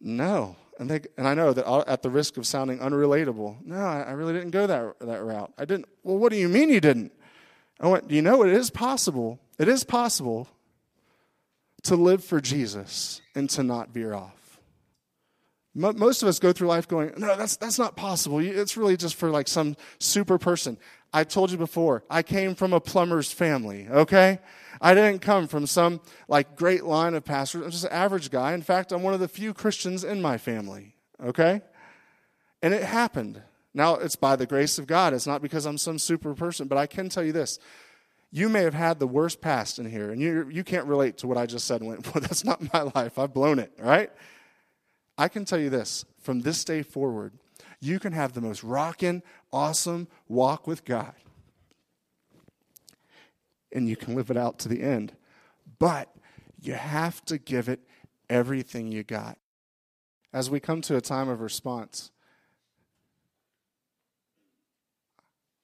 No. 0.00 0.56
And, 0.80 0.88
they, 0.88 1.00
and 1.16 1.26
I 1.26 1.34
know 1.34 1.52
that 1.52 1.88
at 1.88 2.02
the 2.02 2.10
risk 2.10 2.36
of 2.36 2.46
sounding 2.46 2.78
unrelatable, 2.78 3.64
no, 3.64 3.76
I, 3.76 4.02
I 4.02 4.10
really 4.12 4.32
didn't 4.32 4.52
go 4.52 4.68
that, 4.68 4.94
that 5.00 5.24
route. 5.24 5.52
I 5.58 5.64
didn't. 5.64 5.88
Well, 6.04 6.18
what 6.18 6.30
do 6.30 6.38
you 6.38 6.48
mean 6.48 6.68
you 6.68 6.80
didn't? 6.80 7.12
I 7.80 7.88
went, 7.88 8.08
Do 8.08 8.14
you 8.14 8.22
know 8.22 8.44
it 8.44 8.50
is 8.50 8.70
possible 8.70 9.40
it 9.58 9.68
is 9.68 9.84
possible 9.84 10.48
to 11.84 11.96
live 11.96 12.24
for 12.24 12.40
Jesus 12.40 13.20
and 13.34 13.48
to 13.50 13.62
not 13.62 13.90
veer 13.90 14.14
off. 14.14 14.60
Most 15.74 16.22
of 16.22 16.28
us 16.28 16.40
go 16.40 16.52
through 16.52 16.66
life 16.66 16.88
going, 16.88 17.12
no, 17.18 17.36
that's, 17.36 17.56
that's 17.56 17.78
not 17.78 17.94
possible. 17.94 18.40
It's 18.40 18.76
really 18.76 18.96
just 18.96 19.14
for 19.14 19.30
like 19.30 19.46
some 19.46 19.76
super 20.00 20.36
person. 20.36 20.76
I 21.12 21.22
told 21.22 21.52
you 21.52 21.56
before, 21.56 22.02
I 22.10 22.22
came 22.22 22.56
from 22.56 22.72
a 22.72 22.80
plumber's 22.80 23.30
family, 23.30 23.86
okay? 23.88 24.40
I 24.80 24.94
didn't 24.94 25.20
come 25.20 25.46
from 25.46 25.66
some 25.66 26.00
like 26.26 26.56
great 26.56 26.84
line 26.84 27.14
of 27.14 27.24
pastors. 27.24 27.62
I'm 27.64 27.70
just 27.70 27.84
an 27.84 27.92
average 27.92 28.30
guy. 28.30 28.54
In 28.54 28.62
fact, 28.62 28.90
I'm 28.90 29.02
one 29.02 29.14
of 29.14 29.20
the 29.20 29.28
few 29.28 29.54
Christians 29.54 30.02
in 30.02 30.20
my 30.20 30.36
family, 30.36 30.96
okay? 31.24 31.62
And 32.60 32.74
it 32.74 32.82
happened. 32.82 33.42
Now, 33.72 33.94
it's 33.94 34.16
by 34.16 34.34
the 34.34 34.46
grace 34.46 34.78
of 34.78 34.88
God. 34.88 35.14
It's 35.14 35.26
not 35.26 35.42
because 35.42 35.64
I'm 35.64 35.78
some 35.78 35.98
super 35.98 36.34
person, 36.34 36.66
but 36.66 36.78
I 36.78 36.86
can 36.86 37.08
tell 37.08 37.22
you 37.22 37.32
this 37.32 37.60
you 38.30 38.48
may 38.48 38.62
have 38.62 38.74
had 38.74 38.98
the 38.98 39.06
worst 39.06 39.40
past 39.40 39.78
in 39.78 39.90
here, 39.90 40.10
and 40.10 40.20
you, 40.20 40.48
you 40.50 40.62
can't 40.62 40.86
relate 40.86 41.18
to 41.18 41.26
what 41.26 41.38
I 41.38 41.46
just 41.46 41.66
said 41.66 41.82
went, 41.82 42.04
well, 42.14 42.20
that's 42.20 42.44
not 42.44 42.72
my 42.72 42.82
life. 42.94 43.18
I've 43.18 43.32
blown 43.32 43.58
it, 43.58 43.72
right? 43.78 44.10
I 45.16 45.28
can 45.28 45.44
tell 45.44 45.58
you 45.58 45.70
this 45.70 46.04
from 46.20 46.40
this 46.40 46.62
day 46.64 46.82
forward, 46.82 47.32
you 47.80 47.98
can 47.98 48.12
have 48.12 48.32
the 48.32 48.40
most 48.40 48.62
rocking, 48.62 49.22
awesome 49.52 50.08
walk 50.28 50.66
with 50.66 50.84
God. 50.84 51.14
And 53.72 53.88
you 53.88 53.96
can 53.96 54.14
live 54.14 54.30
it 54.30 54.36
out 54.36 54.58
to 54.60 54.68
the 54.68 54.82
end. 54.82 55.12
But 55.78 56.08
you 56.60 56.74
have 56.74 57.24
to 57.26 57.38
give 57.38 57.68
it 57.68 57.80
everything 58.28 58.90
you 58.90 59.04
got. 59.04 59.38
As 60.32 60.50
we 60.50 60.60
come 60.60 60.80
to 60.82 60.96
a 60.96 61.00
time 61.00 61.28
of 61.28 61.40
response, 61.40 62.10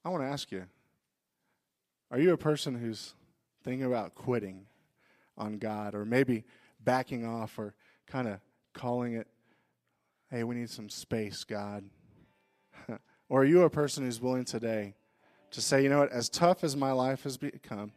I 0.05 0.11
want 0.11 0.23
to 0.23 0.29
ask 0.29 0.53
you 0.53 0.65
are 2.15 2.21
you 2.21 2.33
a 2.33 2.39
person 2.39 2.77
who's 2.77 3.13
thinking 3.65 3.85
about 3.85 4.15
quitting 4.15 4.67
on 5.37 5.59
God 5.59 5.97
or 5.97 6.05
maybe 6.05 6.45
backing 6.79 7.27
off 7.27 7.59
or 7.59 7.75
kind 8.07 8.29
of 8.29 8.39
calling 8.73 9.15
it, 9.15 9.27
hey, 10.31 10.45
we 10.45 10.55
need 10.55 10.71
some 10.71 10.89
space, 10.89 11.43
God? 11.43 11.83
or 13.29 13.43
are 13.43 13.45
you 13.45 13.63
a 13.63 13.71
person 13.71 14.05
who's 14.05 14.21
willing 14.21 14.45
today 14.45 14.95
to 15.51 15.61
say, 15.61 15.83
you 15.83 15.89
know 15.89 15.99
what, 15.99 16.13
as 16.13 16.29
tough 16.29 16.63
as 16.63 16.77
my 16.77 16.93
life 16.93 17.25
has 17.25 17.37
become, 17.37 17.91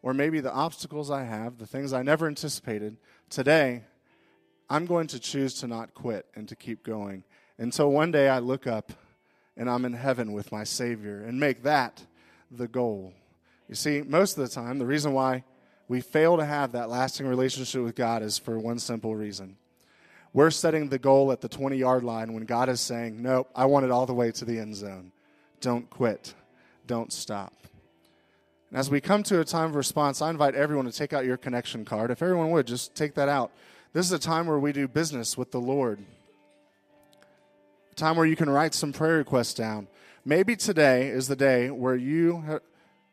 or 0.00 0.14
maybe 0.14 0.38
the 0.38 0.52
obstacles 0.52 1.10
I 1.10 1.24
have, 1.24 1.58
the 1.58 1.66
things 1.66 1.92
I 1.92 2.02
never 2.02 2.28
anticipated, 2.28 2.96
today 3.30 3.82
I'm 4.70 4.86
going 4.86 5.08
to 5.08 5.18
choose 5.18 5.54
to 5.54 5.66
not 5.66 5.92
quit 5.92 6.26
and 6.36 6.48
to 6.48 6.54
keep 6.54 6.84
going 6.84 7.24
until 7.58 7.90
one 7.90 8.12
day 8.12 8.28
I 8.28 8.38
look 8.38 8.68
up 8.68 8.92
and 9.56 9.68
I'm 9.68 9.84
in 9.84 9.94
heaven 9.94 10.32
with 10.32 10.52
my 10.52 10.62
Savior 10.62 11.24
and 11.24 11.40
make 11.40 11.64
that 11.64 12.06
the 12.48 12.68
goal. 12.68 13.12
You 13.68 13.74
see, 13.74 14.02
most 14.02 14.38
of 14.38 14.48
the 14.48 14.54
time, 14.54 14.78
the 14.78 14.86
reason 14.86 15.12
why 15.12 15.44
we 15.88 16.00
fail 16.00 16.36
to 16.36 16.44
have 16.44 16.72
that 16.72 16.88
lasting 16.88 17.26
relationship 17.26 17.82
with 17.82 17.94
God 17.94 18.22
is 18.22 18.38
for 18.38 18.58
one 18.58 18.78
simple 18.78 19.14
reason. 19.14 19.56
We're 20.32 20.50
setting 20.50 20.88
the 20.88 20.98
goal 20.98 21.32
at 21.32 21.40
the 21.40 21.48
20 21.48 21.76
yard 21.76 22.04
line 22.04 22.34
when 22.34 22.44
God 22.44 22.68
is 22.68 22.80
saying, 22.80 23.22
Nope, 23.22 23.48
I 23.54 23.66
want 23.66 23.84
it 23.86 23.90
all 23.90 24.06
the 24.06 24.14
way 24.14 24.30
to 24.32 24.44
the 24.44 24.58
end 24.58 24.76
zone. 24.76 25.12
Don't 25.60 25.88
quit. 25.88 26.34
Don't 26.86 27.12
stop. 27.12 27.54
And 28.70 28.78
as 28.78 28.90
we 28.90 29.00
come 29.00 29.22
to 29.24 29.40
a 29.40 29.44
time 29.44 29.70
of 29.70 29.76
response, 29.76 30.20
I 30.20 30.30
invite 30.30 30.54
everyone 30.54 30.86
to 30.86 30.92
take 30.92 31.12
out 31.12 31.24
your 31.24 31.36
connection 31.36 31.84
card. 31.84 32.10
If 32.10 32.22
everyone 32.22 32.50
would, 32.50 32.66
just 32.66 32.94
take 32.94 33.14
that 33.14 33.28
out. 33.28 33.50
This 33.92 34.06
is 34.06 34.12
a 34.12 34.18
time 34.18 34.46
where 34.46 34.58
we 34.58 34.72
do 34.72 34.88
business 34.88 35.38
with 35.38 35.52
the 35.52 35.60
Lord. 35.60 36.00
A 37.92 37.94
time 37.94 38.16
where 38.16 38.26
you 38.26 38.36
can 38.36 38.50
write 38.50 38.74
some 38.74 38.92
prayer 38.92 39.16
requests 39.16 39.54
down. 39.54 39.88
Maybe 40.24 40.56
today 40.56 41.08
is 41.08 41.28
the 41.28 41.36
day 41.36 41.70
where 41.70 41.94
you 41.94 42.60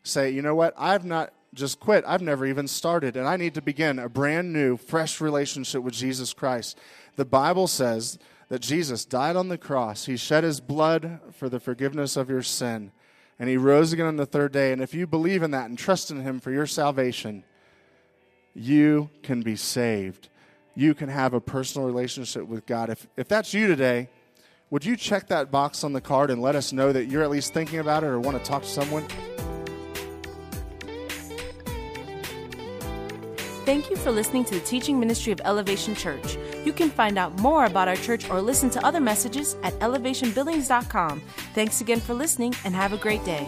say, 0.03 0.29
you 0.29 0.41
know 0.41 0.55
what, 0.55 0.73
I've 0.77 1.05
not 1.05 1.33
just 1.53 1.79
quit. 1.79 2.03
I've 2.07 2.21
never 2.21 2.45
even 2.45 2.67
started, 2.67 3.15
and 3.15 3.27
I 3.27 3.37
need 3.37 3.53
to 3.55 3.61
begin 3.61 3.99
a 3.99 4.09
brand 4.09 4.51
new, 4.51 4.77
fresh 4.77 5.21
relationship 5.21 5.83
with 5.83 5.93
Jesus 5.93 6.33
Christ. 6.33 6.77
The 7.15 7.25
Bible 7.25 7.67
says 7.67 8.17
that 8.49 8.59
Jesus 8.59 9.05
died 9.05 9.35
on 9.35 9.49
the 9.49 9.57
cross, 9.57 10.05
He 10.05 10.17
shed 10.17 10.43
His 10.43 10.59
blood 10.59 11.19
for 11.31 11.49
the 11.49 11.59
forgiveness 11.59 12.17
of 12.17 12.29
your 12.29 12.41
sin, 12.41 12.91
and 13.39 13.49
He 13.49 13.57
rose 13.57 13.93
again 13.93 14.07
on 14.07 14.17
the 14.17 14.25
third 14.25 14.51
day. 14.51 14.71
And 14.71 14.81
if 14.81 14.93
you 14.93 15.07
believe 15.07 15.43
in 15.43 15.51
that 15.51 15.69
and 15.69 15.77
trust 15.77 16.11
in 16.11 16.21
Him 16.21 16.39
for 16.39 16.51
your 16.51 16.67
salvation, 16.67 17.43
you 18.53 19.09
can 19.21 19.41
be 19.41 19.55
saved. 19.55 20.29
You 20.75 20.93
can 20.93 21.09
have 21.09 21.33
a 21.33 21.41
personal 21.41 21.87
relationship 21.87 22.47
with 22.47 22.65
God. 22.65 22.89
If, 22.89 23.07
if 23.15 23.27
that's 23.27 23.53
you 23.53 23.67
today, 23.67 24.09
would 24.69 24.83
you 24.83 24.95
check 24.95 25.27
that 25.27 25.51
box 25.51 25.83
on 25.83 25.93
the 25.93 26.01
card 26.01 26.31
and 26.31 26.41
let 26.41 26.55
us 26.55 26.73
know 26.73 26.91
that 26.91 27.05
you're 27.05 27.21
at 27.21 27.29
least 27.29 27.53
thinking 27.53 27.77
about 27.77 28.03
it 28.03 28.07
or 28.07 28.19
want 28.19 28.37
to 28.37 28.43
talk 28.43 28.63
to 28.63 28.67
someone? 28.67 29.05
Thank 33.65 33.89
you 33.89 33.95
for 33.95 34.11
listening 34.11 34.43
to 34.45 34.55
the 34.55 34.59
teaching 34.59 34.99
ministry 34.99 35.31
of 35.31 35.39
Elevation 35.45 35.95
Church. 35.95 36.37
You 36.65 36.73
can 36.73 36.89
find 36.89 37.17
out 37.17 37.37
more 37.39 37.63
about 37.63 37.87
our 37.87 37.95
church 37.95 38.29
or 38.29 38.41
listen 38.41 38.69
to 38.71 38.85
other 38.85 38.99
messages 38.99 39.55
at 39.63 39.73
elevationbillings.com. 39.79 41.21
Thanks 41.53 41.79
again 41.79 42.01
for 42.01 42.13
listening 42.13 42.53
and 42.65 42.75
have 42.75 42.91
a 42.91 42.97
great 42.97 43.23
day. 43.23 43.47